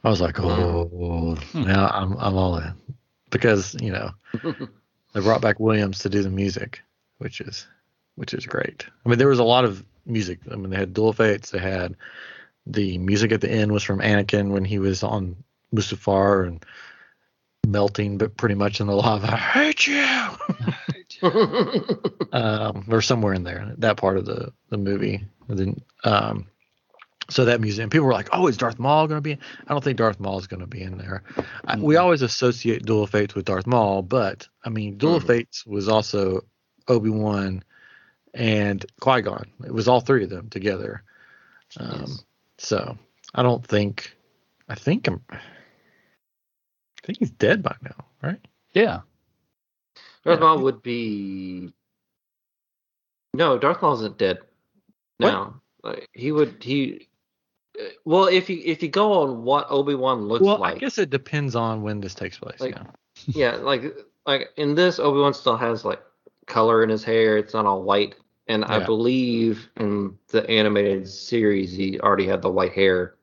I 0.05 0.11
was 0.11 0.21
like, 0.21 0.37
mm-hmm. 0.37 0.95
oh, 1.05 1.35
hmm. 1.35 1.63
now 1.65 1.89
I'm 1.89 2.17
I'm 2.19 2.37
all 2.37 2.59
in 2.59 2.75
because 3.31 3.75
you 3.81 3.91
know 3.91 4.11
they 5.13 5.21
brought 5.21 5.41
back 5.41 5.59
Williams 5.59 6.01
to 6.01 6.09
do 6.09 6.23
the 6.23 6.31
music, 6.31 6.83
which 7.19 7.41
is 7.41 7.67
which 8.15 8.35
is 8.35 8.47
great. 8.47 8.87
I 9.05 9.09
mean, 9.09 9.19
there 9.19 9.29
was 9.29 9.39
a 9.39 9.45
lot 9.45 9.65
of 9.65 9.85
music. 10.07 10.41
I 10.51 10.57
mean, 10.57 10.71
they 10.71 10.77
had 10.77 10.95
Duel 10.95 11.09
of 11.09 11.17
Fates. 11.17 11.51
They 11.51 11.59
had 11.59 11.97
the 12.67 12.99
music 12.99 13.33
at 13.33 13.41
the 13.41 13.51
end 13.51 13.73
was 13.73 13.83
from 13.83 14.01
Anakin 14.01 14.51
when 14.51 14.65
he 14.65 14.79
was 14.79 15.03
on 15.03 15.37
Mustafar 15.75 16.47
and 16.47 16.65
melting, 17.72 18.18
but 18.18 18.37
pretty 18.37 18.55
much 18.55 18.81
in 18.81 18.87
the 18.87 18.94
lava. 18.94 19.33
I 19.33 19.37
hate 19.37 19.87
you. 19.87 20.05
um, 22.33 22.85
or 22.90 23.01
somewhere 23.01 23.33
in 23.35 23.44
there, 23.44 23.72
that 23.79 23.96
part 23.96 24.16
of 24.16 24.25
the 24.27 24.53
the 24.70 24.79
movie. 24.79 25.25
And 25.48 25.59
then, 25.59 25.81
um, 26.05 26.46
so 27.29 27.44
that 27.44 27.61
museum, 27.61 27.90
people 27.90 28.07
were 28.07 28.12
like, 28.12 28.29
"Oh, 28.33 28.46
is 28.48 28.57
Darth 28.57 28.79
Maul 28.79 29.07
going 29.07 29.18
to 29.18 29.22
be?" 29.22 29.33
in? 29.33 29.38
I 29.66 29.72
don't 29.72 29.83
think 29.85 29.98
Darth 29.98 30.18
Maul 30.20 30.38
is 30.38 30.46
going 30.46 30.61
to 30.61 30.66
be 30.66 30.83
in 30.83 30.98
there. 30.98 31.22
I, 31.64 31.77
we 31.79 31.94
Mhm. 31.94 32.01
always 32.01 32.22
associate 32.22 32.85
Duel 32.85 33.05
of 33.05 33.11
Fates 33.11 33.35
with 33.35 33.44
Darth 33.44 33.66
Maul, 33.66 34.03
but 34.03 34.48
I 34.64 34.68
mean, 34.70 34.98
Duel 34.98 35.16
of 35.16 35.25
Mhm. 35.25 35.29
Fates 35.29 35.66
was 35.66 35.88
also 35.88 36.42
Obi 36.88 37.11
Wan 37.11 37.62
and 38.35 38.85
Qui 39.01 39.22
Gon. 39.22 39.46
It 39.64 39.72
was 39.72 39.88
all 39.88 40.01
three 40.01 40.25
of 40.25 40.31
them 40.31 40.48
together. 40.48 41.03
Um, 41.79 42.01
Yes. 42.01 42.25
So 42.59 42.98
I 43.35 43.42
don't 43.42 43.64
think. 43.66 44.16
I 44.68 44.75
think 44.75 45.07
I'm. 45.09 45.22
I 47.03 47.07
think 47.07 47.19
he's 47.19 47.31
dead 47.31 47.62
by 47.62 47.75
now, 47.83 48.05
right? 48.23 48.41
Yeah. 48.73 49.01
Darth 50.25 50.38
Yeah. 50.38 50.47
Maul 50.47 50.59
would 50.62 50.83
be. 50.83 51.73
No, 53.35 53.59
Darth 53.59 53.83
Maul 53.83 53.95
isn't 53.95 54.19
dead. 54.19 54.38
No, 55.19 55.55
like, 55.83 56.09
he 56.12 56.33
would 56.33 56.62
he. 56.62 57.09
uh, 57.81 57.85
Well, 58.05 58.27
if 58.27 58.51
you 58.51 58.61
if 58.65 58.83
you 58.83 58.88
go 58.88 59.12
on 59.23 59.45
what 59.45 59.67
Obi 59.71 59.95
Wan 59.95 60.27
looks 60.27 60.45
well, 60.45 60.59
like, 60.59 60.77
I 60.77 60.79
guess 60.79 60.99
it 60.99 61.11
depends 61.11 61.55
on 61.55 61.83
when 61.83 62.01
this 62.01 62.15
takes 62.15 62.38
place. 62.38 62.61
Like, 62.61 62.75
yeah. 62.75 62.85
yeah, 63.27 63.57
like 63.57 63.83
like 64.27 64.51
in 64.57 64.75
this 64.75 64.99
Obi 64.99 65.21
Wan 65.21 65.33
still 65.35 65.57
has 65.57 65.85
like 65.85 66.03
color 66.47 66.83
in 66.83 66.88
his 66.88 67.05
hair. 67.05 67.37
It's 67.38 67.55
not 67.55 67.67
all 67.67 67.83
white, 67.83 68.17
and 68.49 68.65
I 68.65 68.85
believe 68.85 69.69
in 69.77 70.19
the 70.29 70.49
animated 70.51 71.09
series 71.09 71.73
he 71.73 72.01
already 72.01 72.27
had 72.27 72.43
the 72.43 72.51
white 72.51 72.73
hair 72.73 73.15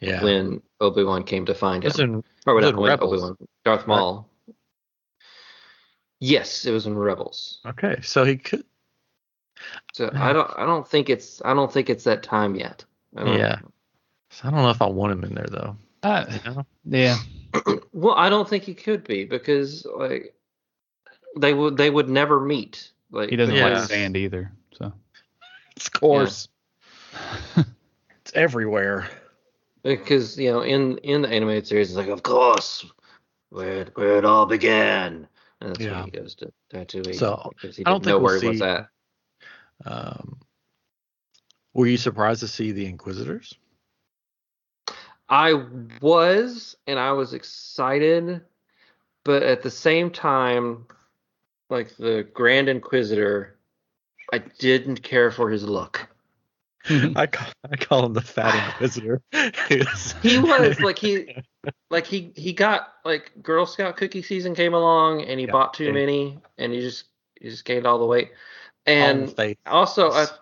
Yeah. 0.00 0.22
when 0.22 0.62
Obi 0.80 1.04
Wan 1.04 1.22
came 1.22 1.44
to 1.46 1.54
find 1.54 1.84
him. 1.84 1.88
It's 1.88 1.98
in 2.56 2.64
or 2.76 2.80
was 2.80 2.88
not 2.88 2.88
Rebels? 2.88 3.12
Obi 3.12 3.22
Wan, 3.22 3.36
Darth 3.64 3.86
Maul. 3.86 4.28
Yes, 6.20 6.64
it 6.64 6.72
was 6.72 6.86
in 6.86 6.96
Rebels. 6.96 7.60
okay, 7.66 8.00
so 8.02 8.24
he 8.24 8.36
could. 8.36 8.64
So 9.92 10.10
I 10.14 10.32
don't 10.32 10.50
I 10.56 10.64
don't 10.66 10.86
think 10.86 11.10
it's 11.10 11.42
I 11.44 11.52
don't 11.54 11.72
think 11.72 11.90
it's 11.90 12.04
that 12.04 12.22
time 12.22 12.54
yet. 12.54 12.84
Yeah. 13.16 13.58
So 14.30 14.46
I 14.48 14.50
don't 14.50 14.62
know 14.62 14.70
if 14.70 14.82
I 14.82 14.86
want 14.86 15.12
him 15.12 15.24
in 15.24 15.34
there 15.34 15.46
though. 15.48 15.76
Uh, 16.02 16.24
You 16.30 16.50
know? 16.54 16.66
yeah. 16.84 17.16
Well, 17.92 18.14
I 18.14 18.28
don't 18.28 18.48
think 18.48 18.62
he 18.64 18.74
could 18.74 19.02
be 19.04 19.24
because 19.24 19.84
like 19.96 20.34
they 21.36 21.52
would 21.54 21.76
they 21.76 21.90
would 21.90 22.08
never 22.08 22.38
meet. 22.40 22.92
Like 23.10 23.30
He 23.30 23.36
doesn't 23.36 23.54
Yeah. 23.56 23.80
like 23.80 23.88
sand 23.88 24.16
either. 24.16 24.52
So 24.76 24.92
Of 25.76 25.92
course. 25.92 26.48
it's 27.56 28.32
everywhere. 28.34 29.08
Because 29.96 30.38
you 30.38 30.50
know 30.50 30.60
in 30.60 30.98
in 30.98 31.22
the 31.22 31.28
animated 31.28 31.66
series 31.66 31.88
it's 31.88 31.96
like 31.96 32.08
of 32.08 32.22
course 32.22 32.84
where 33.50 33.82
it- 33.82 33.96
where 33.96 34.18
it 34.18 34.24
all 34.24 34.46
began. 34.46 35.26
And 35.60 35.70
that's 35.70 35.80
Yeah. 35.80 35.96
when 36.02 36.04
he 36.04 36.10
goes 36.12 36.34
to 36.36 36.52
Tatooine. 36.72 37.14
So, 37.14 37.50
I 37.64 37.82
don't 37.82 38.04
think 38.04 38.06
we'll 38.06 38.20
where 38.20 38.40
he 38.40 38.48
was 38.48 38.58
see- 38.58 38.64
at. 38.64 38.88
Um, 39.84 40.38
were 41.74 41.86
you 41.86 41.96
surprised 41.96 42.40
to 42.40 42.48
see 42.48 42.72
the 42.72 42.86
Inquisitors? 42.86 43.54
I 45.28 45.54
was, 46.00 46.76
and 46.86 46.98
I 46.98 47.12
was 47.12 47.34
excited, 47.34 48.40
but 49.24 49.42
at 49.42 49.62
the 49.62 49.70
same 49.70 50.10
time, 50.10 50.86
like 51.70 51.96
the 51.96 52.28
Grand 52.34 52.68
Inquisitor, 52.68 53.58
I 54.32 54.38
didn't 54.38 55.02
care 55.02 55.30
for 55.30 55.50
his 55.50 55.64
look. 55.64 56.06
Mm-hmm. 56.88 57.18
I 57.18 57.26
call, 57.26 57.48
I 57.70 57.76
call 57.76 58.06
him 58.06 58.14
the 58.14 58.20
Fat 58.22 58.54
Inquisitor. 58.54 59.22
He 60.22 60.38
was 60.38 60.80
like 60.80 60.98
he, 60.98 61.28
like 61.90 62.06
he 62.06 62.32
he 62.34 62.52
got 62.52 62.92
like 63.04 63.32
Girl 63.42 63.66
Scout 63.66 63.96
cookie 63.96 64.22
season 64.22 64.54
came 64.54 64.74
along, 64.74 65.22
and 65.22 65.38
he 65.38 65.46
Yeah. 65.46 65.52
bought 65.52 65.74
too 65.74 65.92
many, 65.92 66.40
and 66.56 66.72
he 66.72 66.80
just 66.80 67.04
he 67.40 67.50
just 67.50 67.64
gained 67.64 67.86
all 67.86 67.98
the 67.98 68.06
weight. 68.06 68.32
And 68.86 69.34
face. 69.36 69.56
also 69.66 70.12
at 70.12 70.32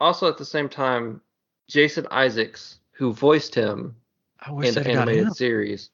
also 0.00 0.28
at 0.28 0.38
the 0.38 0.44
same 0.44 0.68
time, 0.68 1.20
Jason 1.68 2.06
Isaacs, 2.10 2.78
who 2.92 3.12
voiced 3.12 3.54
him 3.54 3.96
in 4.48 4.74
the 4.74 4.86
animated 4.88 5.34
series, 5.36 5.90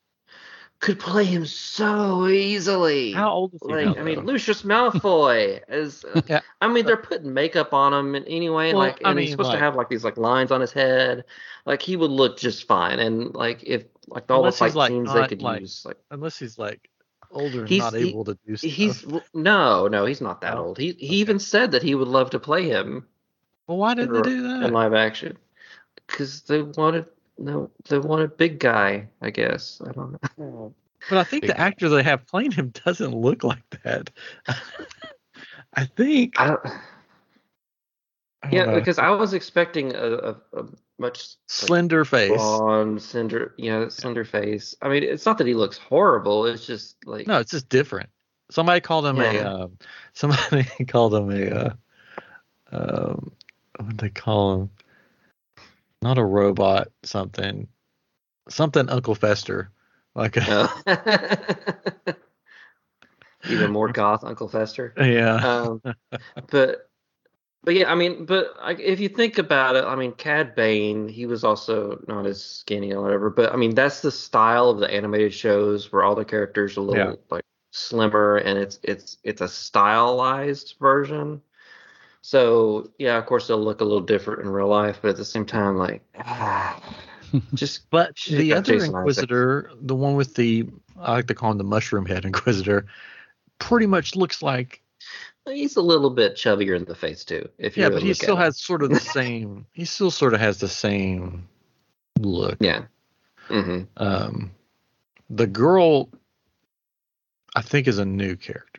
could 0.81 1.01
play 1.01 1.25
him 1.25 1.45
so 1.45 2.29
easily. 2.29 3.13
How 3.13 3.31
old 3.33 3.55
is 3.55 3.61
he 3.67 3.73
now? 3.73 3.95
I 3.97 4.03
mean. 4.03 4.25
Lucius 4.25 4.63
Malfoy 4.63 5.61
is. 5.69 6.05
Uh, 6.15 6.23
yeah. 6.29 6.41
I 6.61 6.69
mean, 6.69 6.87
they're 6.87 6.97
putting 6.97 7.35
makeup 7.35 7.73
on 7.75 7.93
him 7.93 8.15
and 8.15 8.25
anyway, 8.29 8.69
and 8.71 8.79
Well, 8.79 8.87
like, 8.89 9.01
I 9.05 9.11
and 9.11 9.19
he's 9.19 9.33
supposed 9.33 9.49
like- 9.49 9.59
to 9.59 9.65
have 9.65 9.75
like 9.77 9.89
these 9.89 10.05
like 10.05 10.17
lines 10.17 10.53
on 10.53 10.61
his 10.61 10.73
head. 10.73 11.25
Like 11.67 11.83
he 11.83 11.97
would 11.97 12.11
look 12.11 12.39
just 12.39 12.67
fine, 12.67 12.99
and 13.01 13.35
like 13.35 13.63
if 13.65 13.85
like 14.07 14.31
all 14.31 14.43
the 14.43 14.49
he's, 14.51 14.59
fight 14.59 14.75
like, 14.75 14.89
scenes 14.91 15.13
they 15.13 15.27
could 15.27 15.43
like- 15.43 15.61
use, 15.61 15.85
like 15.85 15.97
unless 16.11 16.39
he's 16.39 16.59
like 16.59 16.89
older 17.31 17.61
and 17.61 17.69
He's- 17.69 17.83
not 17.93 17.95
he- 18.01 18.09
able 18.11 18.25
to 18.25 18.39
do 18.47 18.57
stuff. 18.57 18.71
He's 18.71 19.05
no, 19.35 19.89
no, 19.89 20.07
he's 20.07 20.21
not 20.21 20.41
that 20.43 20.57
Oh, 20.57 20.67
old. 20.67 20.79
He 20.79 20.93
he 20.93 21.17
even 21.17 21.39
said 21.39 21.73
that 21.73 21.83
he 21.83 21.95
would 21.95 22.09
love 22.09 22.31
to 22.31 22.39
play 22.39 22.69
him 22.69 23.07
well, 23.67 23.77
why 23.79 23.95
didn't 23.95 24.15
they 24.15 24.23
do 24.23 24.43
that 24.43 24.63
in 24.63 24.73
live 24.73 24.95
action 24.95 25.37
because 26.07 26.41
they 26.43 26.63
wanted 26.63 27.05
no, 27.39 27.71
they 27.89 27.99
wanted 27.99 28.37
big 28.37 28.59
guy. 28.59 29.09
I 29.23 29.31
guess 29.31 29.81
I 29.87 29.93
don't 29.93 30.19
know. 30.37 30.75
But 31.09 31.19
I 31.19 31.25
think 31.25 31.43
Big 31.43 31.51
the 31.51 31.61
actor 31.61 31.89
they 31.89 32.03
have 32.03 32.27
playing 32.27 32.51
him 32.51 32.73
doesn't 32.85 33.15
look 33.15 33.45
like 33.45 33.63
that. 33.85 34.11
I 35.75 35.85
think. 35.85 36.35
I 36.39 36.49
don't. 36.49 36.61
I 36.67 36.71
don't 38.43 38.53
Yeah, 38.53 38.65
know. 38.67 38.75
because 38.75 38.99
I 38.99 39.11
was 39.11 39.33
expecting 39.33 39.95
a, 39.95 40.13
a, 40.13 40.31
a 40.53 40.65
much 40.99 41.19
like, 41.19 41.27
slender 41.47 42.05
face. 42.05 42.31
blonde, 42.31 43.01
slender, 43.01 43.55
know, 43.71 43.89
slender 43.89 44.25
face. 44.25 44.75
I 44.83 44.89
mean, 44.89 45.03
it's 45.03 45.27
not 45.27 45.39
that 45.39 45.47
he 45.47 45.55
looks 45.55 45.79
horrible. 45.79 46.47
It's 46.47 46.67
just 46.67 46.97
like 47.07 47.27
No, 47.27 47.39
it's 47.39 47.53
just 47.53 47.69
different. 47.69 48.11
Somebody 48.51 48.81
called 48.81 49.07
him 49.07 49.21
a. 49.21 49.39
Um, 49.41 49.79
somebody 50.15 50.65
called 50.87 51.15
him 51.15 51.31
a. 51.31 51.51
Uh, 51.51 51.73
um, 52.71 53.33
what 53.77 53.89
did 53.91 53.99
they 53.99 54.11
call 54.11 54.63
him? 54.63 54.71
Not 56.03 56.19
a 56.19 56.25
robot. 56.25 56.89
Something. 57.03 57.69
Something 58.49 58.89
Uncle 58.89 59.15
Fester. 59.15 59.71
Like 60.15 60.37
a, 60.37 60.71
uh, 60.87 62.13
even 63.49 63.71
more 63.71 63.89
goth 63.93 64.25
Uncle 64.25 64.49
Fester. 64.49 64.93
yeah. 64.99 65.37
um, 65.37 65.83
but 66.51 66.91
but 67.63 67.75
yeah, 67.75 67.91
I 67.91 67.95
mean, 67.95 68.25
but 68.25 68.55
I, 68.61 68.73
if 68.73 68.99
you 69.01 69.09
think 69.09 69.39
about 69.39 69.77
it, 69.77 69.85
I 69.85 69.95
mean, 69.95 70.13
Cad 70.13 70.55
Bane, 70.55 71.09
he 71.09 71.27
was 71.27 71.45
also 71.45 72.03
not 72.09 72.27
as 72.27 72.43
skinny 72.43 72.93
or 72.93 73.03
whatever. 73.03 73.31
But 73.31 73.53
I 73.53 73.57
mean, 73.57 73.75
that's 73.75 74.01
the 74.01 74.11
style 74.11 74.71
of 74.71 74.79
the 74.79 74.91
animated 74.93 75.35
shows 75.35 75.93
where 75.93 76.03
all 76.03 76.15
the 76.15 76.25
characters 76.25 76.77
are 76.77 76.81
a 76.81 76.85
little 76.85 77.07
Yeah. 77.11 77.15
like 77.31 77.45
slimmer, 77.71 78.37
and 78.39 78.59
it's 78.59 78.79
it's 78.83 79.19
it's 79.23 79.41
a 79.41 79.49
stylized 79.49 80.77
version. 80.81 81.43
So 82.23 82.91
yeah, 82.99 83.17
of 83.19 83.27
course 83.27 83.49
they'll 83.49 83.63
look 83.63 83.81
a 83.81 83.85
little 83.85 84.01
different 84.01 84.43
in 84.43 84.49
real 84.49 84.69
life, 84.69 84.99
but 85.01 85.11
at 85.11 85.17
the 85.17 85.25
same 85.25 85.47
time, 85.47 85.77
like 85.77 86.03
just 87.55 87.89
But 87.91 88.17
the 88.29 88.55
other 88.55 88.75
Jason. 88.75 88.95
Inquisitor, 88.95 89.71
the 89.81 89.95
one 89.95 90.15
with 90.15 90.35
the, 90.35 90.67
I 91.01 91.13
like 91.13 91.27
to 91.29 91.35
call 91.35 91.53
him 91.53 91.59
the 91.59 91.65
mushroom 91.65 92.07
head 92.07 92.25
Inquisitor, 92.25 92.87
pretty 93.59 93.87
much 93.87 94.17
looks 94.17 94.43
like 94.43 94.83
he's 95.47 95.77
a 95.77 95.83
little 95.83 96.11
bit 96.11 96.35
chubbier 96.35 96.77
in 96.77 96.85
the 96.85 96.95
face 96.95 97.25
too. 97.25 97.49
If 97.59 97.77
you 97.77 97.83
yeah, 97.83 97.89
really 97.89 98.01
but 98.01 98.07
he 98.07 98.15
still 98.15 98.37
has 98.37 98.59
sort 98.59 98.83
of 98.83 98.91
the 98.91 99.01
same. 99.01 99.67
he 99.73 99.85
still 99.85 100.11
sort 100.11 100.35
of 100.35 100.41
has 100.41 100.59
the 100.59 100.69
same 100.69 101.49
look. 102.19 102.59
yeah. 102.61 102.85
hmm 103.49 103.83
Um, 103.97 104.53
the 105.31 105.47
girl, 105.47 106.09
I 107.55 107.63
think, 107.63 107.89
is 107.89 107.99
a 107.99 108.05
new 108.05 108.37
character. 108.37 108.78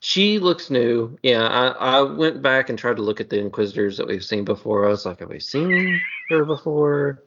She 0.00 0.38
looks 0.38 0.70
new. 0.70 1.18
Yeah, 1.22 1.42
I, 1.46 1.98
I 1.98 2.02
went 2.02 2.42
back 2.42 2.68
and 2.68 2.78
tried 2.78 2.96
to 2.96 3.02
look 3.02 3.20
at 3.20 3.30
the 3.30 3.38
Inquisitors 3.40 3.96
that 3.98 4.06
we've 4.06 4.24
seen 4.24 4.44
before. 4.44 4.86
I 4.86 4.88
was 4.90 5.06
like, 5.06 5.20
have 5.20 5.28
we 5.30 5.40
seen 5.40 6.00
her 6.30 6.44
before? 6.44 7.22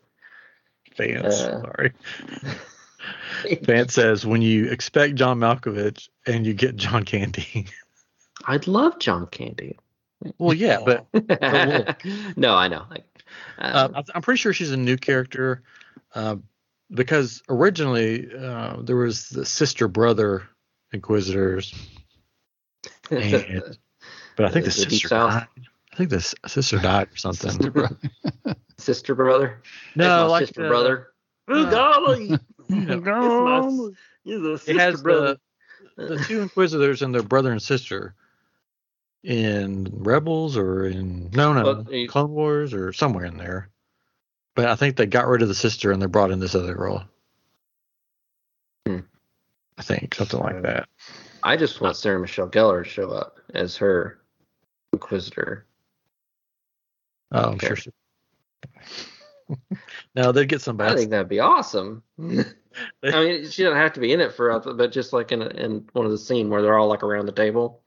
Vance, 0.97 1.41
Uh. 1.41 1.61
sorry. 1.61 1.93
Vance 3.61 3.93
says 3.93 4.25
when 4.25 4.41
you 4.41 4.65
expect 4.69 5.15
John 5.15 5.39
Malkovich 5.39 6.09
and 6.25 6.45
you 6.45 6.53
get 6.53 6.75
John 6.75 7.03
Candy. 7.05 7.67
I'd 8.45 8.67
love 8.67 8.99
John 8.99 9.27
Candy. 9.27 9.77
well, 10.37 10.53
yeah, 10.53 10.79
but 10.85 11.07
no, 12.37 12.53
I 12.55 12.67
know. 12.67 12.85
Like, 12.89 13.05
Uh, 13.57 13.85
um, 13.89 13.95
I'm- 13.95 14.03
I'm 14.15 14.21
pretty 14.21 14.37
sure 14.39 14.53
she's 14.53 14.71
a 14.71 14.77
new 14.77 14.97
character 14.97 15.61
uh, 16.15 16.35
because 16.91 17.41
originally 17.49 18.27
uh, 18.35 18.77
there 18.81 18.95
was 18.97 19.29
the 19.29 19.45
sister 19.45 19.87
brother 19.87 20.43
Inquisitors, 20.91 21.73
and- 23.11 23.77
but 24.35 24.45
I 24.45 24.49
think 24.51 24.65
the, 24.65 24.71
The 24.71 24.89
sister 24.89 25.07
died. 25.09 25.47
I 25.91 25.95
think 25.95 26.09
the 26.11 26.21
sister 26.47 26.77
died 26.79 27.09
or 27.11 27.17
something. 27.17 27.49
Sister 27.51 27.71
brother. 27.71 27.97
sister 28.77 29.15
brother. 29.15 29.61
no, 29.95 30.19
That's 30.21 30.31
like 30.31 30.45
sister 30.47 30.63
the- 30.63 30.69
brother. 30.69 31.07
uh, 31.49 31.69
golly, 31.69 32.27
you 32.69 32.85
know, 32.85 33.91
He's 34.23 34.41
a 34.41 34.53
it 34.53 34.57
sister 34.59 34.79
has 34.79 35.01
brother. 35.01 35.37
the, 35.97 36.05
the 36.05 36.17
two 36.23 36.41
Inquisitors 36.41 37.01
and 37.01 37.13
their 37.13 37.23
brother 37.23 37.51
and 37.51 37.61
sister 37.61 38.13
in 39.23 39.87
Rebels 39.91 40.55
or 40.55 40.85
in 40.85 41.29
no 41.31 41.51
no 41.53 41.63
Well, 41.63 41.93
you- 41.93 42.07
Clone 42.07 42.31
Wars 42.31 42.73
or 42.73 42.93
somewhere 42.93 43.25
in 43.25 43.35
there. 43.37 43.69
But 44.55 44.65
I 44.67 44.75
think 44.75 44.95
they 44.95 45.05
got 45.05 45.27
rid 45.27 45.41
of 45.41 45.47
the 45.47 45.55
sister 45.55 45.91
and 45.91 46.01
they 46.01 46.05
brought 46.05 46.31
in 46.31 46.39
this 46.39 46.55
other 46.55 46.75
girl. 46.75 47.05
Hmm. 48.85 48.99
I 49.77 49.81
think 49.81 50.15
something 50.15 50.39
like 50.39 50.61
that. 50.63 50.87
I 51.43 51.57
just 51.57 51.81
want 51.81 51.95
Sarah 51.95 52.19
Michelle 52.19 52.49
Gellar 52.49 52.83
to 52.83 52.89
show 52.89 53.09
up 53.09 53.39
as 53.53 53.77
her 53.77 54.19
Inquisitor. 54.93 55.65
Oh, 57.31 57.51
I'm 57.51 57.59
sure. 57.59 57.75
She... 57.75 57.91
no, 60.15 60.31
they'd 60.31 60.49
get 60.49 60.61
somebody. 60.61 60.93
I 60.93 60.95
think 60.95 61.11
that'd 61.11 61.29
be 61.29 61.39
awesome. 61.39 62.03
I 62.19 62.23
mean, 63.03 63.49
she 63.49 63.63
doesn't 63.63 63.77
have 63.77 63.93
to 63.93 63.99
be 63.99 64.13
in 64.13 64.21
it 64.21 64.33
for, 64.33 64.59
but 64.59 64.91
just 64.91 65.13
like 65.13 65.31
in 65.31 65.41
a, 65.41 65.47
in 65.47 65.87
one 65.93 66.05
of 66.05 66.11
the 66.11 66.17
scene 66.17 66.49
where 66.49 66.61
they're 66.61 66.77
all 66.77 66.87
like 66.87 67.03
around 67.03 67.25
the 67.25 67.31
table, 67.31 67.81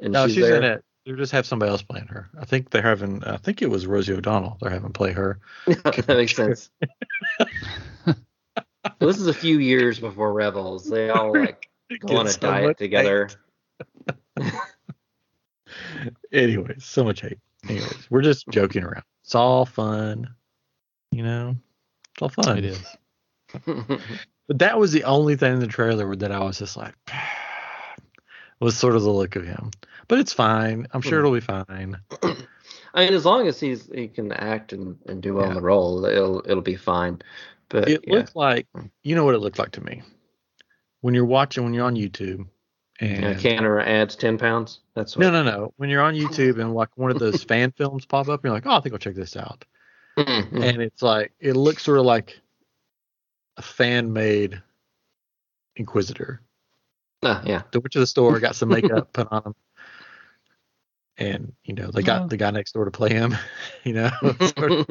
and 0.00 0.12
no, 0.12 0.26
she's, 0.26 0.36
she's 0.36 0.48
in 0.48 0.64
it. 0.64 0.84
They 1.04 1.12
just 1.12 1.32
have 1.32 1.46
somebody 1.46 1.70
else 1.70 1.82
playing 1.82 2.08
her. 2.08 2.28
I 2.40 2.44
think 2.44 2.70
they're 2.70 2.82
having. 2.82 3.22
I 3.24 3.36
think 3.36 3.62
it 3.62 3.70
was 3.70 3.86
Rosie 3.86 4.14
O'Donnell. 4.14 4.58
They're 4.60 4.70
having 4.70 4.92
play 4.92 5.12
her. 5.12 5.38
that 5.66 6.08
makes 6.08 6.34
sense. 6.34 6.70
this 8.98 9.18
is 9.18 9.26
a 9.26 9.34
few 9.34 9.58
years 9.58 10.00
before 10.00 10.32
Rebels. 10.32 10.88
They 10.88 11.10
all 11.10 11.32
like 11.32 11.70
go 12.00 12.16
on 12.16 12.26
a 12.26 12.30
Get 12.30 12.40
so 12.40 12.40
diet 12.40 12.78
together. 12.78 13.28
Anyways, 16.32 16.84
so 16.84 17.04
much 17.04 17.20
hate. 17.20 17.38
Anyways, 17.68 18.06
we're 18.10 18.22
just 18.22 18.48
joking 18.48 18.84
around. 18.84 19.04
It's 19.24 19.34
all 19.34 19.64
fun. 19.66 20.34
You 21.10 21.22
know, 21.22 21.56
it's 22.14 22.22
all 22.22 22.28
fun. 22.28 22.58
It 22.58 22.64
is. 22.64 22.96
But 24.48 24.60
that 24.60 24.78
was 24.78 24.92
the 24.92 25.02
only 25.02 25.34
thing 25.34 25.54
in 25.54 25.58
the 25.58 25.66
trailer 25.66 26.14
that 26.14 26.30
I 26.30 26.38
was 26.38 26.60
just 26.60 26.76
like, 26.76 26.94
was 28.60 28.76
sort 28.76 28.94
of 28.94 29.02
the 29.02 29.10
look 29.10 29.34
of 29.34 29.44
him. 29.44 29.72
But 30.06 30.20
it's 30.20 30.32
fine. 30.32 30.86
I'm 30.92 31.02
Hmm. 31.02 31.08
sure 31.08 31.18
it'll 31.18 31.32
be 31.32 31.40
fine. 31.40 31.96
I 32.94 33.04
mean, 33.04 33.12
as 33.12 33.24
long 33.24 33.48
as 33.48 33.58
he's 33.58 33.90
he 33.92 34.06
can 34.06 34.30
act 34.30 34.72
and, 34.72 34.96
and 35.06 35.20
do 35.20 35.34
well 35.34 35.48
in 35.48 35.54
the 35.54 35.60
role, 35.60 36.04
it'll 36.04 36.42
it'll 36.48 36.62
be 36.62 36.76
fine. 36.76 37.20
But 37.68 37.88
It 37.88 38.04
yeah. 38.06 38.14
looked 38.14 38.36
like, 38.36 38.68
you 39.02 39.16
know 39.16 39.24
what 39.24 39.34
it 39.34 39.40
looked 39.40 39.58
like 39.58 39.72
to 39.72 39.84
me 39.84 40.02
when 41.06 41.14
you're 41.14 41.24
watching 41.24 41.62
when 41.62 41.72
you're 41.72 41.86
on 41.86 41.94
YouTube. 41.94 42.48
And 42.98 43.22
Yeah, 43.22 43.34
Canner 43.34 43.78
adds 43.80 44.16
ten 44.16 44.38
pounds. 44.38 44.80
That's 44.94 45.16
what. 45.16 45.22
no, 45.22 45.30
no, 45.30 45.42
no. 45.44 45.72
When 45.76 45.88
you're 45.88 46.02
on 46.02 46.14
YouTube 46.14 46.58
and 46.60 46.74
like 46.74 46.88
one 46.96 47.12
of 47.12 47.20
those 47.20 47.44
fan 47.50 47.70
films 47.70 48.04
pop 48.04 48.28
up, 48.28 48.42
you're 48.42 48.52
like, 48.52 48.66
oh, 48.66 48.72
I 48.72 48.80
think 48.80 48.92
I'll 48.92 48.98
check 48.98 49.14
this 49.14 49.36
out. 49.36 49.64
Mhm. 50.18 50.64
and 50.64 50.82
it's 50.82 51.02
like 51.02 51.32
it 51.38 51.52
looks 51.54 51.84
sort 51.84 51.98
of 51.98 52.06
like 52.06 52.40
a 53.56 53.62
fan 53.62 54.12
made 54.12 54.60
Inquisitor. 55.76 56.40
Ah, 57.22 57.42
yeah. 57.46 57.62
They 57.70 57.78
went 57.78 57.92
to 57.92 58.00
the 58.00 58.06
store, 58.06 58.40
got 58.40 58.56
some 58.56 58.70
makeup 58.70 59.12
put 59.12 59.28
on 59.30 59.42
him, 59.44 59.54
and 61.18 61.52
you 61.64 61.74
know 61.74 61.90
they 61.90 62.02
got 62.02 62.20
Well. 62.20 62.28
the 62.28 62.36
guy 62.38 62.50
next 62.50 62.72
door 62.72 62.84
to 62.86 62.90
play 62.90 63.10
him. 63.10 63.34
You 63.84 63.92
know, 63.92 64.10
sort 64.58 64.72
of- 64.72 64.86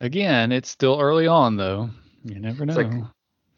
Again, 0.00 0.52
it's 0.52 0.70
still 0.70 0.98
early 0.98 1.26
on 1.26 1.56
though. 1.56 1.90
You 2.24 2.38
never 2.38 2.64
know. 2.64 2.72
It's 2.78 2.88
like- 2.94 3.04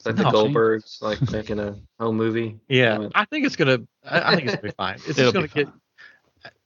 It's 0.05 0.07
like 0.07 0.17
the 0.17 0.27
oh, 0.27 0.31
No, 0.31 0.49
she- 0.49 0.53
Goldbergs, 0.55 1.01
like 1.03 1.31
making 1.31 1.61
a 1.61 1.77
home 2.01 2.17
movie. 2.17 2.59
yeah. 2.69 3.01
Yeah. 3.03 3.09
I 3.15 3.25
think 3.25 3.47
it's 3.47 3.55
gonna. 3.55 3.79
I, 4.05 4.33
I 4.33 4.35
think 4.35 4.49
it's 4.49 4.57
gonna 4.57 4.69
be 4.69 4.75
fine. 4.77 4.95
It's 5.07 5.17
just 5.17 5.33
gonna 5.33 5.47
be 5.47 5.65
get. 5.65 5.69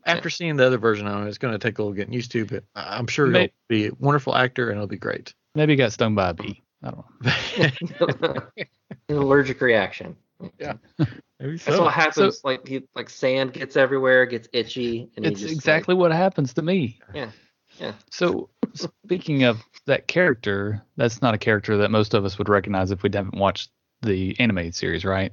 After 0.07 0.31
seeing 0.31 0.57
the 0.57 0.65
other 0.65 0.79
version 0.79 1.07
of 1.07 1.27
it, 1.27 1.29
it's 1.29 1.37
gonna 1.37 1.59
take 1.59 1.79
a 1.79 1.83
little 1.83 1.93
getting 1.95 2.15
used 2.15 2.33
to, 2.33 2.47
but 2.47 2.65
I'm 2.75 3.07
sure 3.09 3.27
May- 3.27 3.41
he'll 3.41 3.51
be 3.69 3.87
a 3.89 3.91
wonderful 3.99 4.35
actor 4.35 4.71
and 4.71 4.79
it'll 4.79 4.87
be 4.87 4.97
great. 4.97 5.35
Maybe 5.55 5.73
he 5.75 5.77
got 5.77 5.93
stung 5.93 6.15
by 6.15 6.31
a 6.31 6.35
bee. 6.35 6.63
I 6.83 6.91
don't 6.93 8.01
know. 8.01 8.43
An 9.09 9.17
allergic 9.17 9.61
reaction. 9.61 10.17
Yeah. 10.59 10.75
Maybe 11.41 11.59
so. 11.59 11.71
That's 11.73 11.81
what 11.83 11.93
happens. 11.93 12.41
like 12.45 12.67
he, 12.67 12.85
like 12.95 13.11
sand 13.11 13.53
gets 13.53 13.77
everywhere, 13.77 14.25
gets 14.25 14.49
itchy, 14.55 15.11
and 15.17 15.27
he 15.27 15.33
It's 15.33 15.41
just, 15.43 15.53
exactly 15.53 15.95
what 15.95 16.11
happens 16.13 16.55
to 16.55 16.63
me. 16.63 16.99
Yeah, 17.15 17.31
yeah. 17.79 17.93
So 18.11 18.49
speaking 18.75 19.45
of 19.45 19.63
that 19.87 20.09
character, 20.09 20.83
that's 20.97 21.23
not 21.23 21.35
a 21.35 21.39
character 21.39 21.79
that 21.79 21.91
most 21.91 22.15
of 22.15 22.25
us 22.25 22.39
would 22.39 22.49
recognize 22.49 22.91
if 22.91 23.03
we 23.03 23.11
haven't 23.13 23.37
watched 23.37 23.71
the 24.03 24.39
animated 24.39 24.75
series, 24.75 25.05
right? 25.05 25.33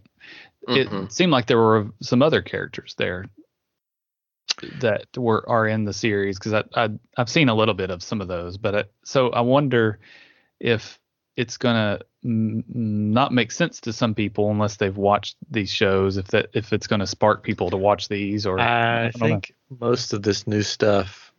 Like, 0.68 0.88
mhm. 0.88 1.06
It 1.06 1.12
seemed 1.12 1.32
like 1.32 1.48
there 1.48 1.58
were 1.58 1.90
some 2.02 2.22
other 2.22 2.42
characters 2.42 2.96
there 2.98 3.26
that 4.80 5.06
were 5.18 5.48
are 5.50 5.68
in 5.68 5.84
the 5.84 5.94
series 5.94 6.38
because 6.38 6.54
I, 6.54 6.64
I 6.76 6.90
I've 7.18 7.30
seen 7.30 7.50
a 7.50 7.56
little 7.56 7.74
bit 7.74 7.90
of 7.90 8.04
some 8.04 8.22
of 8.22 8.28
those, 8.28 8.58
but 8.58 8.76
I, 8.76 8.84
so 9.04 9.30
I 9.30 9.42
wonder 9.42 10.00
if 10.60 11.00
it's 11.36 11.58
gonna 11.58 12.00
mm, 12.24 12.64
not 12.74 13.34
make 13.34 13.52
sense 13.52 13.82
to 13.82 13.94
some 13.94 14.14
people 14.14 14.52
unless 14.52 14.78
they've 14.78 14.96
watched 14.96 15.36
these 15.50 15.72
shows. 15.72 16.18
If 16.18 16.28
that 16.28 16.48
if 16.54 16.72
it's 16.72 16.88
gonna 16.88 17.08
spark 17.08 17.44
people 17.44 17.70
to 17.72 17.78
watch 17.78 18.08
these 18.08 18.46
or 18.46 18.60
I 18.60 19.04
don't 19.04 19.20
know. 19.20 19.28
think 19.28 19.54
most 19.70 20.14
of 20.14 20.24
this 20.24 20.48
new 20.48 20.62
stuff 20.62 21.33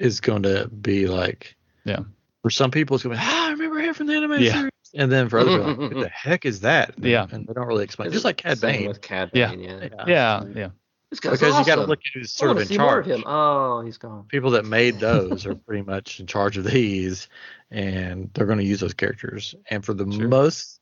is 0.00 0.20
going 0.20 0.42
to 0.42 0.68
be 0.68 1.06
like, 1.06 1.54
Yeah. 1.84 2.00
For 2.42 2.50
some 2.50 2.70
people, 2.70 2.94
it's 2.96 3.04
going 3.04 3.14
to 3.16 3.20
be, 3.20 3.26
ah, 3.28 3.48
I 3.48 3.50
remember 3.50 3.78
him 3.80 3.92
from 3.94 4.06
the 4.06 4.14
animated 4.14 4.46
Yeah. 4.46 4.52
series. 4.54 4.70
And 4.94 5.12
then 5.12 5.28
for 5.28 5.38
other 5.38 5.50
people, 5.58 5.66
like, 5.84 5.94
what 5.94 6.00
the 6.02 6.08
heck 6.12 6.44
is 6.46 6.60
that? 6.60 6.96
And- 6.96 7.04
Yeah. 7.04 7.26
and 7.30 7.46
they 7.46 7.52
don't 7.52 7.66
really 7.66 7.84
explain. 7.84 8.10
Just 8.10 8.24
like 8.24 8.38
Cad 8.38 8.58
Same 8.58 8.80
Bane. 8.80 8.88
with 8.88 9.00
Cad 9.02 9.30
Yeah. 9.34 9.50
Bane, 9.50 9.60
yeah. 9.60 9.78
Yeah. 9.82 10.04
Yeah, 10.06 10.44
yeah. 10.56 10.68
This 11.10 11.18
guy's 11.20 11.38
because 11.40 11.58
you 11.58 11.64
got 11.66 11.74
to 11.76 11.86
look 11.86 11.98
at 11.98 12.12
who's 12.14 12.32
sort 12.32 12.52
of 12.52 12.58
in 12.70 12.76
charge. 12.76 13.06
of 13.08 13.12
him. 13.18 13.24
Oh, 13.26 13.80
he's 13.82 13.98
gone. 13.98 14.24
People 14.28 14.52
that 14.52 14.64
made 14.64 14.98
those 15.00 15.44
are 15.44 15.54
pretty 15.54 15.82
much 15.82 16.18
in 16.20 16.26
charge 16.26 16.56
of 16.56 16.64
these, 16.64 17.28
and 17.70 18.30
they're 18.32 18.46
going 18.46 18.58
to 18.58 18.64
use 18.64 18.80
those 18.80 18.94
characters. 18.94 19.54
And 19.70 19.84
for 19.84 19.92
the 19.92 20.10
Sure. 20.10 20.28
most, 20.28 20.78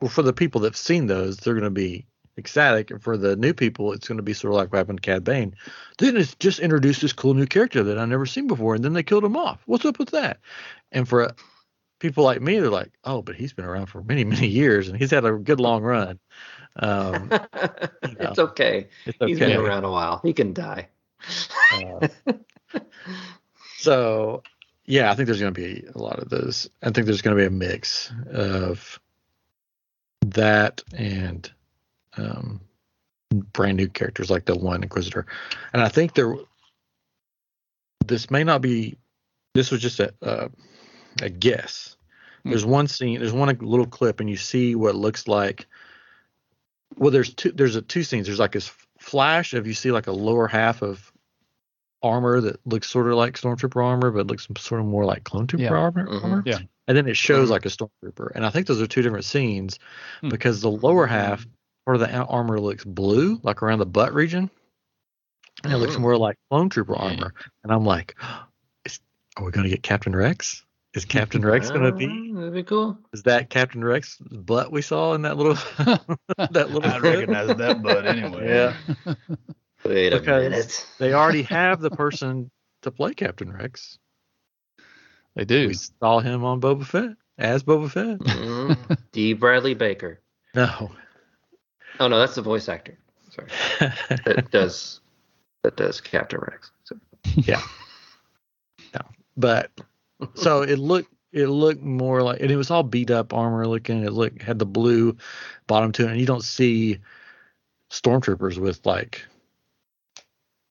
well, 0.00 0.10
for 0.10 0.22
the 0.22 0.32
people 0.32 0.62
that've 0.62 0.76
seen 0.76 1.06
those, 1.06 1.36
they're 1.36 1.54
going 1.54 1.64
to 1.64 1.70
be 1.70 2.06
ecstatic. 2.38 2.90
And 2.90 3.02
for 3.02 3.16
the 3.16 3.36
new 3.36 3.52
people, 3.52 3.92
it's 3.92 4.08
going 4.08 4.16
to 4.16 4.22
be 4.22 4.34
sort 4.34 4.52
of 4.52 4.56
like 4.56 4.72
what 4.72 4.78
happened 4.78 5.02
to 5.02 5.06
Cad 5.10 5.24
Bane. 5.24 5.54
Then 5.98 6.16
it's 6.16 6.34
just 6.36 6.60
introduced 6.60 7.00
this 7.00 7.12
cool 7.12 7.34
new 7.34 7.46
character 7.46 7.82
that 7.82 7.98
I've 7.98 8.08
never 8.08 8.26
seen 8.26 8.46
before, 8.46 8.74
and 8.74 8.84
then 8.84 8.92
they 8.92 9.02
killed 9.02 9.24
him 9.24 9.36
off. 9.36 9.62
What's 9.66 9.84
up 9.84 9.98
with 9.98 10.10
that? 10.10 10.40
And 10.92 11.08
for 11.08 11.24
uh, 11.24 11.32
people 11.98 12.24
like 12.24 12.40
me, 12.40 12.58
they're 12.58 12.70
like, 12.70 12.92
oh, 13.04 13.22
but 13.22 13.36
he's 13.36 13.52
been 13.52 13.64
around 13.64 13.86
for 13.86 14.02
many, 14.02 14.24
many 14.24 14.48
years, 14.48 14.88
and 14.88 14.98
he's 14.98 15.10
had 15.10 15.24
a 15.24 15.32
good 15.32 15.60
long 15.60 15.82
run. 15.82 16.18
Um, 16.76 17.30
it's 18.02 18.38
okay. 18.38 18.88
it's 19.06 19.18
He's 19.20 19.38
been 19.38 19.56
around 19.56 19.84
a 19.84 19.90
while. 19.90 20.20
He 20.22 20.32
can 20.32 20.52
die. 20.52 20.88
Uh, 21.72 22.08
so 23.78 24.42
yeah, 24.86 25.10
I 25.10 25.14
think 25.14 25.26
there's 25.26 25.40
going 25.40 25.54
to 25.54 25.60
be 25.60 25.84
a 25.94 25.98
lot 25.98 26.18
of 26.18 26.28
those. 26.28 26.68
I 26.82 26.90
think 26.90 27.06
there's 27.06 27.22
going 27.22 27.36
to 27.36 27.40
be 27.40 27.46
a 27.46 27.50
mix 27.50 28.12
of 28.30 29.00
that 30.26 30.82
and 30.96 31.50
um, 32.16 32.60
brand 33.52 33.76
new 33.76 33.88
characters 33.88 34.30
like 34.30 34.44
the 34.44 34.56
one 34.56 34.82
Inquisitor, 34.82 35.26
and 35.72 35.82
I 35.82 35.88
think 35.88 36.14
there. 36.14 36.34
This 38.06 38.30
may 38.30 38.44
not 38.44 38.60
be. 38.60 38.96
This 39.54 39.70
was 39.70 39.80
just 39.80 40.00
a 40.00 40.12
uh, 40.22 40.48
a 41.22 41.30
guess. 41.30 41.96
Hmm. 42.42 42.50
There's 42.50 42.66
one 42.66 42.86
scene. 42.86 43.18
There's 43.20 43.32
one 43.32 43.56
little 43.60 43.86
clip, 43.86 44.20
and 44.20 44.28
you 44.28 44.36
see 44.36 44.74
what 44.74 44.94
looks 44.94 45.26
like. 45.26 45.66
Well, 46.96 47.10
there's 47.10 47.32
two. 47.32 47.50
There's 47.52 47.76
a 47.76 47.82
two 47.82 48.02
scenes. 48.02 48.26
There's 48.26 48.38
like 48.38 48.52
this 48.52 48.70
flash 49.00 49.54
of 49.54 49.66
you 49.66 49.74
see 49.74 49.90
like 49.90 50.06
a 50.06 50.12
lower 50.12 50.46
half 50.46 50.82
of 50.82 51.10
armor 52.02 52.40
that 52.42 52.60
looks 52.66 52.90
sort 52.90 53.08
of 53.08 53.14
like 53.14 53.34
stormtrooper 53.34 53.82
armor, 53.82 54.10
but 54.10 54.26
looks 54.26 54.46
sort 54.58 54.80
of 54.80 54.86
more 54.86 55.06
like 55.06 55.24
clone 55.24 55.46
trooper 55.46 55.64
Yeah. 55.64 55.70
armor. 55.70 56.06
Mhm. 56.06 56.42
Yeah. 56.46 56.58
And 56.86 56.94
then 56.96 57.08
it 57.08 57.16
shows 57.16 57.48
Mhm. 57.48 57.52
like 57.52 57.64
a 57.64 57.70
stormtrooper, 57.70 58.32
and 58.34 58.44
I 58.44 58.50
think 58.50 58.66
those 58.66 58.82
are 58.82 58.86
two 58.86 59.00
different 59.00 59.24
scenes 59.24 59.78
Hmm. 60.20 60.28
because 60.28 60.60
the 60.60 60.70
lower 60.70 61.06
half 61.06 61.46
part 61.84 61.96
of 61.96 62.00
the 62.00 62.10
armor 62.16 62.60
looks 62.60 62.84
blue, 62.84 63.38
like 63.42 63.62
around 63.62 63.78
the 63.78 63.86
butt 63.86 64.14
region, 64.14 64.50
and 65.62 65.72
it 65.72 65.76
looks 65.78 65.96
Mhm. 65.96 66.00
more 66.00 66.16
like 66.16 66.36
clone 66.50 66.68
trooper 66.70 66.96
armor. 66.96 67.34
And 67.62 67.72
I'm 67.72 67.84
like, 67.84 68.16
is, 68.84 69.00
are 69.36 69.44
we 69.44 69.50
going 69.52 69.64
to 69.64 69.70
get 69.70 69.82
Captain 69.82 70.14
Rex? 70.14 70.64
Is 70.94 71.04
Captain 71.04 71.42
Rex 71.46 71.70
going 71.70 71.82
to 71.82 71.92
be? 71.92 72.32
Uh, 72.34 72.38
That'd 72.40 72.54
be 72.54 72.62
cool. 72.62 72.98
Is 73.12 73.22
that 73.24 73.50
Captain 73.50 73.84
Rex 73.84 74.16
butt 74.18 74.70
we 74.72 74.80
saw 74.82 75.14
in 75.14 75.22
that 75.22 75.36
little 75.36 75.54
that 76.38 76.70
little? 76.70 76.84
I'd 76.84 77.02
recognize 77.02 77.48
that 77.56 77.82
butt 77.82 78.06
anyway. 78.06 78.48
Yeah. 78.48 78.74
Wait 79.84 80.12
a 80.12 80.20
Because- 80.20 80.42
minute. 80.50 80.86
They 80.98 81.12
already 81.12 81.42
have 81.42 81.80
the 81.80 81.90
person 81.90 82.50
to 82.82 82.90
play 82.90 83.12
Captain 83.14 83.52
Rex. 83.52 83.98
They 85.36 85.44
do. 85.44 85.66
We 85.68 85.74
saw 85.74 86.20
him 86.20 86.44
on 86.44 86.60
Boba 86.60 86.86
Fett 86.86 87.16
as 87.38 87.64
Boba 87.64 87.90
Fett. 87.90 88.18
Mhm. 88.20 88.98
Dee 89.12 89.32
Bradley 89.32 89.74
Baker. 89.74 90.20
No. 90.54 90.92
Oh 92.00 92.08
no, 92.08 92.18
that's 92.18 92.34
the 92.34 92.42
voice 92.42 92.68
actor. 92.68 92.96
Sorry, 93.30 93.48
that 94.24 94.48
does 94.50 95.00
that 95.62 95.76
does 95.76 96.00
Captain 96.00 96.40
Rex. 96.40 96.70
So, 96.84 96.96
Yeah. 97.34 97.62
No, 98.94 99.00
but 99.36 99.70
so 100.34 100.62
it 100.62 100.78
looked 100.78 101.12
it 101.32 101.46
looked 101.48 101.82
more 101.82 102.22
like 102.22 102.40
and 102.40 102.50
it 102.50 102.56
was 102.56 102.70
all 102.70 102.82
beat 102.82 103.10
up 103.10 103.32
armor 103.32 103.66
looking. 103.66 104.04
It 104.04 104.12
looked 104.12 104.42
had 104.42 104.58
the 104.58 104.66
blue 104.66 105.16
bottom 105.66 105.90
to 105.92 106.04
it, 106.06 106.10
and 106.12 106.20
you 106.20 106.26
don't 106.26 106.44
see 106.44 106.98
stormtroopers 107.90 108.58
with 108.58 108.84
like 108.86 109.24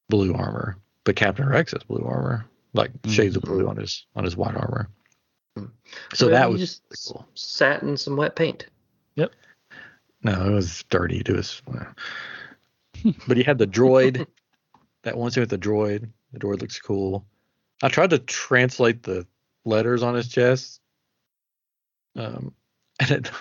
blue 0.09 0.33
armor, 0.33 0.77
but 1.03 1.15
Captain 1.15 1.47
Rex 1.47 1.71
has 1.71 1.83
blue 1.83 2.05
armor, 2.05 2.45
like 2.73 2.91
shades 3.07 3.36
of 3.36 3.43
blue 3.43 3.67
on 3.67 3.77
his 3.77 4.05
on 4.15 4.23
his 4.23 4.38
white 4.38 4.55
armor. 4.55 4.89
Mm. 5.57 5.69
So 6.13 6.27
Well, 6.27 6.36
that 6.36 6.49
was 6.49 6.62
just 6.62 6.81
cool. 7.07 7.27
sat 7.33 7.81
in 7.83 7.97
some 7.97 8.15
wet 8.15 8.36
paint. 8.36 8.67
No, 10.23 10.45
it 10.45 10.51
was 10.51 10.83
dirty. 10.89 11.17
It 11.19 11.29
was, 11.29 11.62
but 13.27 13.38
he 13.38 13.43
had 13.43 13.57
the 13.57 13.67
droid. 13.67 14.25
that 15.03 15.17
one 15.17 15.31
scene 15.31 15.41
with 15.41 15.49
the 15.49 15.57
droid. 15.57 16.09
The 16.31 16.39
droid 16.39 16.62
looks 16.62 16.79
cool. 16.79 17.25
I 17.81 17.89
tried 17.89 18.12
to 18.12 18.19
translate 18.19 19.03
the 19.03 19.27
letters 19.65 20.01
on 20.01 20.15
his 20.15 20.29
chest, 20.29 20.79
um, 22.15 22.53
and 22.99 23.12
it, 23.12 23.31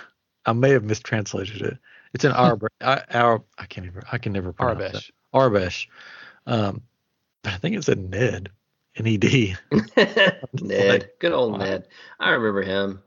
I 0.45 0.53
may 0.53 0.71
have 0.71 0.85
mistranslated 0.85 1.63
it. 1.63 1.79
It's 2.15 2.25
in 2.25 2.33
Arab. 2.33 2.67
I, 2.81 3.03
Arab. 3.11 3.45
I 3.59 3.67
can't 3.67 3.87
even. 3.87 4.03
I 4.11 4.19
can 4.19 4.33
never 4.33 4.53
pronounce 4.53 4.81
Arbesh. 4.81 4.93
that. 4.93 5.05
Arbesh. 5.33 5.87
Um, 6.47 6.83
but 7.43 7.53
I 7.53 7.57
think 7.59 7.77
it 7.77 7.85
said 7.85 7.99
Ned. 7.99 8.51
N 8.95 9.07
E 9.07 9.17
D. 9.17 9.57
Ned, 10.61 11.11
good 11.19 11.33
old 11.33 11.59
Ned. 11.59 11.89
I 12.21 12.31
remember 12.31 12.61
him. 12.61 13.03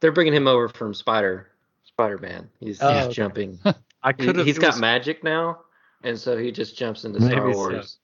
They're 0.00 0.12
bringing 0.12 0.32
him 0.32 0.46
over 0.46 0.68
from 0.68 0.94
Spider 0.94 1.48
Spider 1.94 2.18
Man. 2.18 2.50
He's, 2.60 2.82
Oh, 2.82 2.92
he's 2.92 3.04
okay. 3.04 3.12
jumping. 3.14 3.58
I 4.02 4.12
He, 4.16 4.24
could 4.26 4.36
have. 4.36 4.46
has 4.46 4.58
got 4.58 4.78
magic 4.78 5.22
now, 5.24 5.60
and 6.02 6.18
so 6.18 6.36
he 6.36 6.50
just 6.52 6.76
jumps 6.76 7.04
into 7.04 7.20
Star 7.20 7.40
Maybe 7.42 7.52
so. 7.52 7.58
Wars. 7.58 7.98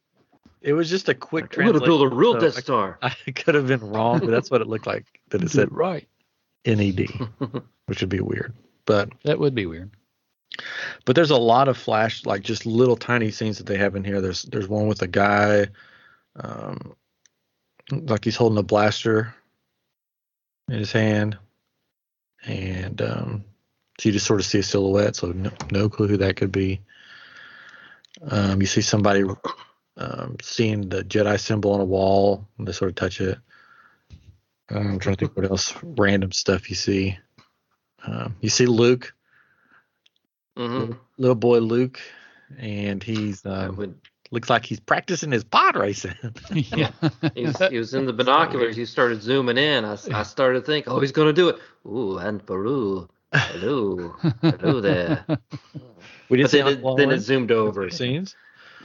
It 0.62 0.72
was 0.74 0.88
just 0.90 1.09
a 1.09 1.14
quick 1.14 1.44
Like, 1.44 1.57
We're 1.57 1.62
gonna 1.64 1.79
translation. 1.81 1.98
build 2.00 2.12
a 2.12 2.14
real 2.14 2.33
so 2.35 2.40
Death 2.40 2.98
I- 3.03 3.16
I 3.26 3.31
could 3.33 3.55
have 3.55 3.66
been 3.66 3.81
wrong, 3.81 4.20
but 4.20 4.31
that's 4.31 4.50
what 4.50 4.61
it 4.61 4.66
looked 4.68 4.87
like. 4.87 5.07
That 5.31 5.42
it 5.42 5.50
said 5.50 5.72
right. 5.72 6.07
NED, 6.66 7.07
which 7.87 8.00
would 8.00 8.11
be 8.11 8.20
weird. 8.20 8.55
But 8.85 9.11
That 9.24 9.38
would 9.38 9.55
be 9.55 9.66
weird. 9.66 9.90
but 11.07 11.16
there's 11.16 11.31
a 11.31 11.37
lot 11.37 11.68
of 11.68 11.76
flash, 11.79 12.26
like 12.26 12.42
just 12.42 12.66
little 12.66 12.96
tiny 12.96 13.31
scenes 13.31 13.57
that 13.59 13.66
they 13.66 13.79
have 13.79 13.96
in 13.96 14.05
here. 14.05 14.20
There's 14.20 14.42
there's 14.44 14.68
one 14.68 14.87
with 14.87 15.00
a 15.03 15.07
guy, 15.07 15.66
um, 16.37 16.94
like 17.90 18.24
he's 18.24 18.37
holding 18.37 18.59
a 18.59 18.62
blaster 18.62 19.35
in 20.68 20.79
his 20.79 20.92
hand, 20.92 21.38
and 22.44 23.00
um, 23.00 23.44
so 24.00 24.08
you 24.08 24.14
just 24.14 24.26
sort 24.26 24.40
of 24.40 24.46
see 24.46 24.60
a 24.60 24.62
silhouette. 24.62 25.14
So 25.14 25.32
no, 25.32 25.50
no 25.70 25.90
clue 25.90 26.08
who 26.08 26.16
that 26.16 26.36
could 26.36 26.50
be. 26.50 26.80
Um, 28.22 28.62
you 28.62 28.66
see 28.66 28.80
somebody 28.80 29.24
um, 29.98 30.36
seeing 30.40 30.88
the 30.88 31.04
Jedi 31.04 31.38
symbol 31.38 31.72
on 31.72 31.80
a 31.80 31.84
wall, 31.84 32.48
and 32.56 32.66
they 32.66 32.72
sort 32.72 32.88
of 32.88 32.94
touch 32.94 33.20
it. 33.20 33.36
Um, 34.70 34.92
I'm 34.92 34.98
trying 35.00 35.16
to 35.16 35.20
think 35.20 35.36
what 35.36 35.50
else 35.50 35.74
random 35.82 36.32
stuff 36.32 36.70
you 36.70 36.76
see. 36.76 37.18
Um, 38.06 38.36
you 38.40 38.48
see 38.48 38.64
Luke, 38.64 39.14
hmm 40.56 40.92
little 41.18 41.34
boy 41.34 41.58
Luke, 41.58 42.00
and 42.58 43.02
he's 43.02 43.44
um, 43.44 43.76
would. 43.76 44.00
looks 44.30 44.48
like 44.48 44.64
he's 44.64 44.80
practicing 44.80 45.30
his 45.30 45.44
pod 45.44 45.76
racing. 45.76 46.14
yeah. 46.54 46.90
He's, 47.34 47.58
he 47.58 47.76
was 47.76 47.92
in 47.92 48.06
the 48.06 48.12
binoculars. 48.14 48.76
He 48.76 48.86
started 48.86 49.20
zooming 49.20 49.58
in. 49.58 49.84
I, 49.84 49.98
I 50.14 50.22
started 50.22 50.60
to 50.60 50.66
think, 50.66 50.88
oh, 50.88 51.00
he's 51.00 51.12
gonna 51.12 51.34
do 51.34 51.50
it. 51.50 51.58
Ooh, 51.86 52.16
and 52.16 52.44
Beru. 52.46 53.06
Hello, 53.33 54.14
hello 54.43 54.81
there. 54.81 55.25
we 56.29 56.37
did 56.38 56.45
But 56.45 56.51
see 56.51 56.59
then 56.59 56.66
it, 56.79 56.97
then 56.97 57.11
it 57.12 57.21
zoomed 57.21 57.53
over. 57.53 57.90
scenes. 57.90 58.35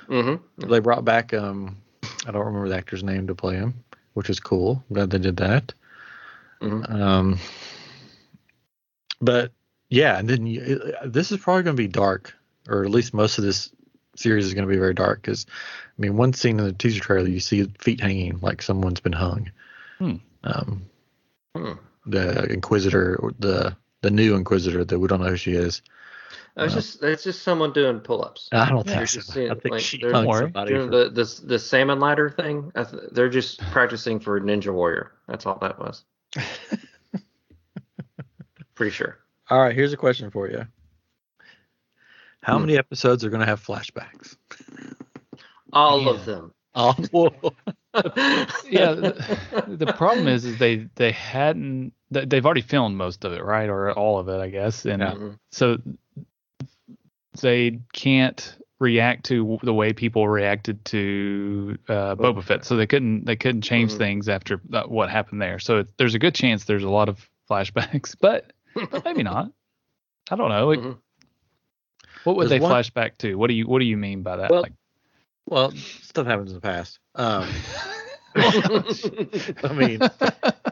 hmm 0.08 0.36
They 0.58 0.80
brought 0.80 1.04
back 1.06 1.34
um, 1.34 1.78
I 2.28 2.32
don't 2.32 2.46
remember 2.46 2.70
the 2.70 2.78
actor's 2.78 3.04
name 3.04 3.28
to 3.28 3.36
play 3.36 3.56
him, 3.56 3.84
which 4.14 4.30
is 4.30 4.40
cool. 4.40 4.84
Glad 4.94 5.10
they 5.10 5.18
did 5.20 5.38
that. 5.38 5.74
Mhm. 6.62 6.90
Um, 6.90 7.40
but 9.20 9.52
yeah, 9.90 10.18
and 10.20 10.30
then 10.30 10.46
you, 10.46 10.62
it, 10.62 11.12
this 11.14 11.32
is 11.32 11.40
probably 11.40 11.64
going 11.64 11.76
to 11.76 11.82
be 11.84 11.88
dark, 11.88 12.34
or 12.70 12.84
at 12.84 12.92
least 12.92 13.14
most 13.14 13.38
of 13.38 13.44
this 13.44 13.72
series 14.16 14.46
is 14.46 14.54
going 14.54 14.68
to 14.68 14.72
be 14.74 14.80
very 14.80 14.94
dark. 14.94 15.22
Because 15.22 15.46
I 15.50 16.02
mean, 16.02 16.18
one 16.18 16.34
scene 16.34 16.60
in 16.60 16.66
the 16.66 16.74
teaser 16.74 17.02
trailer, 17.02 17.28
you 17.28 17.40
see 17.40 17.64
feet 17.80 18.02
hanging 18.02 18.40
like 18.42 18.62
someone's 18.62 19.00
been 19.00 19.14
hung. 19.14 19.52
Hmm. 20.00 20.16
Um, 20.44 20.86
Hmm. 21.56 21.74
the 22.06 22.52
Inquisitor, 22.52 23.16
or 23.16 23.34
the 23.40 23.76
the 24.06 24.12
new 24.12 24.36
Inquisitor 24.36 24.86
that 24.86 25.00
we 25.00 25.08
don't 25.08 25.20
know 25.20 25.30
who 25.30 25.36
she 25.36 25.54
is. 25.54 25.82
It's 26.58 26.74
just 26.76 27.04
it's 27.04 27.24
just 27.24 27.42
someone 27.42 27.74
doing 27.74 28.00
pull-ups. 28.00 28.50
I 28.52 28.70
don't 28.70 28.88
Yeah. 28.88 28.98
think 29.00 29.10
Just 29.10 29.28
so. 29.28 29.34
seeing, 29.34 29.52
I 29.52 29.56
think 29.56 29.72
like, 29.74 29.82
she 29.82 29.98
they're 29.98 30.14
hung 30.14 30.24
Don't 30.26 30.30
worry. 30.32 30.44
somebody. 30.46 30.74
Doing 30.74 30.90
for- 30.92 30.98
the 31.06 31.10
the 31.10 31.42
the 31.48 31.60
salmon 31.60 32.00
ladder 32.00 32.30
thing. 32.30 32.72
I 32.76 32.84
th- 32.84 33.04
they're 33.12 33.30
just 33.30 33.60
practicing 33.72 34.20
for 34.20 34.40
Ninja 34.40 34.72
Warrior. 34.72 35.12
That's 35.28 35.46
all 35.48 35.58
that 35.60 35.80
was. 35.80 36.06
Pretty 38.76 38.92
sure. 38.92 39.18
All 39.50 39.60
right, 39.60 39.76
here's 39.76 39.92
a 39.94 39.98
question 39.98 40.30
for 40.32 40.50
you. 40.50 40.66
How 42.42 42.56
Hmm. 42.58 42.62
many 42.66 42.78
episodes 42.78 43.26
are 43.26 43.30
going 43.30 43.40
to 43.42 43.46
have 43.48 43.66
flashbacks? 43.66 44.38
All 45.74 46.00
Man. 46.02 46.08
of 46.16 46.26
them. 46.26 46.54
Oh, 46.76 46.94
whoa. 47.12 47.34
yeah. 48.70 48.94
The, 48.94 49.66
the 49.80 49.94
problem 49.94 50.28
is, 50.28 50.46
is 50.46 50.58
they 50.58 50.88
they 50.96 51.12
hadn't. 51.12 51.94
they- 52.12 52.26
They've 52.26 52.46
already 52.46 52.62
filmed 52.62 52.98
most 52.98 53.26
of 53.26 53.34
it, 53.34 53.44
right, 53.44 53.68
or 53.70 53.92
all 53.94 54.20
of 54.20 54.30
it, 54.30 54.40
I 54.40 54.50
guess, 54.50 54.86
and 54.86 55.02
Yeah. 55.02 55.30
So 55.52 55.78
they 57.42 57.80
can't 57.94 58.58
react 58.80 59.26
to 59.26 59.58
the 59.64 59.74
way 59.74 59.94
people 59.94 60.28
reacted 60.28 60.84
to 60.86 61.78
uh, 61.88 62.16
Boba 62.16 62.44
Fett. 62.44 62.66
So 62.66 62.76
they 62.76 62.88
couldn't 62.88 63.26
they 63.26 63.36
couldn't 63.36 63.62
change 63.62 63.94
Mhm. 63.94 63.98
things 63.98 64.30
after 64.30 64.62
that, 64.70 64.90
what 64.90 65.10
happened 65.10 65.42
there. 65.42 65.60
So 65.60 65.80
it, 65.80 65.88
there's 65.98 66.16
a 66.16 66.20
good 66.20 66.36
chance 66.36 66.66
there's 66.66 66.84
a 66.84 66.90
lot 66.90 67.10
of 67.10 67.30
flashbacks, 67.50 68.16
but, 68.20 68.52
maybe 69.06 69.24
not. 69.34 69.52
I 70.30 70.36
don't 70.36 70.50
know. 70.50 70.72
It- 70.72 70.80
Mhm. 70.80 70.98
what 72.24 72.36
would 72.38 72.50
There's 72.50 72.60
they 72.60 72.60
one- 72.60 72.72
flashback 72.72 73.18
to? 73.20 73.36
What 73.36 73.48
do 73.48 73.54
you 73.54 73.68
What 73.68 73.80
do 73.80 73.86
you 73.86 73.98
mean 73.98 74.22
by 74.24 74.38
that? 74.38 74.50
Well, 74.52 74.62
like, 74.62 74.74
Well, 75.48 75.72
stuff 76.02 76.26
happens 76.28 76.50
in 76.52 76.56
the 76.56 76.62
past. 76.62 77.00
Um, 77.16 77.48
I 78.36 79.74
mean, 79.74 80.02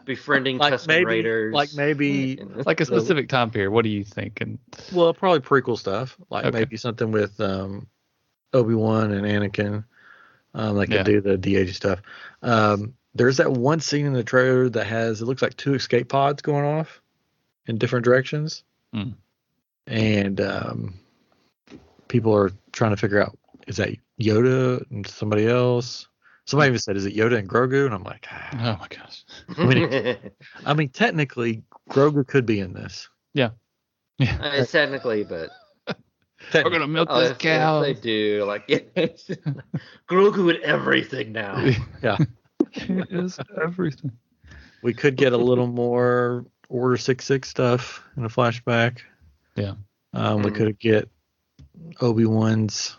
Befriending 0.06 0.58
like 0.58 0.74
Tusken 0.74 0.88
maybe, 0.88 1.06
raiders. 1.06 1.54
like 1.54 1.74
maybe, 1.74 2.38
like 2.66 2.82
a 2.82 2.86
specific 2.86 3.30
time 3.30 3.52
period. 3.52 3.72
What 3.72 3.84
do 3.84 3.90
you 3.90 4.04
think? 4.04 4.42
And 4.42 4.58
well, 4.92 5.14
probably 5.14 5.40
prequel 5.40 5.78
stuff. 5.78 6.18
Like 6.30 6.46
Okay. 6.46 6.60
maybe 6.60 6.78
something 6.78 7.12
with 7.12 7.40
um, 7.40 7.88
Obi 8.54 8.74
Wan 8.74 9.12
and 9.12 9.26
Anakin. 9.26 9.86
Um, 10.56 10.76
they 10.78 10.86
could 10.86 10.94
Yeah. 10.96 11.04
do 11.04 11.22
the 11.22 11.38
de-age 11.38 11.76
stuff. 11.76 12.02
Um, 12.42 12.94
there's 13.16 13.38
that 13.38 13.52
one 13.52 13.80
scene 13.80 14.06
in 14.06 14.14
the 14.14 14.24
trailer 14.24 14.70
that 14.70 14.86
has 14.86 15.22
it 15.22 15.26
looks 15.26 15.42
like 15.42 15.56
two 15.56 15.74
escape 15.76 16.10
pods 16.10 16.42
going 16.42 16.66
off 16.66 17.02
in 17.68 17.78
different 17.78 18.04
directions, 18.06 18.64
Hmm. 18.92 19.12
and 19.88 20.42
um, 20.42 20.96
people 22.08 22.36
are 22.36 22.52
trying 22.72 22.92
to 22.92 22.98
figure 22.98 23.22
out 23.22 23.38
is 23.68 23.78
that 23.78 23.90
Yoda 24.22 24.84
and 24.92 25.06
somebody 25.08 25.48
else. 25.48 26.08
Somebody 26.46 26.70
even 26.70 26.80
said, 26.80 26.98
"Is 26.98 27.06
it 27.06 27.16
Yoda 27.16 27.38
and 27.38 27.48
Grogu?" 27.50 27.86
And 27.86 27.94
I'm 27.94 28.04
like, 28.04 28.28
ah. 28.30 28.50
oh 28.76 28.78
my 28.82 28.88
gosh, 28.90 29.24
I 29.58 29.66
mean, 29.66 30.18
I 30.66 30.74
mean, 30.74 30.90
technically, 30.90 31.64
Grogu 31.90 32.28
could 32.28 32.46
be 32.46 32.60
in 32.60 32.74
this. 32.74 33.08
yeah, 33.34 33.52
Yeah. 34.20 34.38
Uh, 34.42 34.66
technically, 34.66 35.24
but 35.24 35.52
we're 36.54 36.70
gonna 36.70 36.88
milk 36.88 37.08
oh, 37.12 37.22
this 37.22 37.32
if, 37.32 37.38
cow. 37.40 37.82
if 37.82 37.96
they 37.96 38.02
do, 38.02 38.44
like, 38.46 38.64
yeah. 38.68 38.80
Grogu 40.10 40.46
with 40.46 40.62
everything 40.64 41.32
now. 41.32 41.58
Yeah. 42.02 42.18
it 42.74 43.08
is 43.12 43.40
everything. 43.62 44.12
we 44.82 44.94
could 44.94 45.16
get 45.16 45.32
a 45.32 45.38
little 45.38 45.68
more 45.68 46.46
Order 46.68 46.98
Six 46.98 47.24
Six 47.26 47.48
stuff 47.50 48.04
in 48.18 48.26
a 48.26 48.30
flashback. 48.30 49.00
Yeah. 49.56 49.76
Um, 50.14 50.44
we 50.44 50.52
Mhm. 50.52 50.56
could 50.56 50.80
get 50.80 51.10
Obi 52.02 52.26
Wan's 52.26 52.98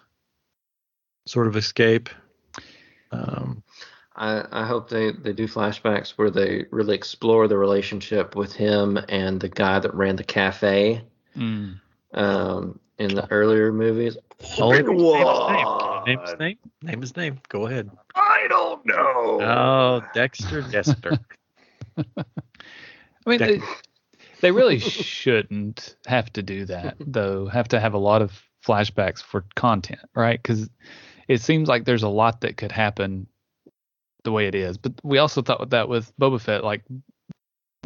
sort 1.27 1.47
of 1.47 1.57
escape. 1.57 2.09
Um, 3.11 3.63
I, 4.17 4.45
I 4.51 4.67
hope 4.67 4.89
they, 4.89 5.13
they 5.13 5.33
do 5.33 5.49
flashbacks 5.49 6.11
where 6.11 6.31
they 6.31 6.67
really 6.71 6.95
explore 6.95 7.49
the 7.49 7.59
relationship 7.59 8.37
with 8.37 8.53
him 8.55 8.99
and 9.09 9.41
the 9.41 9.49
guy 9.49 9.79
that 9.79 9.95
ran 9.95 10.17
the 10.17 10.25
cafe 10.25 11.03
Mm. 11.37 11.81
um, 12.13 12.79
in 12.99 13.13
the 13.13 13.29
earlier 13.33 13.73
movies. 13.73 14.17
oh, 14.61 14.71
name 14.71 14.87
his 14.87 15.03
name. 15.03 16.07
Name 16.07 16.21
his 16.21 16.39
name. 16.39 16.59
Name 16.83 17.01
his 17.01 17.17
name. 17.17 17.41
Go 17.49 17.67
ahead. 17.67 17.91
I 18.15 18.47
don't 18.49 18.87
know. 18.87 19.41
Oh, 19.43 20.03
Dexter 20.15 20.63
Dexter. 20.63 21.19
I 21.97 22.05
mean, 23.27 23.41
Dec- 23.41 23.61
they, 23.61 23.61
they 24.43 24.51
really 24.53 24.79
shouldn't 24.79 25.97
have 26.07 26.33
to 26.35 26.43
do 26.43 26.67
that, 26.67 26.97
though. 27.01 27.47
Have 27.47 27.69
to 27.69 27.81
have 27.81 27.95
a 27.95 27.99
lot 27.99 28.23
of 28.23 28.41
flashbacks 28.65 29.21
for 29.23 29.45
content, 29.57 30.01
right? 30.15 30.41
Because 30.41 30.69
it 31.29 31.41
seems 31.41 31.69
like 31.69 31.85
there's 31.85 32.03
a 32.03 32.09
lot 32.09 32.43
that 32.43 32.57
could 32.57 32.73
happen 32.73 33.27
the 34.25 34.33
way 34.33 34.47
it 34.47 34.55
is. 34.55 34.79
But 34.79 34.93
we 35.03 35.19
also 35.19 35.43
thought 35.43 35.71
that 35.71 35.89
with 35.89 36.13
Boba 36.17 36.41
Fett, 36.41 36.65
like, 36.65 36.83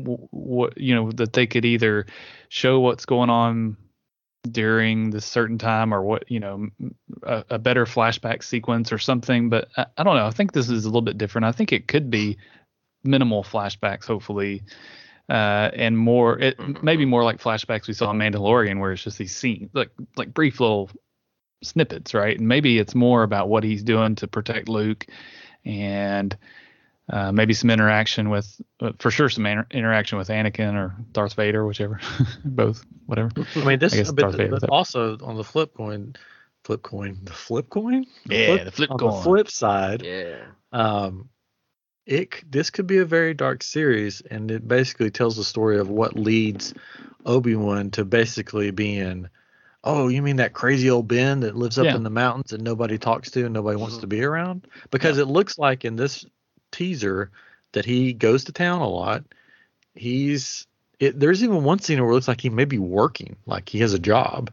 what 0.01 0.79
you 0.79 0.95
know, 0.95 1.11
that 1.13 1.33
they 1.33 1.47
could 1.47 1.65
either 1.65 2.07
show 2.49 2.81
what's 2.81 3.05
going 3.05 3.31
on 3.31 3.77
during 4.49 5.11
this 5.11 5.27
certain 5.27 5.59
time, 5.59 5.93
or 5.93 6.03
what 6.03 6.31
you 6.31 6.41
know, 6.41 6.69
a 7.25 7.59
better 7.59 7.85
flashback 7.85 8.43
sequence 8.45 8.93
or 8.93 8.99
something. 8.99 9.51
But 9.51 9.69
I, 9.77 9.87
I 9.97 10.05
don't 10.05 10.17
know. 10.17 10.27
I 10.27 10.31
think 10.31 10.53
this 10.53 10.71
is 10.71 10.85
a 10.85 10.89
little 10.89 11.03
bit 11.03 11.19
different. 11.19 11.47
I 11.47 11.53
think 11.53 11.73
it 11.73 11.89
could 11.89 12.11
be 12.11 12.39
minimal 13.03 13.43
flashbacks, 13.43 14.07
hopefully 14.07 14.63
uh, 15.29 15.71
and 15.75 15.99
more 15.99 16.39
it 16.39 16.83
maybe 16.83 17.05
more 17.05 17.23
like 17.23 17.41
flashbacks 17.41 17.87
we 17.87 17.95
saw 17.95 18.11
in 18.11 18.19
Mandalorian 18.19 18.81
where 18.81 18.93
it's 18.93 19.03
just 19.03 19.19
these 19.19 19.37
scenes 19.37 19.71
like 19.75 19.91
like 20.17 20.33
brief 20.33 20.61
little 20.61 20.91
snippets 21.63 22.15
right 22.15 22.39
and 22.39 22.47
maybe 22.49 22.79
it's 22.79 22.95
more 22.95 23.23
about 23.23 23.49
what 23.49 23.65
he's 23.65 23.83
doing 23.83 24.15
to 24.15 24.27
protect 24.29 24.69
Luke 24.69 25.07
and 25.65 26.37
uh, 27.11 27.33
maybe 27.33 27.55
some 27.55 27.71
interaction 27.71 28.29
with 28.31 28.61
uh, 28.81 28.93
for 28.99 29.11
sure 29.11 29.29
some 29.29 29.47
inter- 29.47 29.67
interaction 29.71 30.19
with 30.19 30.29
Anakin 30.29 30.75
or 30.75 30.95
Darth 31.13 31.35
Vader 31.35 31.67
whichever 31.67 32.01
both 32.45 32.85
whatever 33.07 33.31
I 33.57 33.65
mean, 33.65 33.79
this. 33.79 33.95
I 33.95 33.97
guess 33.97 34.13
but, 34.13 34.23
Darth 34.23 34.37
Vader 34.37 34.59
but 34.61 34.69
also 34.71 35.17
on 35.23 35.37
the 35.37 35.45
flip 35.45 35.75
coin, 35.75 36.15
flip 36.65 36.83
coin, 36.83 37.19
the 37.23 37.33
flip 37.33 37.71
coin. 37.71 38.07
The 38.27 38.35
yeah 38.37 38.47
flip- 38.47 38.65
the 38.67 38.71
flip 38.73 38.91
on 38.91 38.99
coin 38.99 39.11
the 39.17 39.23
flip 39.23 39.51
side, 39.51 40.03
Yeah. 40.03 40.37
um, 40.73 41.31
it 42.07 42.51
this 42.51 42.71
could 42.71 42.87
be 42.87 42.99
a 42.99 43.05
very 43.05 43.35
dark 43.35 43.63
series, 43.63 44.21
and 44.21 44.51
it 44.51 44.67
basically 44.69 45.11
tells 45.11 45.37
the 45.37 45.45
story 45.45 45.79
of 45.79 45.89
what 45.89 46.15
leads 46.17 46.75
Obi 47.25 47.55
Wan 47.57 47.91
to 47.93 48.05
basically 48.05 48.71
being, 48.71 49.29
oh, 49.85 50.09
you 50.09 50.21
mean 50.23 50.37
that 50.37 50.53
crazy 50.53 50.91
old 50.91 51.09
Ben 51.09 51.41
that 51.41 51.57
lives 51.57 51.79
up 51.79 51.85
Yeah. 51.87 51.97
in 51.97 52.03
the 52.03 52.11
mountains 52.11 52.53
and 52.53 52.63
nobody 52.63 52.99
talks 52.99 53.31
to 53.33 53.45
and 53.45 53.55
nobody 53.55 53.77
wants 53.77 53.97
Mhm. 53.97 54.01
to 54.01 54.07
be 54.07 54.23
around? 54.23 54.67
Because 54.91 55.19
it 55.19 55.27
looks 55.27 55.59
like 55.59 55.85
in 55.85 55.97
this 55.97 56.27
teaser 56.73 57.31
that 57.73 57.85
he 57.85 58.13
goes 58.13 58.45
to 58.45 58.53
town 58.53 58.81
a 58.81 58.89
lot. 58.89 59.25
He's 59.95 60.67
it, 61.01 61.19
there's 61.21 61.45
even 61.45 61.63
one 61.63 61.79
scene 61.79 62.01
where 62.01 62.11
it 62.11 62.15
looks 62.15 62.27
like 62.29 62.41
he 62.41 62.51
may 62.51 62.65
be 62.65 62.79
working, 62.79 63.37
like 63.47 63.69
he 63.69 63.79
has 63.79 63.95
a 63.95 64.01
job, 64.01 64.51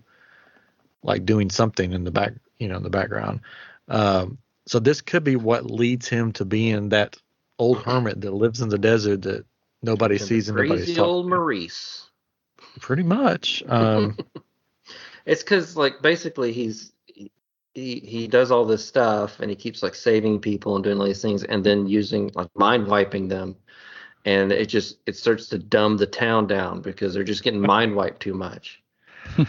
like 1.01 1.25
doing 1.25 1.49
something 1.49 1.91
in 1.91 2.03
the 2.03 2.11
back, 2.11 2.33
you 2.59 2.67
know, 2.67 2.77
in 2.77 2.83
the 2.83 2.89
background. 2.91 3.41
Um, 3.87 4.37
so 4.67 4.79
this 4.79 5.01
could 5.01 5.23
be 5.23 5.35
what 5.35 5.65
leads 5.65 6.07
him 6.07 6.31
to 6.33 6.45
being 6.45 6.89
that 6.89 7.17
old 7.57 7.79
hermit 7.79 8.21
that 8.21 8.31
lives 8.31 8.61
in 8.61 8.69
the 8.69 8.77
desert 8.77 9.23
that 9.23 9.45
nobody 9.81 10.17
sees 10.19 10.47
and 10.49 10.57
nobody's 10.57 10.85
Crazy 10.85 10.95
talking. 10.95 11.09
old 11.09 11.25
to. 11.25 11.29
Maurice. 11.29 12.09
Pretty 12.79 13.03
much. 13.03 13.63
Um, 13.67 14.17
It's 15.25 15.43
because 15.43 15.75
like 15.75 16.01
basically 16.01 16.51
he's 16.51 16.91
he 17.73 17.99
he 17.99 18.27
does 18.27 18.51
all 18.51 18.65
this 18.65 18.85
stuff 18.85 19.39
and 19.39 19.49
he 19.49 19.55
keeps 19.55 19.83
like 19.83 19.95
saving 19.95 20.39
people 20.39 20.75
and 20.75 20.83
doing 20.83 20.99
all 20.99 21.05
these 21.05 21.21
things 21.21 21.43
and 21.43 21.63
then 21.63 21.87
using 21.87 22.31
like 22.33 22.49
mind 22.55 22.87
wiping 22.87 23.27
them. 23.27 23.55
And 24.23 24.51
it 24.51 24.67
just 24.67 24.97
it 25.05 25.15
starts 25.15 25.49
to 25.49 25.59
dumb 25.59 25.97
the 25.97 26.07
town 26.07 26.47
down 26.47 26.81
because 26.81 27.13
they're 27.13 27.23
just 27.23 27.43
getting 27.43 27.61
mind 27.61 27.95
wiped 27.95 28.21
too 28.21 28.33
much. 28.33 28.81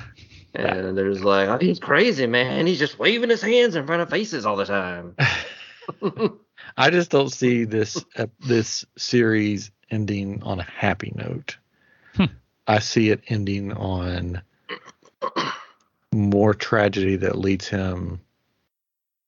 And 0.54 0.96
there's 0.96 1.22
like 1.22 1.50
oh, 1.50 1.58
he's 1.58 1.78
crazy 1.78 2.26
man. 2.26 2.66
He's 2.66 2.78
just 2.78 2.98
waving 2.98 3.28
his 3.28 3.42
hands 3.42 3.76
in 3.76 3.86
front 3.86 4.00
of 4.00 4.08
faces 4.08 4.46
all 4.46 4.56
the 4.56 4.64
time. 4.64 5.14
I 6.78 6.88
just 6.88 7.10
don't 7.10 7.30
see 7.30 7.64
this 7.64 8.02
uh, 8.16 8.28
this 8.40 8.82
series 8.96 9.70
ending 9.90 10.42
on 10.42 10.58
a 10.58 10.62
happy 10.62 11.12
note. 11.14 11.58
Hmm. 12.14 12.24
I 12.66 12.78
see 12.78 13.10
it 13.10 13.20
ending 13.28 13.74
on 13.74 14.40
more 16.16 16.54
tragedy 16.54 17.16
that 17.16 17.38
leads 17.38 17.68
him 17.68 18.20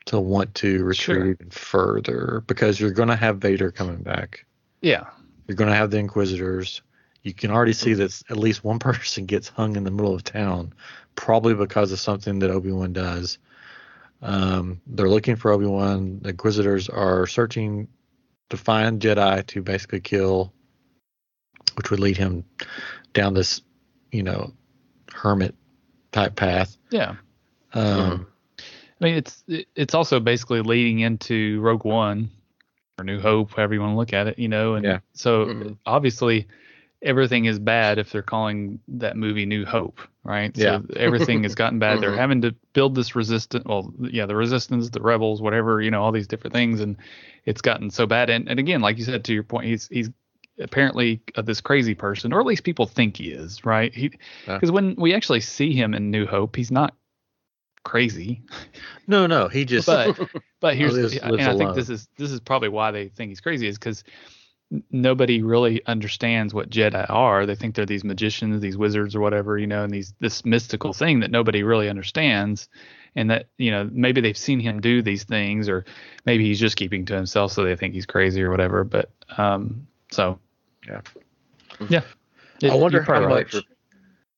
to 0.07 0.19
want 0.19 0.55
to 0.57 0.85
retreat 0.85 1.17
Sure. 1.17 1.27
even 1.31 1.51
further 1.51 2.43
because 2.47 2.81
you're 2.81 2.91
going 2.91 3.09
to 3.11 3.17
have 3.17 3.39
Vader 3.39 3.71
coming 3.71 4.03
back. 4.03 4.45
yeah 4.81 5.05
You're 5.47 5.57
going 5.57 5.71
to 5.71 5.77
have 5.77 5.91
the 5.91 5.99
Inquisitors. 5.99 6.83
You 7.23 7.35
can 7.35 7.51
already 7.51 7.73
see 7.75 7.95
that 7.95 8.23
at 8.31 8.37
least 8.39 8.65
one 8.65 8.79
person 8.91 9.27
gets 9.27 9.49
hung 9.49 9.77
in 9.77 9.85
the 9.85 9.91
middle 9.91 10.15
of 10.15 10.25
town, 10.25 10.73
probably 11.15 11.55
because 11.55 11.93
of 11.93 11.99
something 12.01 12.39
that 12.39 12.51
Obi 12.51 12.73
Wan 12.73 12.93
does. 12.93 13.39
Um, 14.23 14.81
they're 14.87 15.09
looking 15.11 15.37
for 15.37 15.53
Obi 15.53 15.67
Wan. 15.67 16.21
The 16.23 16.31
Inquisitors 16.31 16.89
are 16.89 17.27
searching 17.27 17.89
to 18.51 18.57
find 18.57 19.01
Jedi 19.01 19.47
to 19.49 19.63
basically 19.63 20.01
kill, 20.01 20.53
which 21.77 21.91
would 21.91 22.01
lead 22.01 22.17
him 22.17 22.45
down 23.13 23.35
this, 23.35 23.61
you 24.11 24.23
know, 24.23 24.53
hermit 25.13 25.55
type 26.13 26.37
path. 26.37 26.77
yeah 26.91 27.17
Um, 27.75 28.27
I 29.01 29.05
mean, 29.05 29.15
it's 29.15 29.45
it- 29.47 29.69
it's 29.77 29.95
also 29.95 30.21
basically 30.21 30.61
leading 30.63 31.01
into 31.01 31.61
Rogue 31.61 31.85
One 31.85 32.31
or 32.99 33.05
New 33.05 33.21
Hope, 33.21 33.53
however 33.55 33.75
you 33.75 33.81
want 33.81 33.93
to 33.93 33.97
look 33.97 34.13
at 34.13 34.27
it, 34.27 34.39
you 34.39 34.49
know. 34.49 34.75
And 34.75 34.85
Yeah. 34.85 34.99
so 35.13 35.47
Mhm. 35.47 35.77
obviously 35.87 36.47
everything 37.03 37.45
is 37.45 37.59
bad 37.61 37.99
if 37.99 38.11
they're 38.11 38.23
calling 38.23 38.81
that 38.89 39.17
movie 39.17 39.47
New 39.47 39.65
Hope, 39.65 40.01
right? 40.25 40.51
Yeah. 40.57 40.79
So 40.81 40.87
everything 40.97 41.45
has 41.45 41.55
gotten 41.55 41.79
bad. 41.79 42.01
They're 42.01 42.11
Mhm. 42.11 42.17
having 42.17 42.43
to 42.43 42.55
build 42.73 42.95
this 42.97 43.15
resistance. 43.15 43.65
Well, 43.67 43.93
yeah, 44.01 44.27
the 44.27 44.35
resistance, 44.35 44.91
the 44.91 45.01
rebels, 45.01 45.41
whatever, 45.41 45.81
you 45.81 45.91
know, 45.93 46.03
all 46.03 46.11
these 46.11 46.27
different 46.27 46.55
things, 46.55 46.81
and 46.81 46.97
it's 47.45 47.61
gotten 47.61 47.91
so 47.91 48.07
bad. 48.07 48.31
And 48.31 48.49
and 48.49 48.59
again, 48.59 48.81
like 48.81 48.99
you 48.99 49.05
said 49.05 49.25
to 49.27 49.33
your 49.35 49.45
point, 49.45 49.67
he's 49.67 49.87
he's 49.89 50.11
apparently 50.59 51.21
uh, 51.37 51.43
this 51.43 51.61
crazy 51.61 51.95
person, 51.95 52.33
or 52.33 52.41
at 52.41 52.47
least 52.47 52.65
people 52.65 52.87
think 52.87 53.17
he 53.17 53.31
is, 53.31 53.65
right? 53.65 53.93
Because 54.47 54.71
when 54.71 54.95
we 54.97 55.15
actually 55.15 55.41
see 55.41 55.73
him 55.73 55.95
in 55.95 56.11
New 56.11 56.27
Hope, 56.27 56.57
he's 56.57 56.71
not 56.71 56.95
crazy. 57.85 58.43
no, 59.07 59.27
no, 59.27 59.49
he 59.49 59.65
just 59.65 59.87
But 59.87 60.19
but 60.61 60.77
here's 60.77 60.95
lives- 60.97 61.17
and 61.19 61.31
lives 61.33 61.47
I 61.47 61.51
think 61.51 61.61
alone. 61.63 61.75
this 61.77 61.89
is 61.89 62.09
this 62.17 62.31
is 62.31 62.41
probably 62.41 62.69
why 62.69 62.91
they 62.91 63.09
think 63.09 63.31
he's 63.31 63.41
crazy 63.41 63.67
is 63.69 63.79
because 63.79 64.05
nobody 64.91 65.43
really 65.43 65.85
understands 65.87 66.53
what 66.53 66.69
Jedi 66.69 67.09
are. 67.09 67.47
They 67.47 67.55
think 67.55 67.75
they're 67.75 67.87
these 67.87 68.05
magicians, 68.05 68.61
these 68.61 68.77
wizards, 68.77 69.15
or 69.17 69.21
whatever, 69.21 69.57
you 69.57 69.67
know, 69.67 69.83
and 69.85 69.93
these 69.93 70.13
this 70.21 70.45
mystical 70.45 70.93
thing 70.93 71.21
that 71.21 71.31
nobody 71.31 71.63
really 71.63 71.89
understands. 71.89 72.69
And 73.17 73.31
that 73.31 73.49
you 73.57 73.71
know 73.71 73.89
maybe 73.91 74.21
they've 74.21 74.37
seen 74.37 74.61
him 74.61 74.81
do 74.81 75.01
these 75.03 75.25
things, 75.25 75.69
or 75.69 75.85
maybe 76.27 76.45
he's 76.45 76.61
just 76.61 76.77
keeping 76.77 77.05
to 77.07 77.15
himself, 77.17 77.53
so 77.53 77.65
they 77.65 77.75
think 77.75 77.95
he's 77.95 78.07
crazy 78.07 78.43
or 78.43 78.51
whatever. 78.51 78.85
But 78.85 79.11
um, 79.39 79.87
so 80.13 80.39
Yeah. 80.89 82.03
yeah, 82.61 82.73
I 82.73 82.75
wonder 82.75 82.97
you're 82.97 83.03
how 83.03 83.13
probably 83.21 83.29
much. 83.29 83.55
right. 83.55 83.65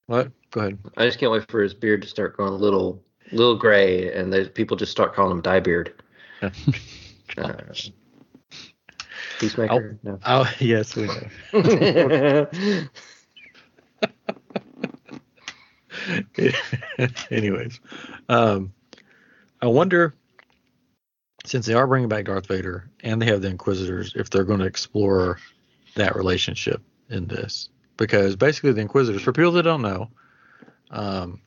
What? 0.06 0.30
Go 0.50 0.60
ahead. 0.60 0.78
I 0.96 1.06
just 1.06 1.18
can't 1.18 1.30
wait 1.30 1.48
for 1.50 1.62
his 1.62 1.74
beard 1.74 2.02
to 2.02 2.08
start 2.08 2.36
going 2.36 2.52
a 2.52 2.56
little, 2.56 3.02
little 3.30 3.56
gray, 3.56 4.12
and 4.12 4.32
there's 4.32 4.48
people 4.48 4.76
just 4.76 4.90
start 4.90 5.14
calling 5.14 5.32
him 5.32 5.40
dye 5.40 5.60
beard. 5.60 6.02
Uh, 7.38 7.52
Peacemaker. 9.38 9.96
Oh 10.26 10.52
yes, 10.58 10.96
we 10.96 11.06
know. 11.52 12.48
Anyways, 17.30 17.78
um, 18.28 18.72
I 19.62 19.66
wonder 19.66 20.12
since 21.44 21.66
they 21.66 21.74
are 21.74 21.86
bringing 21.86 22.08
back 22.08 22.24
Darth 22.24 22.46
Vader 22.46 22.90
and 23.02 23.22
they 23.22 23.26
have 23.26 23.42
the 23.42 23.48
Inquisitors, 23.48 24.12
if 24.16 24.28
they're 24.28 24.44
going 24.44 24.58
to 24.60 24.66
explore 24.66 25.38
that 25.94 26.16
relationship 26.16 26.82
in 27.08 27.26
this, 27.26 27.68
because 27.96 28.36
basically 28.36 28.72
the 28.72 28.80
Inquisitors, 28.80 29.22
for 29.22 29.32
people 29.32 29.52
that 29.52 29.62
don't 29.62 29.82
know, 29.82 30.10
um, 30.90 31.40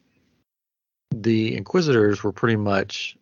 the 1.12 1.56
Inquisitors 1.56 2.24
were 2.24 2.32
pretty 2.32 2.56
much 2.56 3.18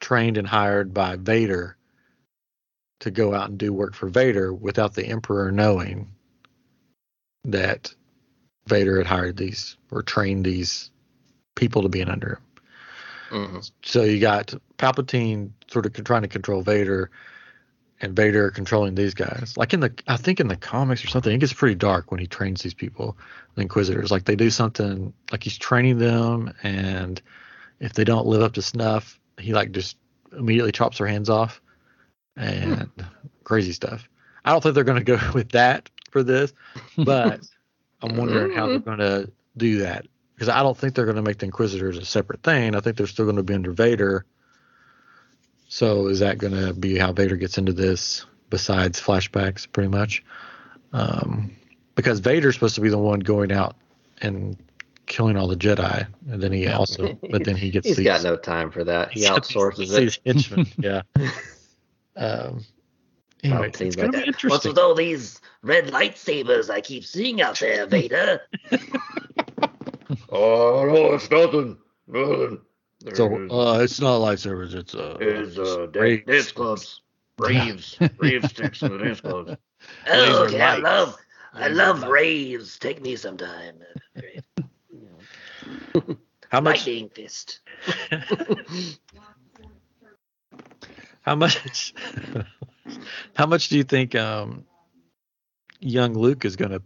trained 0.00 0.36
and 0.36 0.46
hired 0.46 0.94
by 0.94 1.16
Vader 1.16 1.76
to 3.00 3.10
go 3.10 3.34
out 3.34 3.48
and 3.48 3.58
do 3.58 3.72
work 3.72 3.94
for 3.94 4.08
Vader 4.08 4.52
without 4.52 4.94
the 4.94 5.06
Emperor 5.06 5.52
knowing 5.52 6.10
that 7.44 7.94
Vader 8.66 8.98
had 8.98 9.06
hired 9.06 9.36
these 9.36 9.76
or 9.90 10.02
trained 10.02 10.44
these 10.44 10.90
people 11.54 11.82
to 11.82 11.88
be 11.88 12.00
in 12.00 12.08
under 12.08 12.34
him. 12.34 12.42
Mhm. 13.30 13.70
So 13.82 14.02
you 14.02 14.20
got 14.20 14.54
Palpatine 14.78 15.50
sort 15.70 15.86
of 15.86 15.92
trying 16.04 16.22
to 16.22 16.28
control 16.28 16.62
Vader, 16.62 17.10
and 18.00 18.14
Vader 18.14 18.50
controlling 18.50 18.94
these 18.94 19.14
guys. 19.14 19.54
Like 19.56 19.74
in 19.74 19.80
the, 19.80 19.92
I 20.06 20.16
think 20.16 20.40
in 20.40 20.48
the 20.48 20.56
comics 20.56 21.04
or 21.04 21.08
something, 21.08 21.34
it 21.34 21.38
gets 21.38 21.52
pretty 21.52 21.74
dark 21.74 22.10
when 22.10 22.20
he 22.20 22.26
trains 22.26 22.62
these 22.62 22.74
people, 22.74 23.16
the 23.54 23.62
Inquisitors. 23.62 24.10
Like 24.10 24.24
they 24.24 24.36
do 24.36 24.50
something, 24.50 25.12
like 25.32 25.42
he's 25.42 25.58
training 25.58 25.98
them, 25.98 26.54
and 26.62 27.20
if 27.80 27.92
they 27.94 28.04
don't 28.04 28.26
live 28.26 28.42
up 28.42 28.54
to 28.54 28.62
snuff, 28.62 29.18
he 29.38 29.52
like 29.52 29.72
just 29.72 29.96
immediately 30.36 30.72
chops 30.72 30.98
their 30.98 31.06
hands 31.06 31.28
off, 31.28 31.60
and 32.36 32.82
hmm. 32.82 33.02
crazy 33.44 33.72
stuff. 33.72 34.08
I 34.44 34.52
don't 34.52 34.62
think 34.62 34.74
they're 34.74 34.84
going 34.84 35.04
to 35.04 35.16
go 35.16 35.18
with 35.34 35.50
that 35.50 35.90
for 36.10 36.22
this, 36.22 36.52
but 36.96 37.40
I'm 38.02 38.16
wondering 38.16 38.52
how 38.52 38.66
they're 38.66 38.78
going 38.78 38.98
to 38.98 39.30
do 39.56 39.78
that 39.78 40.06
because 40.34 40.48
I 40.48 40.62
don't 40.62 40.76
think 40.76 40.94
they're 40.94 41.04
going 41.04 41.16
to 41.16 41.22
make 41.22 41.38
the 41.38 41.46
Inquisitors 41.46 41.98
a 41.98 42.04
separate 42.04 42.44
thing. 42.44 42.76
I 42.76 42.80
think 42.80 42.96
they're 42.96 43.08
still 43.08 43.24
going 43.24 43.36
to 43.36 43.42
be 43.42 43.54
under 43.54 43.72
Vader. 43.72 44.24
So 45.68 46.06
is 46.08 46.20
that 46.20 46.38
going 46.38 46.54
to 46.54 46.72
be 46.72 46.96
how 46.98 47.12
Vader 47.12 47.36
gets 47.36 47.58
into 47.58 47.72
this? 47.72 48.24
Besides 48.50 48.98
flashbacks, 48.98 49.70
pretty 49.70 49.90
much, 49.90 50.24
um, 50.94 51.50
because 51.94 52.20
Vader's 52.20 52.54
supposed 52.54 52.76
to 52.76 52.80
be 52.80 52.88
the 52.88 52.96
one 52.96 53.20
going 53.20 53.52
out 53.52 53.76
and 54.22 54.56
killing 55.04 55.36
all 55.36 55.46
the 55.48 55.56
Jedi, 55.56 56.06
and 56.30 56.42
then 56.42 56.52
he 56.52 56.66
also, 56.66 57.18
but 57.30 57.44
then 57.44 57.56
he 57.56 57.70
gets 57.72 57.86
He's 57.86 57.98
these, 57.98 58.06
got 58.06 58.22
no 58.22 58.36
time 58.36 58.70
for 58.70 58.84
that. 58.84 59.12
He 59.12 59.20
outsources 59.26 59.98
it. 59.98 60.18
henchmen. 60.24 60.66
Yeah. 60.78 61.02
Um. 62.16 62.64
Anyway, 63.44 63.70
Seems 63.74 63.94
it's 63.94 63.96
going 63.96 64.12
like 64.12 64.24
to 64.24 64.26
be 64.26 64.32
that. 64.32 64.50
What's 64.50 64.64
with 64.64 64.78
all 64.78 64.94
these 64.94 65.40
red 65.62 65.88
lightsabers 65.88 66.70
I 66.70 66.80
keep 66.80 67.04
seeing 67.04 67.42
out 67.42 67.58
there, 67.60 67.86
Vader? 67.86 68.40
Oh 70.30 70.84
no, 70.86 71.14
it's 71.14 71.30
nothing. 71.30 71.76
Nothing. 72.06 72.60
So 73.14 73.34
uh, 73.50 73.80
it's 73.82 74.00
not 74.00 74.20
lightsabers. 74.20 74.74
It's 74.74 74.94
uh, 74.94 75.16
It's 75.20 75.58
uh, 75.58 75.88
rays. 75.94 76.24
dance 76.26 76.52
clubs, 76.52 77.00
raves, 77.38 77.98
rave 78.18 78.44
sticks 78.46 78.82
in 78.82 78.90
the 78.90 78.98
dance 78.98 79.20
clubs. 79.20 79.56
Oh, 80.06 80.18
Laser 80.18 80.44
okay, 80.46 80.60
I 80.60 80.76
love, 80.78 81.16
I 81.54 81.68
love 81.68 82.02
raves. 82.04 82.78
Take 82.78 83.02
me 83.02 83.16
sometime. 83.16 83.80
How 86.50 86.60
much? 86.60 86.86
Lightning 86.86 87.10
fist. 87.10 87.60
How 91.22 91.34
much? 91.34 91.94
how 93.34 93.46
much 93.46 93.68
do 93.68 93.76
you 93.76 93.84
think 93.84 94.14
um, 94.14 94.64
young 95.80 96.14
Luke 96.14 96.44
is 96.44 96.56
going 96.56 96.70
to 96.70 96.82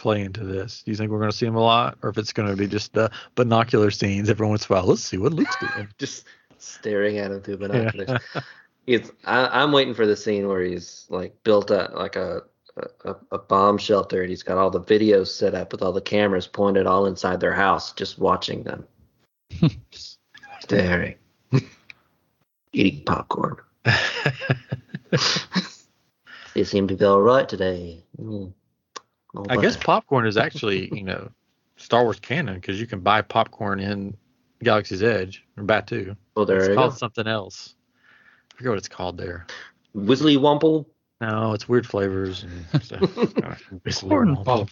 play 0.00 0.22
into 0.22 0.44
this? 0.44 0.82
Do 0.82 0.90
you 0.90 0.96
think 0.96 1.10
we're 1.10 1.18
going 1.18 1.30
to 1.30 1.36
see 1.36 1.46
him 1.46 1.56
a 1.56 1.60
lot, 1.60 1.98
or 2.02 2.10
if 2.10 2.18
it's 2.18 2.32
going 2.32 2.48
to 2.48 2.56
be 2.56 2.66
just 2.66 2.92
the 2.92 3.10
binocular 3.34 3.90
scenes 3.90 4.30
every 4.30 4.46
once 4.46 4.68
in 4.68 4.74
a 4.74 4.78
while? 4.78 4.86
Let's 4.86 5.02
see 5.02 5.18
what 5.18 5.32
Luke's 5.32 5.56
doing. 5.60 5.88
Just 5.98 6.26
staring 6.58 7.18
at 7.18 7.30
him 7.30 7.40
through 7.42 7.58
binoculars. 7.58 8.20
It's 8.86 9.10
I, 9.24 9.62
I'm 9.62 9.72
waiting 9.72 9.94
for 9.94 10.06
the 10.06 10.16
scene 10.16 10.48
where 10.48 10.62
he's 10.62 11.06
like 11.10 11.34
built 11.44 11.70
a 11.70 11.90
like 11.94 12.16
a, 12.16 12.42
a 13.04 13.14
a 13.30 13.38
bomb 13.38 13.78
shelter 13.78 14.22
and 14.22 14.30
he's 14.30 14.42
got 14.42 14.58
all 14.58 14.70
the 14.70 14.80
videos 14.80 15.28
set 15.28 15.54
up 15.54 15.72
with 15.72 15.82
all 15.82 15.92
the 15.92 16.00
cameras 16.00 16.46
pointed 16.46 16.86
all 16.86 17.06
inside 17.06 17.40
their 17.40 17.54
house, 17.54 17.92
just 17.92 18.18
watching 18.18 18.62
them, 18.62 18.86
just 19.90 20.18
staring, 20.60 21.14
eating 22.72 23.04
popcorn. 23.04 23.56
They 26.54 26.64
seem 26.64 26.88
to 26.88 26.96
be 26.96 27.04
all 27.04 27.22
right 27.22 27.48
today. 27.48 28.02
Mm. 28.20 28.52
I 29.48 29.56
guess 29.56 29.76
popcorn 29.76 30.26
is 30.26 30.36
actually, 30.36 30.94
you 30.94 31.04
know, 31.04 31.30
Star 31.76 32.04
Wars 32.04 32.20
canon 32.20 32.56
because 32.56 32.80
you 32.80 32.86
can 32.86 33.00
buy 33.00 33.22
popcorn 33.22 33.80
in 33.80 34.16
Galaxy's 34.62 35.02
Edge 35.02 35.44
or 35.56 35.64
Batuu. 35.64 36.16
Oh, 36.36 36.44
there 36.44 36.58
it's 36.58 36.74
called 36.74 36.92
go. 36.92 36.96
something 36.96 37.26
else. 37.26 37.74
I 38.52 38.56
forget 38.56 38.70
what 38.70 38.78
it's 38.78 38.88
called 38.88 39.16
there. 39.16 39.46
Wizzly 39.96 40.36
Wumple. 40.36 40.86
No, 41.20 41.52
it's 41.52 41.68
weird 41.68 41.86
flavors 41.86 42.44
and 42.44 42.82
stuff. 42.82 43.62
It's 43.84 44.00
Corn 44.00 44.36
weird. 44.44 44.70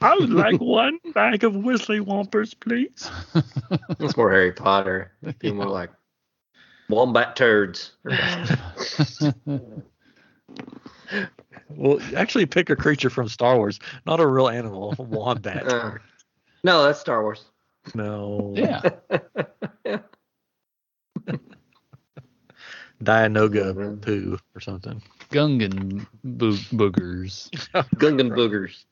I 0.00 0.14
would 0.14 0.30
like 0.30 0.60
one 0.60 0.98
bag 1.12 1.44
of 1.44 1.54
Whistly 1.56 2.00
Whompers, 2.00 2.54
please. 2.58 3.10
It's 4.00 4.16
more 4.16 4.30
Harry 4.30 4.52
Potter. 4.52 5.12
Be 5.38 5.52
more 5.52 5.66
like 5.66 5.90
wombat 6.88 7.36
turds. 7.36 7.92
Well, 11.68 11.98
actually, 12.16 12.46
pick 12.46 12.70
a 12.70 12.76
creature 12.76 13.10
from 13.10 13.28
Star 13.28 13.56
Wars, 13.56 13.78
not 14.06 14.20
a 14.20 14.26
real 14.26 14.48
animal. 14.48 14.94
Wombat. 14.98 15.64
Uh, 15.72 15.92
no, 16.62 16.82
that's 16.84 16.98
Star 17.00 17.22
Wars. 17.22 17.44
no. 17.94 18.52
yeah. 18.56 18.80
Dianoga 23.02 24.00
poo 24.00 24.38
or 24.54 24.60
something. 24.60 25.02
Gungan 25.30 26.06
bo- 26.22 26.52
boogers. 26.72 27.50
Gungan 27.96 28.30
boogers. 28.30 28.84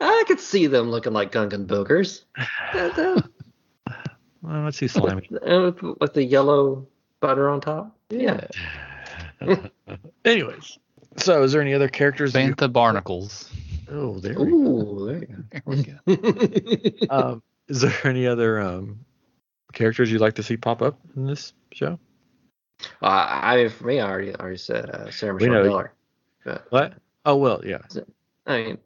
I 0.00 0.24
could 0.26 0.40
see 0.40 0.66
them 0.66 0.90
looking 0.90 1.12
like 1.12 1.32
Gungan 1.32 1.66
boogers. 1.66 2.22
Well, 4.42 4.62
let's 4.64 4.78
see 4.78 4.88
slimy. 4.88 5.28
uh, 5.46 5.72
With 6.00 6.14
the 6.14 6.24
yellow 6.24 6.86
butter 7.20 7.48
on 7.48 7.60
top. 7.60 7.96
Yeah. 8.10 8.46
Anyways, 10.24 10.78
so 11.16 11.42
is 11.42 11.52
there 11.52 11.60
any 11.62 11.74
other 11.74 11.88
characters? 11.88 12.32
that 12.32 12.44
you- 12.44 12.54
Bantha 12.54 12.72
barnacles. 12.72 13.50
oh, 13.90 14.18
there. 14.20 14.34
we 14.38 14.50
Ooh, 14.52 15.06
there 15.06 15.18
you 15.18 15.44
There 15.50 15.62
we 15.64 15.82
go. 15.82 15.96
go. 16.16 17.06
Um, 17.10 17.42
is 17.68 17.80
there 17.80 17.94
any 18.06 18.26
other 18.26 18.60
um, 18.60 19.00
characters 19.72 20.10
you'd 20.10 20.20
like 20.20 20.34
to 20.34 20.42
see 20.42 20.56
pop 20.56 20.82
up 20.82 20.98
in 21.16 21.26
this 21.26 21.52
show? 21.72 21.98
uh, 23.02 23.06
I 23.06 23.56
mean, 23.56 23.68
for 23.70 23.84
me, 23.86 24.00
I 24.00 24.08
already 24.10 24.34
already 24.34 24.56
said 24.56 24.90
uh, 24.90 25.10
Sarah 25.10 25.34
Michelle 25.34 25.50
know- 25.52 25.62
Gellar. 25.64 25.88
But 26.44 26.66
What? 26.70 26.94
Oh 27.26 27.36
well, 27.36 27.60
yeah. 27.64 27.78
I 28.46 28.62
mean, 28.62 28.78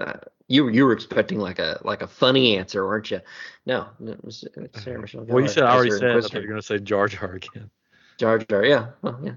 uh, 0.00 0.12
you 0.46 0.64
were- 0.64 0.70
you 0.70 0.84
were 0.86 0.92
expecting 0.92 1.38
like 1.40 1.58
a 1.58 1.80
like 1.84 2.02
a 2.02 2.06
funny 2.06 2.56
answer, 2.56 2.86
weren't 2.86 3.10
you? 3.10 3.20
No, 3.66 3.88
it 4.06 4.24
was, 4.24 4.44
it's 4.56 4.82
Sarah 4.84 5.00
Michelle 5.00 5.22
Gellar. 5.24 5.32
Well, 5.34 5.42
you 5.42 5.48
said 5.48 5.64
I 5.64 5.74
already 5.74 5.90
said. 5.90 6.04
I 6.16 6.20
thought 6.20 6.32
you 6.34 6.40
were 6.40 6.46
going 6.46 6.60
to 6.60 6.66
say 6.66 6.78
Jar 6.78 7.08
Jar 7.08 7.32
again. 7.32 7.70
Jar 8.18 8.38
Jar. 8.38 8.64
Yeah, 8.64 8.86
well, 9.02 9.18
yeah. 9.22 9.32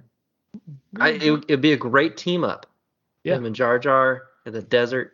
I, 1.00 1.10
it, 1.12 1.32
would- 1.32 1.46
it'd 1.48 1.62
be 1.62 1.74
a 1.74 1.78
great 1.78 2.18
team 2.18 2.44
up. 2.44 2.66
Yeah. 3.24 3.36
Him 3.36 3.46
and 3.46 3.56
Jar 3.56 3.78
Jar 3.80 4.24
in 4.46 4.54
the 4.54 4.62
desert. 4.62 5.14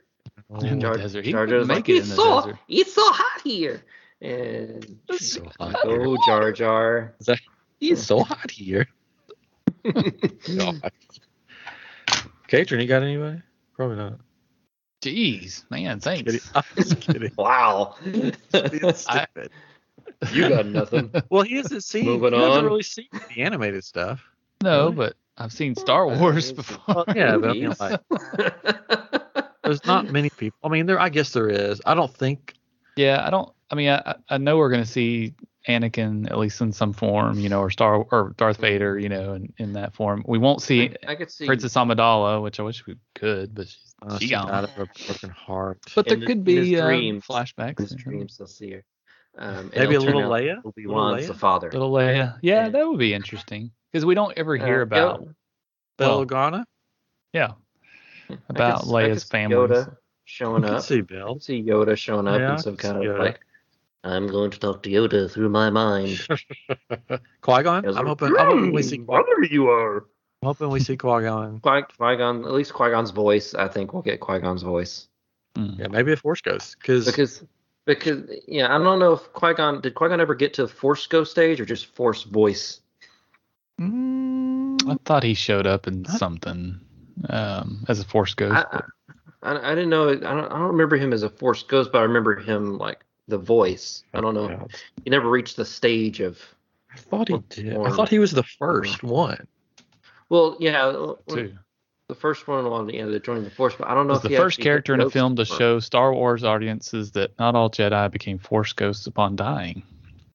In 0.50 0.60
the 0.60 0.76
Jar, 0.78 0.96
desert. 0.98 1.26
He 1.26 1.32
Jar 1.32 1.42
would 1.42 1.50
Jar's 1.50 1.68
like, 1.68 1.90
it 1.90 1.96
it's 1.98 2.10
the 2.10 2.16
so 2.16 2.42
desert." 2.42 2.58
it's 2.70 2.94
so 2.94 3.02
hot 3.12 3.42
here, 3.44 3.84
and 4.22 4.98
so 5.20 5.44
hot 5.60 5.76
here. 5.86 6.06
oh 6.06 6.18
Jar 6.26 6.52
Jar. 6.54 7.14
It's 7.82 8.04
so 8.04 8.20
hot 8.24 8.50
here. 8.50 8.88
God. 9.84 10.92
Katrin, 12.48 12.80
you 12.82 12.88
got 12.88 13.04
anybody? 13.04 13.42
Probably 13.76 13.98
not. 13.98 14.20
Jeez, 15.02 15.70
man, 15.70 16.00
thanks. 16.00 16.50
I'm 16.56 16.64
just 16.76 17.00
kidding. 17.02 17.32
wow, 17.38 17.96
Being 18.04 18.34
I- 18.54 19.28
you 20.32 20.50
got 20.50 20.66
nothing. 20.66 21.12
well, 21.30 21.44
he 21.44 21.58
hasn't 21.58 21.84
seen. 21.84 22.06
Moving 22.06 22.34
he 22.34 22.40
hasn't 22.40 22.58
on. 22.60 22.66
really 22.66 22.84
seen 22.84 23.08
the 23.12 23.42
animated 23.44 23.84
stuff. 23.84 24.24
no, 24.64 24.86
Really? 24.86 24.96
but 24.96 25.16
I've 25.38 25.54
seen 25.54 25.76
Star 25.76 26.08
Wars 26.08 26.52
before. 26.52 26.84
Well, 26.88 27.06
yeah, 27.16 27.38
but 27.38 27.50
I 27.52 27.54
mean, 27.54 27.74
like, 27.80 28.02
there's 29.64 29.86
not 29.86 30.12
many 30.12 30.30
people. 30.30 30.58
I 30.64 30.70
mean, 30.70 30.86
there. 30.86 31.00
I 31.00 31.10
guess 31.10 31.32
there 31.34 31.50
is. 31.50 31.82
I 31.86 31.94
don't 31.94 32.14
think. 32.14 32.54
Yeah, 32.96 33.24
I 33.26 33.30
don't. 33.30 33.50
I 33.70 33.76
mean, 33.76 33.90
I, 33.90 33.98
I- 34.06 34.16
I 34.30 34.38
know 34.38 34.58
we're 34.58 34.70
gonna 34.72 34.86
see 34.86 35.34
Anakin 35.68 36.30
at 36.32 36.38
least 36.38 36.62
in 36.62 36.72
some 36.72 36.94
form, 36.94 37.38
you 37.40 37.50
know, 37.50 37.60
or 37.60 37.70
Star 37.70 37.96
or 38.12 38.34
Darth 38.38 38.58
Vader, 38.58 38.98
you 38.98 39.10
know, 39.10 39.34
in, 39.34 39.54
in 39.58 39.74
that 39.74 39.94
form. 39.94 40.24
We 40.28 40.38
won't 40.38 40.62
see 40.62 40.92
I, 41.08 41.12
I 41.12 41.16
could 41.16 41.30
see 41.32 41.46
Princess 41.46 41.74
Amidala, 41.76 42.42
which 42.42 42.60
I 42.60 42.64
wish 42.64 42.86
we 42.86 42.96
could, 43.16 43.54
but 43.54 43.68
she's 43.68 43.94
Uh, 44.02 44.18
she 44.20 44.28
she 44.28 44.32
died 44.34 44.48
gone. 44.48 44.64
of 44.64 44.70
her 44.72 44.86
broken 45.08 45.30
heart. 45.30 45.80
But 45.96 46.06
there 46.08 46.16
in 46.16 46.22
the- 46.22 46.26
could 46.28 46.44
be 46.44 46.72
his 46.72 46.80
uh, 46.82 46.86
dreams. 46.86 47.26
flashbacks. 47.26 47.80
in 47.80 47.84
his 47.86 47.92
you 47.92 47.98
know. 47.98 48.04
dreams. 48.04 48.38
They'll 48.38 48.48
see 48.48 48.72
her. 48.72 48.84
Um, 49.40 49.72
Maybe 49.76 49.94
a 49.96 50.00
little 50.00 50.22
Leia. 50.24 50.58
Obi 50.66 50.88
Little 50.88 50.96
Wan's 50.96 51.28
the 51.28 51.34
father. 51.36 51.70
Little 51.72 51.92
Leia, 51.92 52.16
yeah, 52.16 52.64
Yeah. 52.64 52.70
that 52.70 52.88
would 52.88 52.98
be 52.98 53.14
interesting 53.14 53.70
because 53.98 54.06
we 54.06 54.14
don't 54.14 54.38
ever 54.38 54.56
hear 54.56 54.82
Uh, 54.82 54.84
about, 54.84 55.20
Yo- 55.22 55.34
Bail 55.98 56.10
well, 56.20 56.26
Organa. 56.28 56.66
yeah, 57.34 57.54
I 58.30 58.34
could 58.36 58.40
about 58.50 58.82
could 58.82 58.90
Leia's 58.90 59.24
see 59.24 59.30
family. 59.30 59.56
Yoda 59.58 59.98
showing 60.26 60.64
up. 60.66 60.82
see 60.84 61.00
I 61.00 61.02
Bail. 61.02 61.34
could 61.34 61.44
see 61.44 61.64
Yoda 61.64 61.98
showing 61.98 62.28
up 62.28 62.40
Yeah, 62.40 62.52
in 62.54 62.58
some 62.60 62.78
kind 62.78 62.98
of 62.98 63.04
Yoda. 63.04 63.18
like, 63.18 63.40
I'm 64.04 64.28
going 64.28 64.52
to 64.52 64.60
talk 64.60 64.84
to 64.84 64.90
Yoda 64.92 65.32
through 65.32 65.50
my 65.50 65.72
mind. 65.72 66.28
Qui 67.42 67.64
Gon. 67.64 67.86
As 67.86 67.98
I'm 67.98 68.06
hoping. 68.06 68.36
I'm 68.38 68.48
hoping 68.48 68.72
we 68.72 68.84
see. 68.84 68.98
I'm 68.98 69.06
Whatever 69.08 69.44
you 69.50 69.70
are. 69.70 70.06
hoping 70.44 70.70
we 70.70 70.80
see 70.80 70.96
Qui 70.98 71.24
Gon. 71.24 71.60
Qui 71.62 71.82
Gon, 71.98 72.46
at 72.46 72.52
least 72.54 72.74
Qui 72.74 72.92
Gon's 72.92 73.10
voice. 73.10 73.56
I 73.56 73.68
think 73.68 73.94
we'll 73.94 74.04
get 74.04 74.20
Qui 74.20 74.40
Gon's 74.40 74.62
voice 74.62 75.08
Mm. 75.58 75.80
Yeah, 75.80 75.88
maybe 75.88 76.12
a 76.12 76.16
Force 76.18 76.40
Ghost. 76.42 76.78
Because 76.80 77.06
because 77.08 77.44
because 77.88 78.30
yeah, 78.48 78.66
I 78.76 78.78
don't 78.78 79.00
know 79.00 79.14
if 79.14 79.34
Qui 79.34 79.56
Gon 79.56 79.82
did 79.82 79.96
Qui 79.96 80.08
Gon 80.10 80.22
ever 80.22 80.36
get 80.36 80.54
to 80.56 80.68
Force 80.68 81.08
Ghost 81.08 81.32
stage 81.32 81.60
or 81.60 81.66
just 81.66 81.88
Force 81.96 82.22
voice. 82.22 82.80
Mm, 83.80 84.90
I 84.90 84.98
thought 85.06 85.24
he 85.24 85.34
showed 85.34 85.68
up 85.68 85.88
in 85.88 86.06
something 86.06 86.80
um, 87.30 87.86
as 87.88 88.00
a 88.00 88.06
Force 88.06 88.34
Ghost. 88.34 88.66
I, 88.72 88.82
I, 89.44 89.72
I 89.72 89.76
didn't 89.76 89.90
know. 89.90 90.10
I 90.10 90.16
don't, 90.16 90.46
I 90.46 90.58
don't 90.58 90.72
remember 90.72 90.98
him 90.98 91.14
as 91.14 91.24
a 91.24 91.30
Force 91.30 91.64
Ghost, 91.64 91.92
but 91.92 92.00
I 92.00 92.04
remember 92.04 92.36
him 92.36 92.78
like 92.78 93.04
the 93.28 93.38
voice. 93.38 94.04
I 94.14 94.22
don't 94.22 94.34
know. 94.34 94.50
Yeah. 94.50 94.64
He 95.04 95.10
never 95.10 95.30
reached 95.30 95.58
the 95.58 95.66
stage 95.66 96.20
of. 96.20 96.40
I 96.92 96.98
thought 96.98 97.28
he 97.28 97.38
did. 97.50 97.78
I 97.78 97.92
thought 97.92 98.10
he 98.10 98.20
was 98.20 98.32
the 98.32 98.42
uh-huh. 98.42 98.58
first 98.58 99.04
one. 99.04 99.48
Well, 100.30 100.58
yeah, 100.60 100.86
uh, 100.86 101.16
too. 101.30 101.54
the 102.10 102.16
first 102.16 102.48
one 102.48 102.66
on 102.66 102.90
yeah, 102.90 103.06
the 103.06 103.20
joining 103.20 103.44
the 103.44 103.50
Force, 103.50 103.76
but 103.78 103.88
I 103.88 103.94
don't 103.94 104.08
know 104.08 104.14
was 104.14 104.20
if 104.20 104.24
the 104.24 104.30
he 104.30 104.38
first 104.38 104.60
character 104.60 104.94
in 104.94 105.02
a 105.02 105.10
film 105.10 105.36
to 105.36 105.46
show 105.46 105.80
Star 105.80 106.14
Wars 106.14 106.44
audiences 106.44 107.12
that 107.12 107.38
not 107.40 107.56
all 107.56 107.70
Jedi 107.70 108.12
became 108.12 108.40
Force 108.40 108.74
ghosts 108.74 109.08
upon 109.08 109.36
dying, 109.36 109.84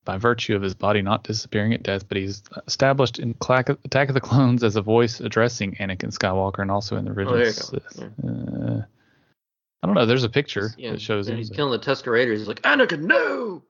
by 0.05 0.17
virtue 0.19 0.57
of 0.57 0.63
his 0.63 0.75
body 0.75 1.01
not 1.03 1.23
disappearing 1.25 1.73
at 1.75 1.83
death. 1.83 2.09
But 2.09 2.17
he's 2.19 2.43
established 2.67 3.19
in 3.19 3.35
Clack- 3.35 3.69
Attack 3.69 4.09
of 4.09 4.15
the 4.15 4.21
Clones 4.21 4.65
as 4.65 4.77
a 4.77 4.83
voice 4.83 5.21
addressing 5.21 5.75
Anakin 5.77 6.17
Skywalker, 6.17 6.59
and 6.61 6.71
also 6.71 6.97
in 6.97 7.05
the 7.05 7.11
original. 7.13 7.35
Oh, 7.35 7.37
there 7.39 7.47
you 7.47 7.53
Sith. 7.53 7.97
go. 7.97 8.29
Uh, 8.29 8.83
I 9.83 9.87
don't 9.87 9.95
know. 9.95 10.07
There's 10.07 10.25
a 10.25 10.29
picture 10.29 10.71
Yeah, 10.79 10.93
that 10.93 11.01
shows 11.01 11.27
and 11.29 11.35
him. 11.35 11.39
he's 11.39 11.49
but- 11.51 11.57
killing 11.57 11.79
the 11.81 11.85
Tusken 11.87 12.13
Raiders. 12.13 12.39
He's 12.41 12.49
like, 12.49 12.63
Anakin, 12.63 13.03
no. 13.03 13.63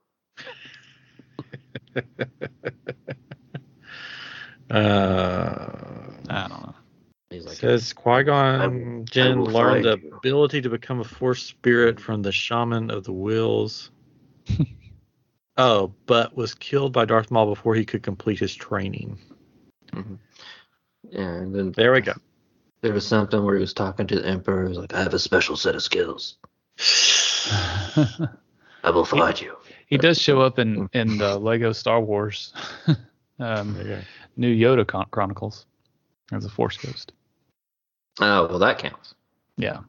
Uh, 4.70 5.68
I 6.30 6.48
don't 6.48 6.62
know. 6.62 6.74
He's 7.30 7.44
like, 7.44 7.56
says 7.56 7.92
Qui 7.92 8.22
Gon 8.24 9.04
Jinn 9.04 9.44
learned 9.44 9.84
the 9.84 9.98
you. 10.02 10.16
ability 10.16 10.62
to 10.62 10.70
become 10.70 11.00
a 11.00 11.04
Force 11.04 11.42
spirit 11.42 12.00
from 12.00 12.22
the 12.22 12.32
Shaman 12.32 12.90
of 12.90 13.04
the 13.04 13.12
Whills. 13.12 13.90
oh, 15.62 15.92
but 16.06 16.36
was 16.36 16.54
killed 16.54 16.92
by 16.92 17.04
Darth 17.04 17.30
Maul 17.30 17.46
before 17.54 17.74
he 17.74 17.84
could 17.84 18.02
complete 18.02 18.38
his 18.38 18.54
training. 18.54 19.18
yeah, 19.94 21.20
and 21.20 21.54
then 21.54 21.72
There 21.72 21.92
we 21.92 22.00
go. 22.00 22.14
there 22.80 22.92
was 22.92 23.06
something 23.06 23.44
where 23.44 23.54
he 23.54 23.60
was 23.60 23.72
talking 23.74 24.06
to 24.08 24.16
the 24.20 24.26
Emperor. 24.26 24.62
He 24.64 24.68
was 24.70 24.78
like, 24.78 24.94
I 24.94 25.02
have 25.02 25.14
a 25.14 25.18
special 25.18 25.56
set 25.56 25.74
of 25.74 25.82
skills. 25.82 26.36
I 28.84 28.90
will 28.90 29.04
find 29.04 29.40
you. 29.40 29.56
he 29.86 29.96
does 29.98 30.18
show 30.20 30.40
up 30.40 30.58
in 30.58 30.88
in 30.92 31.18
the 31.18 31.38
Lego 31.38 31.72
Star 31.72 32.00
Wars 32.00 32.52
um, 33.38 33.74
There. 33.74 34.04
New 34.36 34.54
Yoda 34.54 34.86
Chron- 34.86 35.06
Chronicles 35.10 35.66
as 36.32 36.44
a 36.44 36.48
Force 36.48 36.76
ghost. 36.78 37.12
Oh, 38.20 38.46
well, 38.48 38.58
that 38.58 38.78
counts. 38.78 39.14
Yeah. 39.56 39.80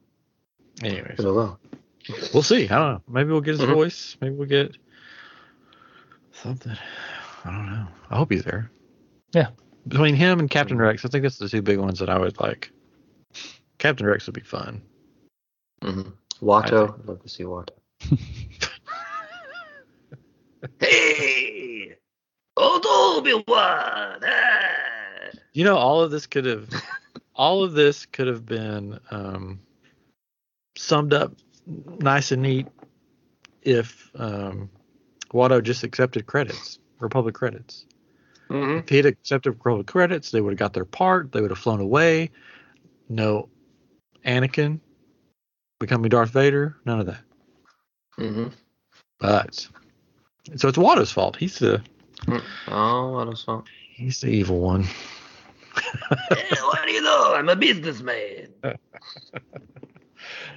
Anyways, 0.82 1.20
Oh, 1.20 1.34
well. 1.34 1.60
we'll 2.34 2.44
see. 2.44 2.66
I 2.70 2.78
don't 2.78 2.94
know. 2.94 3.02
Maybe 3.08 3.32
we'll 3.32 3.42
get 3.42 3.58
his 3.58 3.62
Mhm. 3.62 3.74
voice. 3.74 4.18
Maybe 4.22 4.36
we'll 4.36 4.48
get 4.48 4.76
something. 6.44 6.76
I 7.46 7.52
don't 7.52 7.72
know. 7.72 7.88
I 8.10 8.18
hope 8.18 8.32
he's 8.32 8.44
there. 8.44 8.70
Yeah. 9.34 9.48
Between 9.88 10.16
him 10.16 10.40
and 10.40 10.50
Captain 10.50 10.78
Rex, 10.78 11.04
I 11.04 11.10
think 11.10 11.24
that's 11.24 11.38
the 11.38 11.50
two 11.50 11.62
big 11.62 11.80
ones 11.80 12.00
that 12.00 12.10
I 12.10 12.20
would 12.20 12.40
like. 12.40 12.72
Captain 13.80 14.06
Rex 14.06 14.28
would 14.28 14.36
be 14.36 14.42
fun. 14.42 14.82
hmm 15.82 16.02
Watto. 16.42 17.00
I'd 17.00 17.06
love 17.06 17.22
to 17.24 17.30
see 17.30 17.44
Watto. 17.44 17.70
Hey, 20.80 21.96
old 22.56 22.86
Obi-Wan. 22.88 23.44
Ah. 24.24 25.30
You 25.52 25.66
know, 25.66 25.76
all 25.76 26.02
of 26.02 26.10
this 26.10 26.26
could 26.26 26.46
have, 26.46 26.70
all 27.36 27.64
of 27.64 27.74
this 27.74 28.06
could 28.06 28.28
have 28.28 28.46
been 28.46 28.98
um, 29.12 29.60
summed 30.78 31.14
up 31.14 31.34
nice 32.00 32.32
and 32.32 32.42
neat 32.42 32.68
if 33.62 34.10
um, 34.16 34.70
Watto 35.34 35.62
just 35.64 35.84
accepted 35.84 36.26
credits, 36.26 36.80
Republic 37.00 37.36
credits. 37.36 37.86
Mm-hmm. 38.50 38.80
If 38.80 38.90
he 38.90 38.98
had 38.98 39.06
accepted 39.06 39.52
Republic 39.52 39.88
credits, 39.88 40.32
they 40.32 40.42
would 40.42 40.52
have 40.54 40.60
got 40.60 40.74
their 40.74 40.86
part. 40.86 41.32
They 41.32 41.42
would 41.42 41.50
have 41.52 41.58
flown 41.60 41.80
away. 41.82 42.30
No, 43.10 43.50
Anakin 44.26 44.80
becoming 45.80 46.10
Darth 46.10 46.30
Vader. 46.30 46.76
None 46.86 47.00
of 47.00 47.06
that. 47.08 47.22
Mm-hmm. 48.20 48.48
But 49.20 49.68
so 50.56 50.68
it's 50.68 50.78
Watto's 50.78 51.12
fault. 51.12 51.36
He's 51.38 51.60
the 51.60 51.82
Oh, 52.28 53.12
Watto's 53.14 53.44
fault. 53.44 53.66
he's 53.94 54.22
the 54.22 54.28
evil 54.28 54.60
one. 54.60 54.86
Hey, 56.30 56.58
what 56.62 56.86
do 56.86 56.92
you 56.92 57.02
know? 57.02 57.34
I'm 57.34 57.50
a 57.50 57.56
businessman. 57.56 58.50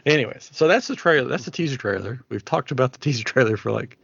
Anyways, 0.06 0.50
so 0.52 0.68
that's 0.68 0.86
the 0.88 0.94
trailer. 0.96 1.26
That's 1.28 1.46
the 1.46 1.50
teaser 1.50 1.76
trailer. 1.78 2.20
We've 2.28 2.44
talked 2.44 2.70
about 2.70 2.92
the 2.92 2.98
teaser 2.98 3.24
trailer 3.24 3.56
for 3.56 3.72
like 3.72 3.98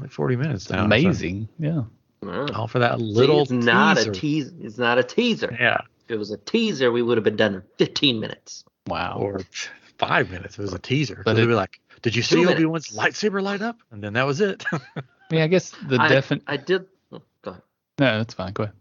like 0.00 0.10
40 0.10 0.36
minutes 0.36 0.70
now. 0.70 0.78
so- 0.80 0.84
Amazing. 0.84 1.48
Yeah. 1.58 1.82
Oh. 2.26 2.46
all 2.54 2.68
for 2.68 2.78
that 2.78 2.98
See, 2.98 3.04
little 3.04 3.42
it's 3.42 3.50
not 3.50 3.96
teaser. 3.98 4.10
a 4.10 4.14
teaser. 4.14 4.52
It's 4.62 4.78
not 4.78 4.96
a 4.98 5.02
teaser. 5.02 5.56
Yeah, 5.60 5.78
If 6.06 6.10
it 6.14 6.16
was 6.18 6.30
a 6.30 6.38
teaser, 6.38 6.90
we 6.90 7.02
would 7.02 7.18
have 7.18 7.24
been 7.24 7.36
done 7.36 7.54
in 7.54 7.62
15 7.76 8.18
minutes. 8.18 8.64
Wow. 8.86 9.18
or 9.20 9.40
five 9.98 10.30
minutes. 10.30 10.58
It 10.58 10.62
was 10.62 10.72
a 10.72 10.78
teaser. 10.78 11.16
But 11.16 11.24
But 11.24 11.36
it'd 11.36 11.48
be 11.48 11.54
like, 11.54 11.80
did 12.02 12.16
you 12.16 12.22
see 12.22 12.36
minutes. 12.36 12.54
Obi 12.54 12.64
Wan's 12.66 12.88
lightsaber 12.96 13.42
light 13.42 13.60
up? 13.60 13.76
And 13.90 14.02
then 14.02 14.14
that 14.14 14.26
was 14.26 14.40
it. 14.40 14.64
I 14.72 14.78
mean, 15.30 15.42
I 15.42 15.46
guess 15.48 15.72
the 15.86 15.98
definite. 15.98 16.44
I 16.46 16.56
did. 16.56 16.86
oh, 17.12 17.20
go 17.42 17.50
ahead. 17.52 17.62
No, 17.98 18.18
that's 18.18 18.32
fine. 18.34 18.52
Go 18.54 18.64
ahead. 18.64 18.74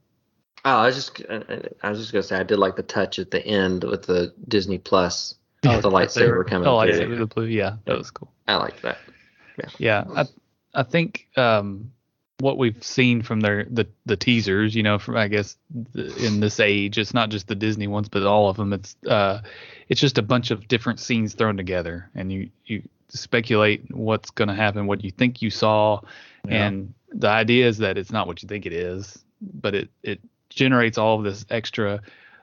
Oh, 0.66 0.78
I 0.78 0.86
was 0.86 0.95
just. 0.95 1.22
I 1.30 1.61
I 1.84 1.89
was 1.89 1.99
just 1.99 2.14
gonna 2.14 2.24
say 2.24 2.38
I 2.38 2.43
did 2.43 2.57
like 2.59 2.76
the 2.78 2.84
touch 2.84 3.20
at 3.20 3.32
the 3.32 3.45
end 3.45 3.84
with 3.84 4.03
the 4.03 4.34
Disney 4.47 4.78
Plus, 4.78 5.36
Oh, 5.66 5.72
with 5.74 5.82
the 5.84 5.89
lightsaber 5.91 6.45
coming. 6.49 6.68
Oh, 6.68 6.76
like 6.78 6.93
through. 6.95 7.18
the 7.18 7.26
blue. 7.28 7.45
Yeah, 7.45 7.76
that 7.86 7.97
was 7.97 8.11
cool. 8.11 8.32
I 8.47 8.55
like 8.55 8.82
that. 8.82 8.97
Yeah, 9.78 10.05
I 10.16 10.26
I 10.74 10.84
think 10.84 11.28
um, 11.38 11.91
what 12.39 12.57
we've 12.57 12.84
seen 12.84 13.21
from 13.21 13.41
their 13.41 13.65
the 13.69 13.88
the 14.05 14.17
teasers, 14.17 14.76
you 14.76 14.84
know, 14.84 14.99
from 14.99 15.17
I 15.17 15.28
guess 15.28 15.57
the, 15.93 16.13
in 16.26 16.39
this 16.39 16.59
age, 16.59 16.97
it's 16.97 17.13
not 17.13 17.30
just 17.30 17.47
the 17.47 17.55
Disney 17.55 17.88
ones, 17.88 18.09
but 18.09 18.24
all 18.24 18.49
of 18.49 18.57
them. 18.57 18.74
It's 18.74 18.95
uh, 19.07 19.41
it's 19.89 20.01
just 20.01 20.17
a 20.17 20.21
bunch 20.24 20.51
of 20.51 20.67
different 20.67 20.99
scenes 20.99 21.34
thrown 21.36 21.57
together, 21.57 22.09
and 22.15 22.32
you 22.32 22.49
you 22.65 22.84
speculate 23.09 23.93
what's 23.95 24.32
going 24.32 24.47
to 24.47 24.55
happen, 24.55 24.88
what 24.88 25.03
you 25.03 25.11
think 25.11 25.41
you 25.41 25.49
saw, 25.51 26.01
Yeah. 26.47 26.65
and 26.65 26.93
the 27.11 27.28
idea 27.30 27.67
is 27.67 27.78
that 27.78 27.97
it's 27.97 28.11
not 28.11 28.26
what 28.26 28.41
you 28.41 28.47
think 28.49 28.65
it 28.65 28.74
is, 28.74 29.24
but 29.41 29.76
it 29.76 29.89
it 30.01 30.19
generates 30.49 30.97
all 30.97 31.17
of 31.19 31.24
this 31.24 31.45
extra 31.49 32.01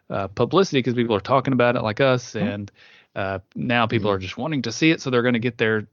uh, 0.09 0.29
publicity 0.29 0.79
because 0.79 0.95
people 0.95 1.17
are 1.17 1.21
talking 1.21 1.53
about 1.53 1.77
it 1.77 1.83
like 1.83 2.01
us, 2.01 2.35
Mm-hmm. 2.35 2.47
and 2.49 2.73
uh, 3.17 3.39
now 3.57 3.87
people 3.89 4.09
are 4.09 4.19
just 4.19 4.39
wanting 4.39 4.63
to 4.63 4.71
see 4.73 4.93
it, 4.93 5.01
so 5.01 5.11
they're 5.11 5.23
going 5.23 5.35
to 5.35 5.41
get 5.41 5.59
their 5.59 5.89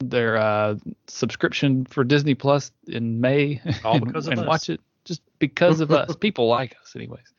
their 0.00 0.36
uh, 0.36 0.76
subscription 1.06 1.84
for 1.84 2.04
Disney 2.04 2.34
Plus 2.34 2.70
in 2.86 3.20
May 3.20 3.60
All 3.84 3.94
and, 3.96 4.06
because 4.06 4.26
of 4.26 4.32
and 4.32 4.40
us. 4.42 4.46
watch 4.46 4.70
it 4.70 4.80
just 5.04 5.22
because 5.38 5.80
of 5.80 5.90
us. 5.90 6.14
People 6.20 6.48
like 6.48 6.76
us, 6.82 6.94
anyways. 6.94 7.32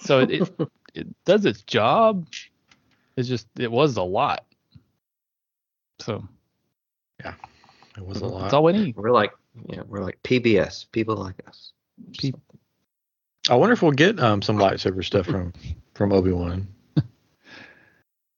So 0.00 0.20
it, 0.20 0.30
it 0.30 0.52
it 0.94 1.24
does 1.24 1.44
its 1.44 1.62
job. 1.62 2.26
It's 3.16 3.28
just 3.28 3.46
it 3.58 3.70
was 3.70 3.96
a 3.96 4.02
lot. 4.02 4.44
So 6.00 6.26
yeah, 7.20 7.34
it 7.96 8.04
was 8.04 8.20
a 8.20 8.26
lot. 8.26 8.42
that's 8.42 8.54
all 8.54 8.64
we 8.64 8.72
need. 8.72 8.96
We're 8.96 9.12
like, 9.12 9.32
yeah, 9.68 9.82
we're 9.86 10.02
like 10.02 10.18
PBS. 10.24 10.86
People 10.90 11.16
like 11.16 11.36
us. 11.46 11.72
Pe- 12.18 12.32
I 13.48 13.54
wonder 13.54 13.74
if 13.74 13.82
we'll 13.82 13.92
get 13.92 14.18
um 14.18 14.42
some 14.42 14.56
lightsaber 14.56 15.04
stuff 15.04 15.26
from 15.26 15.52
from 15.94 16.12
Obi 16.12 16.32
Wan. 16.32 16.66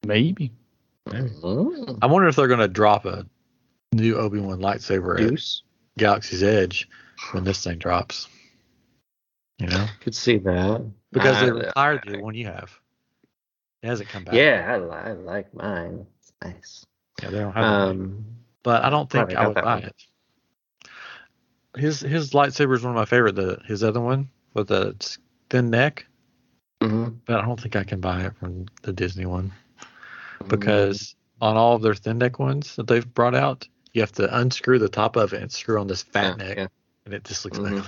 Maybe. 0.05 0.53
Mm. 1.07 1.99
I 2.03 2.07
wonder 2.07 2.29
if 2.29 2.37
they're 2.37 2.49
gonna 2.49 2.69
drop 2.69 3.05
a 3.05 3.27
new 3.93 4.17
Obi 4.17 4.41
Wan 4.41 4.59
lightsaber 4.61 5.21
at 5.33 5.41
Galaxy's 5.99 6.43
Edge 6.43 6.89
when 7.33 7.45
this 7.45 7.63
thing 7.63 7.79
drops. 7.79 8.29
You 9.59 9.69
know, 9.69 9.87
Could 10.01 10.15
see 10.15 10.39
that. 10.39 10.85
because 11.13 11.41
they 11.41 11.49
Uh, 11.51 11.55
retired 11.55 12.03
the 12.07 12.19
one 12.19 12.35
you 12.35 12.47
have. 12.47 12.79
It 13.83 13.87
hasn't 13.89 14.09
come 14.09 14.25
back. 14.25 14.35
Yeah, 14.35 14.67
I, 14.69 14.79
li- 14.79 14.91
I 14.91 15.13
like 15.13 15.55
mine. 15.55 16.07
It's 16.19 16.33
nice. 16.43 16.87
yeah 17.23 17.31
they 17.31 17.39
don't 17.39 17.53
have. 17.55 17.65
it. 17.65 17.91
Um, 17.91 18.25
but 18.63 18.85
I 18.85 18.91
don't 18.91 19.09
think 19.09 19.35
I 19.35 19.47
would 19.47 19.55
buy 19.55 19.77
one. 19.77 19.85
it. 19.85 19.95
his 21.77 22.01
his 22.01 22.33
lightsaber 22.33 22.75
is 22.75 22.83
one 22.83 22.91
of 22.93 22.97
my 22.97 23.05
favorite. 23.05 23.37
The 23.37 23.61
his 23.67 23.83
other 23.85 24.01
one 24.01 24.29
with 24.55 24.69
the 24.69 24.95
thin 25.51 25.71
neck, 25.71 26.07
hmm 26.83 27.09
but 27.27 27.37
I 27.41 27.43
don't 27.47 27.61
think 27.61 27.77
I 27.77 27.85
can 27.85 28.01
buy 28.01 28.23
it 28.25 28.37
from 28.37 28.67
the 28.83 28.93
Disney 28.93 29.25
one 29.27 29.53
because 30.49 31.15
on 31.41 31.57
all 31.57 31.75
of 31.77 31.83
their 31.83 31.95
thin 31.95 32.19
neck 32.19 32.39
ones 32.39 32.77
that 32.77 32.87
they've 32.87 33.13
brought 33.15 33.35
out, 33.35 33.67
you 33.93 34.01
have 34.03 34.13
to 34.13 34.39
unscrew 34.39 34.79
the 34.79 34.89
top 34.89 35.17
of 35.17 35.33
it 35.33 35.43
and 35.43 35.51
screw 35.53 35.79
on 35.81 35.87
this 35.87 36.03
fat 36.03 36.39
Yeah, 36.39 36.47
neck, 36.47 36.57
yeah. 36.59 36.67
and 37.05 37.15
it 37.15 37.25
just 37.25 37.45
looks 37.45 37.59
Mhm. 37.59 37.77
like 37.83 37.85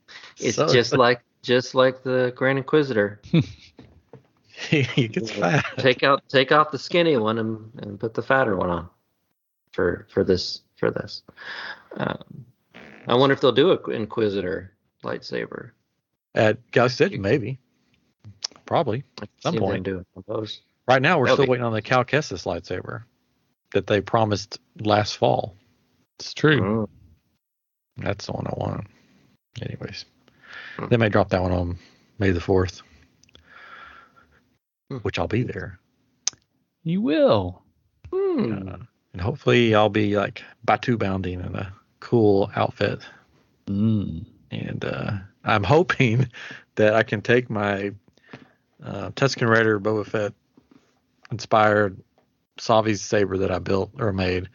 it's 0.38 0.56
so- 0.56 0.72
just 0.72 0.92
like 0.92 1.22
just 1.42 1.74
like 1.74 2.02
the 2.04 2.32
Grand 2.36 2.58
Inquisitor. 2.58 3.20
he 4.68 5.08
gets 5.08 5.30
fat. 5.32 5.64
take 5.78 6.02
out 6.02 6.22
take 6.28 6.52
out 6.52 6.70
the 6.70 6.78
skinny 6.78 7.16
one 7.16 7.38
and, 7.38 7.70
and 7.82 7.98
put 7.98 8.14
the 8.14 8.22
fatter 8.22 8.56
one 8.56 8.70
on 8.70 8.88
for 9.72 10.06
for 10.10 10.22
this 10.24 10.62
for 10.76 10.90
this. 10.90 11.22
Um, 11.96 12.44
I 13.08 13.14
wonder 13.16 13.32
if 13.34 13.40
they'll 13.40 13.50
do 13.52 13.72
a 13.72 13.90
Inquisitor 13.90 14.72
lightsaber. 15.02 15.70
At 16.34 16.70
Galaxy 16.70 17.04
Edge, 17.04 17.18
maybe, 17.18 17.58
probably. 18.64 19.02
at 19.20 19.28
Some 19.40 19.54
see 19.54 19.58
them 19.58 19.68
point. 19.68 19.82
doing 19.84 20.06
those. 20.26 20.62
Right 20.88 21.00
now, 21.02 21.18
we're 21.18 21.26
That'll 21.26 21.36
still 21.36 21.46
be- 21.46 21.50
waiting 21.52 21.64
on 21.66 21.72
the 21.72 21.82
Cal 21.82 22.04
Kestis 22.04 22.44
lightsaber 22.44 23.04
that 23.72 23.86
they 23.86 24.00
promised 24.00 24.58
last 24.80 25.16
fall. 25.16 25.54
It's 26.18 26.34
true. 26.34 26.60
Mm. 26.60 26.88
That's 28.04 28.26
the 28.26 28.32
one 28.32 28.46
I 28.46 28.54
want. 28.56 28.86
Anyways, 29.60 30.04
Hmm. 30.76 30.86
they 30.88 30.96
may 30.96 31.08
drop 31.08 31.28
that 31.30 31.42
one 31.42 31.52
on 31.52 31.78
May 32.18 32.30
the 32.30 32.40
fourth, 32.40 32.82
Hmm. 34.90 34.98
which 34.98 35.18
I'll 35.18 35.28
be 35.28 35.42
there, 35.42 35.78
You 36.84 37.00
will. 37.00 37.62
Hmm. 38.12 38.68
Uh, 38.68 38.76
and 39.12 39.20
hopefully 39.20 39.74
I'll 39.74 39.88
be 39.88 40.16
like 40.16 40.42
Batuu 40.66 40.98
bounding 40.98 41.40
in 41.40 41.54
a 41.54 41.72
cool 42.00 42.50
outfit, 42.56 43.00
Mm. 43.66 44.26
and 44.50 44.84
uh, 44.84 45.12
I'm 45.44 45.62
hoping 45.64 46.28
that 46.74 46.94
I 46.94 47.02
can 47.04 47.22
take 47.22 47.48
my 47.48 47.92
uh, 48.82 49.10
Tusken 49.10 49.48
Raider 49.48 49.78
Boba 49.78 50.04
Fett 50.04 50.32
inspired 51.32 51.98
Savi's 52.58 53.00
saber 53.02 53.36
that 53.38 53.50
I 53.50 53.58
built 53.58 53.90
or 53.98 54.12
made. 54.12 54.48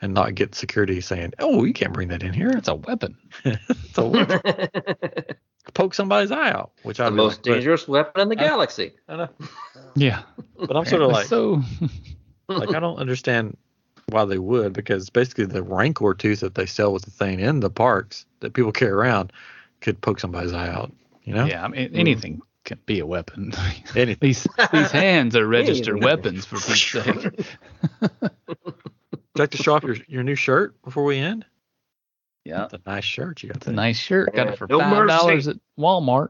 And 0.00 0.14
not 0.14 0.36
get 0.36 0.54
security 0.54 1.00
saying, 1.00 1.32
"Oh, 1.40 1.64
you 1.64 1.72
can't 1.72 1.92
bring 1.92 2.06
that 2.10 2.22
in 2.22 2.32
here." 2.32 2.50
It's 2.50 2.68
a 2.68 2.76
weapon. 2.76 3.16
It's 3.44 3.98
a 3.98 4.06
weapon. 4.06 4.40
poke 5.74 5.92
somebody's 5.92 6.30
eye 6.30 6.52
out, 6.52 6.70
which 6.84 7.00
I 7.00 7.06
the 7.06 7.10
most 7.16 7.42
but- 7.42 7.54
dangerous 7.54 7.88
weapon 7.88 8.20
in 8.22 8.28
the 8.28 8.38
I- 8.38 8.44
galaxy. 8.48 8.92
I 9.08 9.16
know. 9.16 9.28
Yeah. 9.96 10.22
But 10.56 10.76
I'm 10.76 10.84
sort 10.84 11.02
of 11.02 11.10
like, 11.10 11.26
so. 11.26 11.60
like 12.46 12.72
I 12.72 12.78
don't 12.78 12.98
understand 12.98 13.56
why 14.10 14.24
they 14.24 14.38
would 14.38 14.72
because 14.72 15.10
basically 15.10 15.46
the 15.46 15.64
rancor 15.64 16.14
tooth 16.14 16.40
that 16.40 16.54
they 16.54 16.66
sell 16.66 16.92
with 16.92 17.02
the 17.04 17.10
thing 17.10 17.40
in 17.40 17.58
the 17.58 17.70
parks 17.70 18.24
that 18.38 18.52
people 18.52 18.70
carry 18.70 18.92
around 18.92 19.32
could 19.80 20.00
poke 20.00 20.20
somebody's 20.20 20.52
eye 20.52 20.68
out. 20.68 20.92
You 21.24 21.34
know, 21.34 21.46
Yeah. 21.46 21.64
I 21.64 21.68
mean, 21.68 21.90
anything 21.94 22.40
can 22.68 22.78
be 22.86 23.00
a 23.00 23.06
weapon. 23.06 23.52
These 23.94 24.46
these 24.72 24.90
hands 24.92 25.34
are 25.34 25.46
registered 25.58 26.02
weapons 26.04 26.44
for 26.44 26.56
Pete's 26.56 26.92
sake. 26.92 27.06
Would 28.00 28.30
you 29.12 29.42
like 29.42 29.50
to 29.52 29.56
show 29.56 29.74
off 29.74 29.82
your, 29.84 29.96
your 30.06 30.22
new 30.22 30.34
shirt 30.34 30.80
before 30.82 31.04
we 31.04 31.16
end? 31.18 31.44
Yeah. 32.44 32.64
It's 32.64 32.74
a 32.74 32.80
nice 32.86 33.04
shirt 33.04 33.42
you 33.42 33.48
got 33.48 33.56
It's 33.56 33.66
a 33.66 33.70
there. 33.70 33.76
nice 33.76 33.98
shirt. 33.98 34.34
Got 34.34 34.46
Yeah, 34.46 34.52
it 34.52 34.58
for 34.58 34.66
no 34.68 34.78
five 34.80 35.08
dollars 35.08 35.46
mercy. 35.46 35.58
at 35.78 35.82
Walmart. 35.82 36.28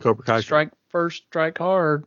Cobra 0.00 0.24
Kai. 0.24 0.40
Strike 0.40 0.70
first, 0.88 1.24
strike 1.26 1.58
hard. 1.58 2.04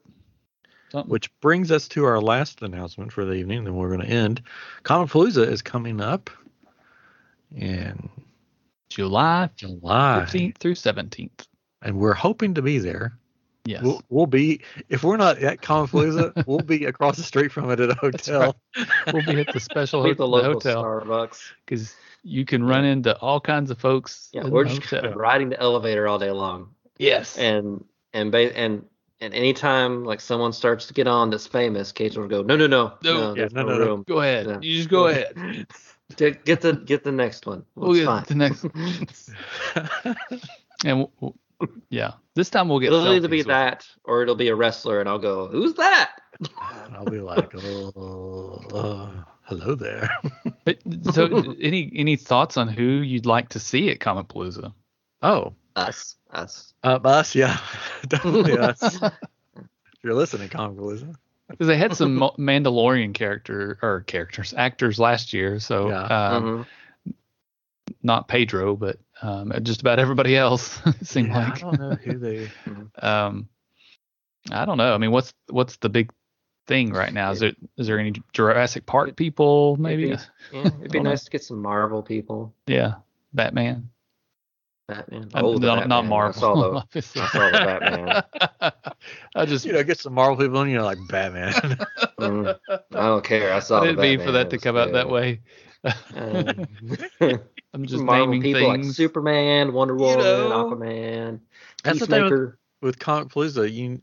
Something. 0.92 1.10
Which 1.12 1.30
brings 1.42 1.72
us 1.72 1.88
to 1.90 2.06
our 2.06 2.22
last 2.22 2.62
announcement 2.62 3.12
for 3.12 3.26
the 3.26 3.34
evening, 3.34 3.64
then 3.64 3.76
we're 3.76 3.90
going 3.90 4.02
to 4.02 4.14
end. 4.14 4.42
Comic 4.84 5.10
Palooza 5.12 5.48
is 5.48 5.62
coming 5.62 6.00
up 6.00 6.30
in 7.56 8.10
July 8.90 9.50
July, 9.56 10.26
15th 10.28 10.58
through 10.58 10.76
17th. 10.76 11.48
and 11.82 11.98
we're 11.98 12.14
hoping 12.14 12.54
to 12.54 12.62
be 12.62 12.78
there. 12.80 13.18
Yes. 13.66 13.82
We'll, 13.84 14.02
we'll 14.10 14.26
be 14.28 14.62
if 14.90 15.04
we're 15.04 15.18
not 15.18 15.40
at 15.40 15.62
Comic 15.62 15.92
Palooza, 15.92 16.44
we'll 16.48 16.60
be 16.60 16.86
across 16.86 17.18
the 17.18 17.24
street 17.24 17.52
from 17.52 17.70
it 17.72 17.80
at 17.80 17.90
a 17.90 17.96
hotel. 17.96 18.56
we'll 19.14 19.26
be 19.26 19.40
at 19.42 19.52
the 19.54 19.60
special 19.60 20.04
Be 20.04 20.10
ho- 20.10 20.12
at 20.12 20.18
the 20.18 20.24
the 20.24 20.28
local 20.28 20.54
hotel 20.54 20.84
Starbucks. 20.84 21.40
because 21.66 21.96
you 22.24 22.46
can 22.46 22.64
run 22.64 22.86
into 22.86 23.18
all 23.20 23.40
kinds 23.40 23.72
of 23.72 23.80
folks. 23.80 24.30
Yeah, 24.34 24.46
we're 24.48 24.64
the 24.68 24.76
just 24.76 24.90
hotel. 24.90 25.14
riding 25.14 25.50
the 25.50 25.60
elevator 25.60 26.08
all 26.08 26.20
day 26.20 26.32
long. 26.32 26.70
Yes. 26.98 27.38
and 27.38 27.84
and 28.14 28.32
ba- 28.32 28.56
and 28.58 28.86
and 29.22 29.34
anytime 29.34 30.04
like 30.04 30.22
someone 30.22 30.54
starts 30.54 30.86
to 30.88 30.94
get 30.94 31.08
on 31.08 31.30
that's 31.32 31.48
famous, 31.48 31.92
Cage 31.92 32.18
will 32.18 32.28
go, 32.28 32.42
no, 32.44 32.56
no, 32.56 32.68
no, 32.68 32.94
No. 33.04 33.14
no, 33.14 33.28
Yeah, 33.30 33.34
there's 33.36 33.54
no, 33.54 33.64
no, 33.64 33.68
no, 33.70 33.78
no. 33.80 33.86
room. 33.86 34.04
Go 34.08 34.22
ahead. 34.22 34.46
Yeah. 34.48 34.58
You 34.62 34.78
just 34.78 34.90
go 34.90 35.08
ahead. 35.08 35.66
Get 36.18 36.46
get 36.46 36.62
the 36.62 36.74
get 36.74 37.04
the 37.04 37.12
next 37.12 37.48
one. 37.48 37.66
Well, 37.76 37.90
We'll 37.90 37.98
it's 37.98 38.06
get 38.06 38.06
fine. 38.06 38.26
the 38.28 38.36
next. 38.36 40.06
And 40.86 40.98
we'll, 41.00 41.12
we'll- 41.20 41.36
yeah, 41.90 42.14
this 42.36 42.50
time 42.50 42.70
we'll 42.70 42.80
get. 42.80 42.88
It'll 42.88 43.08
either 43.08 43.28
be 43.28 43.38
selfies 43.38 43.40
with- 43.40 43.48
that 43.48 43.88
or 44.04 44.22
it'll 44.24 44.36
be 44.36 44.50
a 44.50 44.56
wrestler, 44.56 45.00
and 45.00 45.10
I'll 45.10 45.20
go, 45.20 45.48
who's 45.48 45.74
that? 45.76 46.12
And 46.86 46.96
I'll 46.96 47.06
be 47.06 47.20
like, 47.20 47.54
oh, 47.56 48.62
uh, 48.74 49.24
hello 49.44 49.76
there. 49.76 50.10
But, 50.66 50.80
so, 51.14 51.54
any 51.62 51.92
any 51.96 52.16
thoughts 52.18 52.58
on 52.58 52.68
who 52.68 52.84
you'd 52.84 53.26
like 53.26 53.50
to 53.50 53.60
see 53.60 53.90
at 53.90 54.00
Comic 54.00 54.28
Palooza? 54.28 54.74
Oh, 55.22 55.54
Us, 55.76 56.16
us. 56.32 56.74
uh, 56.84 57.00
us, 57.04 57.36
yeah, 57.36 57.58
definitely 58.08 58.58
us. 58.58 58.82
If 59.02 59.14
you're 60.04 60.14
listening, 60.14 60.50
Comic 60.50 60.78
Palooza. 60.78 61.16
Because 61.48 61.68
they 61.68 61.78
had 61.78 61.96
some 61.96 62.18
Mandalorian 62.40 63.14
character 63.14 63.78
or 63.84 64.02
characters 64.02 64.54
actors 64.58 64.98
last 65.00 65.32
year, 65.32 65.60
so 65.60 65.90
Yeah. 65.90 66.04
um, 66.36 66.66
Mhm. 67.08 67.14
not 68.02 68.28
Pedro, 68.28 68.76
but 68.76 68.98
um, 69.22 69.52
just 69.64 69.82
about 69.82 70.00
everybody 70.00 70.36
else 70.36 70.80
it 70.86 71.08
seemed 71.08 71.30
Yeah, 71.30 71.38
like. 71.40 71.58
I 71.58 71.60
don't 71.60 71.80
know 71.80 71.96
who 71.96 72.18
they. 72.20 72.50
Um, 73.02 73.50
I 74.52 74.66
don't 74.66 74.78
know. 74.78 74.94
I 74.94 74.98
mean, 74.98 75.12
what's 75.12 75.34
what's 75.50 75.78
the 75.78 75.90
big 75.90 76.12
thing 76.68 76.92
right 76.92 77.14
now? 77.14 77.32
Is 77.32 77.42
it 77.42 77.56
is 77.78 77.88
there 77.88 78.00
any 78.00 78.14
Jurassic 78.34 78.86
Park 78.86 79.16
people? 79.16 79.76
Maybe. 79.78 80.10
Maybe. 80.10 80.22
Yeah, 80.52 80.68
it'd 80.80 80.92
be 80.92 81.00
Don't 81.00 81.04
know. 81.06 81.10
nice 81.12 81.24
to 81.24 81.32
get 81.32 81.44
some 81.44 81.62
Marvel 81.62 82.04
people. 82.04 82.54
Yeah, 82.68 82.96
Batman. 83.34 83.90
Batman. 84.88 85.30
Uh, 85.34 85.42
Oh, 85.44 85.58
the 85.58 85.68
not, 85.68 85.88
not 85.88 86.06
Marvel. 86.06 86.38
I 86.38 86.40
saw 86.40 86.56
the, 86.56 86.78
obviously. 86.78 87.22
I 87.22 87.28
saw 87.28 87.46
the 87.46 87.52
Batman. 87.52 88.74
I 89.36 89.46
just 89.46 89.66
You 89.66 89.74
know, 89.74 89.84
get 89.84 90.00
some 90.00 90.14
Marvel 90.14 90.38
people 90.38 90.62
in, 90.62 90.70
you 90.70 90.78
know, 90.78 90.86
like 90.86 91.00
Batman. 91.08 91.54
Mm, 92.18 92.58
I 92.70 92.80
don't 92.94 93.26
care. 93.26 93.52
I 93.54 93.60
saw 93.60 93.78
I 93.78 93.80
the 93.82 93.86
didn't 93.88 94.02
mean 94.02 94.20
for 94.26 94.32
that 94.32 94.50
to 94.52 94.58
come 94.58 94.76
was 94.76 94.88
out 94.88 94.94
that 94.94 95.10
way. 95.10 95.42
Um, 96.16 96.66
I'm 97.74 97.86
just 97.86 98.02
Marvel 98.04 98.28
naming 98.28 98.42
people 98.42 98.68
like. 98.70 98.86
Superman, 98.86 99.74
Wonder 99.74 99.96
Woman, 99.96 100.20
know, 100.20 100.50
Aquaman, 100.72 101.40
That's 101.84 102.00
the 102.00 102.06
thing 102.08 102.24
with, 102.24 102.54
with 102.82 103.00
Comic 103.00 103.28
Palooza. 103.28 103.70
You 103.72 104.02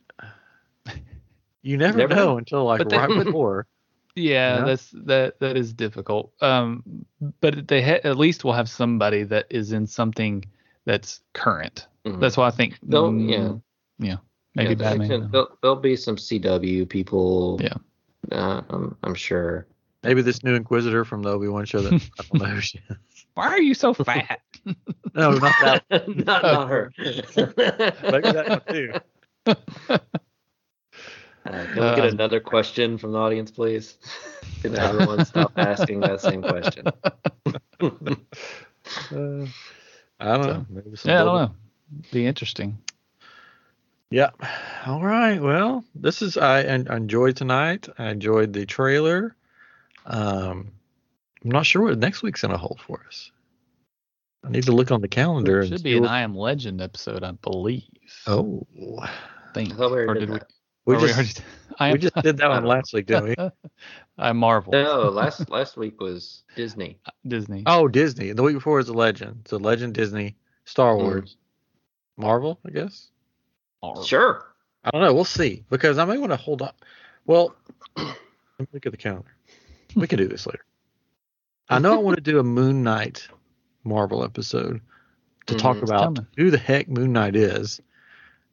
you 1.62 1.78
never, 1.78 1.97
Never 1.99 2.14
know 2.14 2.24
know. 2.33 2.39
until 2.39 2.64
like 2.64 2.78
But 2.78 2.91
they- 2.91 2.99
right 2.99 3.24
before. 3.24 3.66
Yeah, 4.14 4.59
Yeah. 4.59 4.64
that's 4.66 4.91
that 5.07 5.41
that 5.41 5.57
is 5.57 5.72
difficult. 5.72 6.33
Um, 6.43 7.07
but 7.41 7.66
they 7.66 7.80
ha- 7.83 8.01
at 8.05 8.18
least 8.18 8.45
will 8.45 8.53
have 8.53 8.68
somebody 8.68 9.22
that 9.22 9.47
is 9.49 9.72
in 9.72 9.87
something 9.87 10.45
that's 10.87 11.20
current. 11.35 11.87
Mhm. 12.07 12.20
That's 12.20 12.37
why 12.37 12.47
I 12.49 12.51
think. 12.51 12.78
They'll- 12.83 13.11
mm, 13.12 13.30
yeah. 13.30 14.07
yeah, 14.09 14.16
maybe 14.55 14.70
Yeah, 14.70 14.74
Batman. 14.74 15.09
there'll- 15.09 15.28
There'll, 15.28 15.59
there'll 15.62 15.76
be 15.76 15.97
some 15.97 16.16
CW 16.16 16.89
people. 16.89 17.61
Yeah. 17.62 17.74
Uh, 18.30 18.62
I'm, 18.70 18.97
I'm 19.03 19.14
sure. 19.14 19.66
Maybe 20.05 20.22
this 20.22 20.43
new 20.43 20.55
Inquisitor 20.55 21.05
from 21.05 21.22
the 21.22 21.30
Obi 21.30 21.47
Wan 21.49 21.64
show 21.64 21.80
that 21.80 21.93
I 22.18 22.22
don't 22.33 22.43
know 22.43 22.49
who 22.55 22.61
she 22.61 22.80
is. 22.91 22.97
Why 23.35 23.47
are 23.49 23.61
you 23.61 23.74
so 23.74 23.95
fat? 24.09 24.41
No, 25.14 25.33
not 25.33 25.53
that. 25.62 25.85
not, 26.09 26.43
not 26.43 26.68
her. 26.68 26.93
Maybe 26.99 28.33
that 28.33 28.47
one 28.49 28.62
too. 28.74 28.93
Uh, 31.45 31.64
can 31.64 31.74
we 31.74 31.74
get 31.97 31.99
Um, 32.01 32.09
another 32.11 32.39
question 32.41 32.99
from 32.99 33.12
the 33.12 33.18
audience, 33.18 33.51
please? 33.51 33.99
Can 34.62 34.76
everyone 34.76 35.24
stop 35.24 35.53
asking 35.57 36.01
that 36.01 36.20
same 36.20 36.41
question? 36.43 36.87
Uh, 37.80 39.47
I 40.23 40.37
don't 40.37 40.47
know. 40.47 40.66
Maybe 40.70 40.97
some 40.97 41.11
yeah, 41.11 41.23
I 41.23 41.25
don't 41.25 41.37
know. 41.37 41.51
Be 42.12 42.27
interesting. 42.27 42.79
Yeah. 44.11 44.31
All 44.87 45.03
right. 45.03 45.41
Well, 45.41 45.85
this 45.95 46.23
is 46.23 46.37
I, 46.37 46.61
I 46.61 46.97
enjoyed 46.97 47.37
tonight. 47.37 47.89
I 47.99 48.11
enjoyed 48.11 48.53
the 48.53 48.66
trailer. 48.66 49.35
Um, 50.07 50.73
I'm 51.45 51.51
not 51.51 51.66
sure 51.66 51.83
what 51.83 51.99
next 51.99 52.23
week's 52.23 52.43
gonna 52.43 52.57
hold 52.59 52.81
for 52.87 53.03
us. 53.07 53.31
I 54.45 54.51
need 54.51 54.64
to 54.64 54.73
look 54.73 54.91
on 54.91 55.01
the 55.01 55.09
calendar. 55.09 55.61
It 55.61 55.68
Should 55.68 55.79
see 55.79 55.85
be 55.85 55.97
an 55.97 56.03
what- 56.03 56.11
I 56.11 56.20
Am 56.20 56.35
Legend 56.37 56.81
episode, 56.81 57.23
I 57.25 57.33
believe. 57.33 57.85
Oh, 58.27 58.66
I 59.01 59.11
think. 59.55 59.73
I 59.73 59.77
thought 59.77 59.91
we 59.93 59.97
already 59.99 60.11
Or 60.11 60.14
did 60.14 60.20
did 60.20 60.31
we- 60.31 60.39
that. 60.39 60.51
We 60.85 60.97
or 60.97 61.01
just 61.01 61.14
already- 61.14 61.33
I 61.78 61.93
we 61.93 61.99
just 61.99 62.14
did 62.16 62.37
that 62.37 62.49
one 62.51 62.64
last 62.64 62.93
week, 62.93 63.07
didn't 63.07 63.24
we? 63.30 63.35
I 64.18 64.33
Marvel. 64.33 64.72
No, 64.72 65.09
last 65.09 65.49
last 65.51 65.76
week 65.76 66.01
was 66.01 66.43
Disney. 66.55 66.99
Disney. 67.26 67.62
Oh, 67.66 67.89
Disney. 67.89 68.33
The 68.33 68.43
week 68.43 68.55
before 68.55 68.76
was 68.76 68.87
the 68.89 68.93
Legend. 68.93 69.47
So 69.49 69.57
Legend, 69.57 69.95
Disney, 69.95 70.37
Star 70.64 70.97
Wars, 70.97 71.37
Marvel. 72.16 72.59
I 72.66 72.70
guess. 72.70 73.09
Marvel. 73.83 74.05
Sure. 74.05 74.47
I 74.85 74.91
don't 74.91 75.01
know. 75.03 75.14
We'll 75.14 75.24
see 75.24 75.64
because 75.70 75.99
I 75.99 76.05
may 76.05 76.18
want 76.18 76.33
to 76.33 76.37
hold 76.37 76.61
up. 76.62 76.85
Well, 77.26 77.55
let 77.97 78.07
me 78.59 78.66
look 78.72 78.87
at 78.87 78.93
the 78.93 78.99
calendar. 78.99 79.35
We 79.95 80.07
can 80.07 80.18
do 80.18 80.28
this 80.28 80.47
later. 80.47 80.64
I 81.68 81.78
know 81.78 81.95
I 81.95 81.99
want 82.03 82.16
to 82.16 82.22
do 82.22 82.39
a 82.39 82.43
Moon 82.45 82.83
Knight 82.83 83.26
Marvel 83.85 84.24
episode 84.24 84.80
to 85.47 85.55
talk 85.55 85.76
Mhm. 85.78 85.83
about 85.85 86.03
coming. 86.16 86.26
who 86.37 86.51
the 86.51 86.59
heck 86.59 86.89
Moon 86.89 87.12
Knight 87.12 87.35
is 87.37 87.80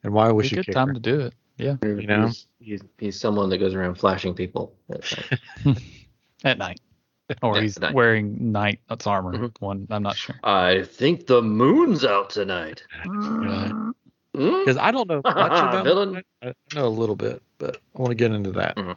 and 0.02 0.12
why 0.14 0.32
we 0.32 0.46
should 0.46 0.56
good 0.56 0.66
care. 0.66 0.74
time 0.74 0.94
to 0.94 1.00
do 1.00 1.20
it. 1.20 1.34
Yeah, 1.60 1.76
You 1.82 2.06
know? 2.06 2.26
he's, 2.26 2.46
he's, 2.58 2.80
he's 2.98 3.20
someone 3.20 3.50
that 3.50 3.58
goes 3.58 3.74
around 3.74 3.96
flashing 3.96 4.34
people. 4.34 4.74
at 4.90 5.02
night. 5.66 5.82
at 6.44 6.58
night, 6.58 6.80
or 7.42 7.56
Yeah, 7.56 7.62
he's 7.62 7.76
at 7.76 7.82
night. 7.82 7.94
wearing 7.94 8.52
knight's 8.52 9.06
armor. 9.06 9.32
Mhm. 9.36 9.52
One, 9.60 9.86
I'm 9.90 10.02
not 10.02 10.16
sure. 10.16 10.36
I 10.42 10.82
think 10.84 11.26
the 11.26 11.42
moon's 11.42 12.04
out 12.04 12.30
tonight. 12.30 12.82
Right. 13.04 13.72
Because 14.32 14.76
I 14.76 14.92
don't 14.92 15.08
know 15.08 15.20
much 15.24 15.34
about 15.34 15.82
Villain. 15.84 16.22
I 16.40 16.54
know 16.74 16.86
a 16.86 16.88
little 16.88 17.16
bit, 17.16 17.42
but 17.58 17.78
I 17.96 18.00
want 18.00 18.10
to 18.12 18.14
get 18.14 18.30
into 18.30 18.52
that, 18.52 18.76
Mhm. 18.76 18.96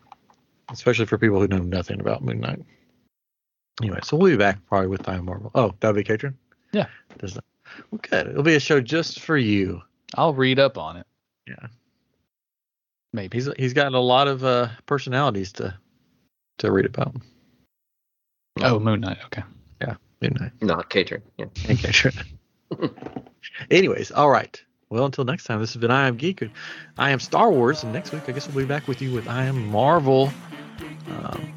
especially 0.71 1.07
for 1.07 1.17
people 1.17 1.39
who 1.41 1.47
know 1.47 1.57
nothing 1.57 1.99
about 1.99 2.23
Moon 2.23 2.39
Knight. 2.39 2.61
Anyway, 3.81 3.99
so 4.03 4.15
we'll 4.15 4.29
be 4.31 4.37
back 4.37 4.59
probably 4.67 4.87
with 4.87 5.01
Time 5.01 5.25
Marvel. 5.25 5.49
Oh, 5.55 5.73
that'll 5.79 5.95
be 5.95 6.03
Katrin? 6.03 6.37
Yeah. 6.71 6.85
Does? 7.17 7.33
Well, 7.89 7.99
good. 8.03 8.27
It'll 8.27 8.43
be 8.43 8.53
a 8.55 8.59
show 8.59 8.79
just 8.79 9.21
for 9.21 9.35
you. 9.35 9.81
I'll 10.15 10.35
read 10.35 10.59
up 10.59 10.77
on 10.77 10.97
it. 10.97 11.07
Yeah. 11.47 11.65
Maybe. 13.13 13.37
He's 13.37 13.49
he's 13.57 13.73
got 13.73 13.93
a 13.93 13.99
lot 13.99 14.27
of 14.27 14.43
uh, 14.43 14.69
personalities 14.87 15.53
to 15.53 15.77
to 16.57 16.71
read 16.71 16.85
about. 16.85 17.15
Oh, 18.61 18.79
Moon 18.79 19.01
Knight. 19.01 19.17
Okay. 19.25 19.43
Yeah, 19.81 19.95
Moon 20.21 20.37
Knight. 20.39 20.51
Not 20.61 20.89
catering. 20.89 21.21
Yeah. 21.37 21.45
and 21.69 21.77
Katrin. 21.77 22.13
Anyways, 23.71 24.11
all 24.11 24.29
right. 24.29 24.61
Well, 24.89 25.05
until 25.05 25.25
next 25.25 25.45
time, 25.45 25.59
this 25.59 25.73
has 25.73 25.81
been 25.81 25.91
I 25.91 26.07
Am 26.07 26.17
Geek. 26.17 26.43
I 26.97 27.09
am 27.09 27.19
Star 27.19 27.51
Wars, 27.51 27.83
and 27.83 27.93
next 27.93 28.11
week 28.11 28.23
I 28.27 28.31
guess 28.31 28.47
we'll 28.47 28.63
be 28.63 28.67
back 28.67 28.87
with 28.87 29.01
you 29.01 29.11
with 29.13 29.27
I 29.27 29.45
Am 29.45 29.67
Marvel. 29.67 30.31
Um, 31.07 31.53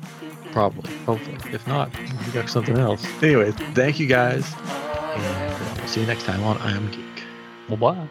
probably, 0.52 0.90
hopefully. 1.04 1.36
If 1.52 1.66
not, 1.66 1.90
we 1.98 2.32
got 2.32 2.48
something 2.48 2.78
else. 2.78 3.04
Anyways, 3.22 3.54
thank 3.74 4.00
you 4.00 4.06
guys, 4.06 4.50
and 4.54 5.22
uh, 5.22 5.74
we'll 5.76 5.86
see 5.86 6.00
you 6.00 6.06
next 6.06 6.24
time 6.24 6.42
on 6.44 6.56
I 6.58 6.72
Am 6.72 6.90
Geek. 6.90 7.24
Well, 7.68 7.76
bye. 7.76 8.08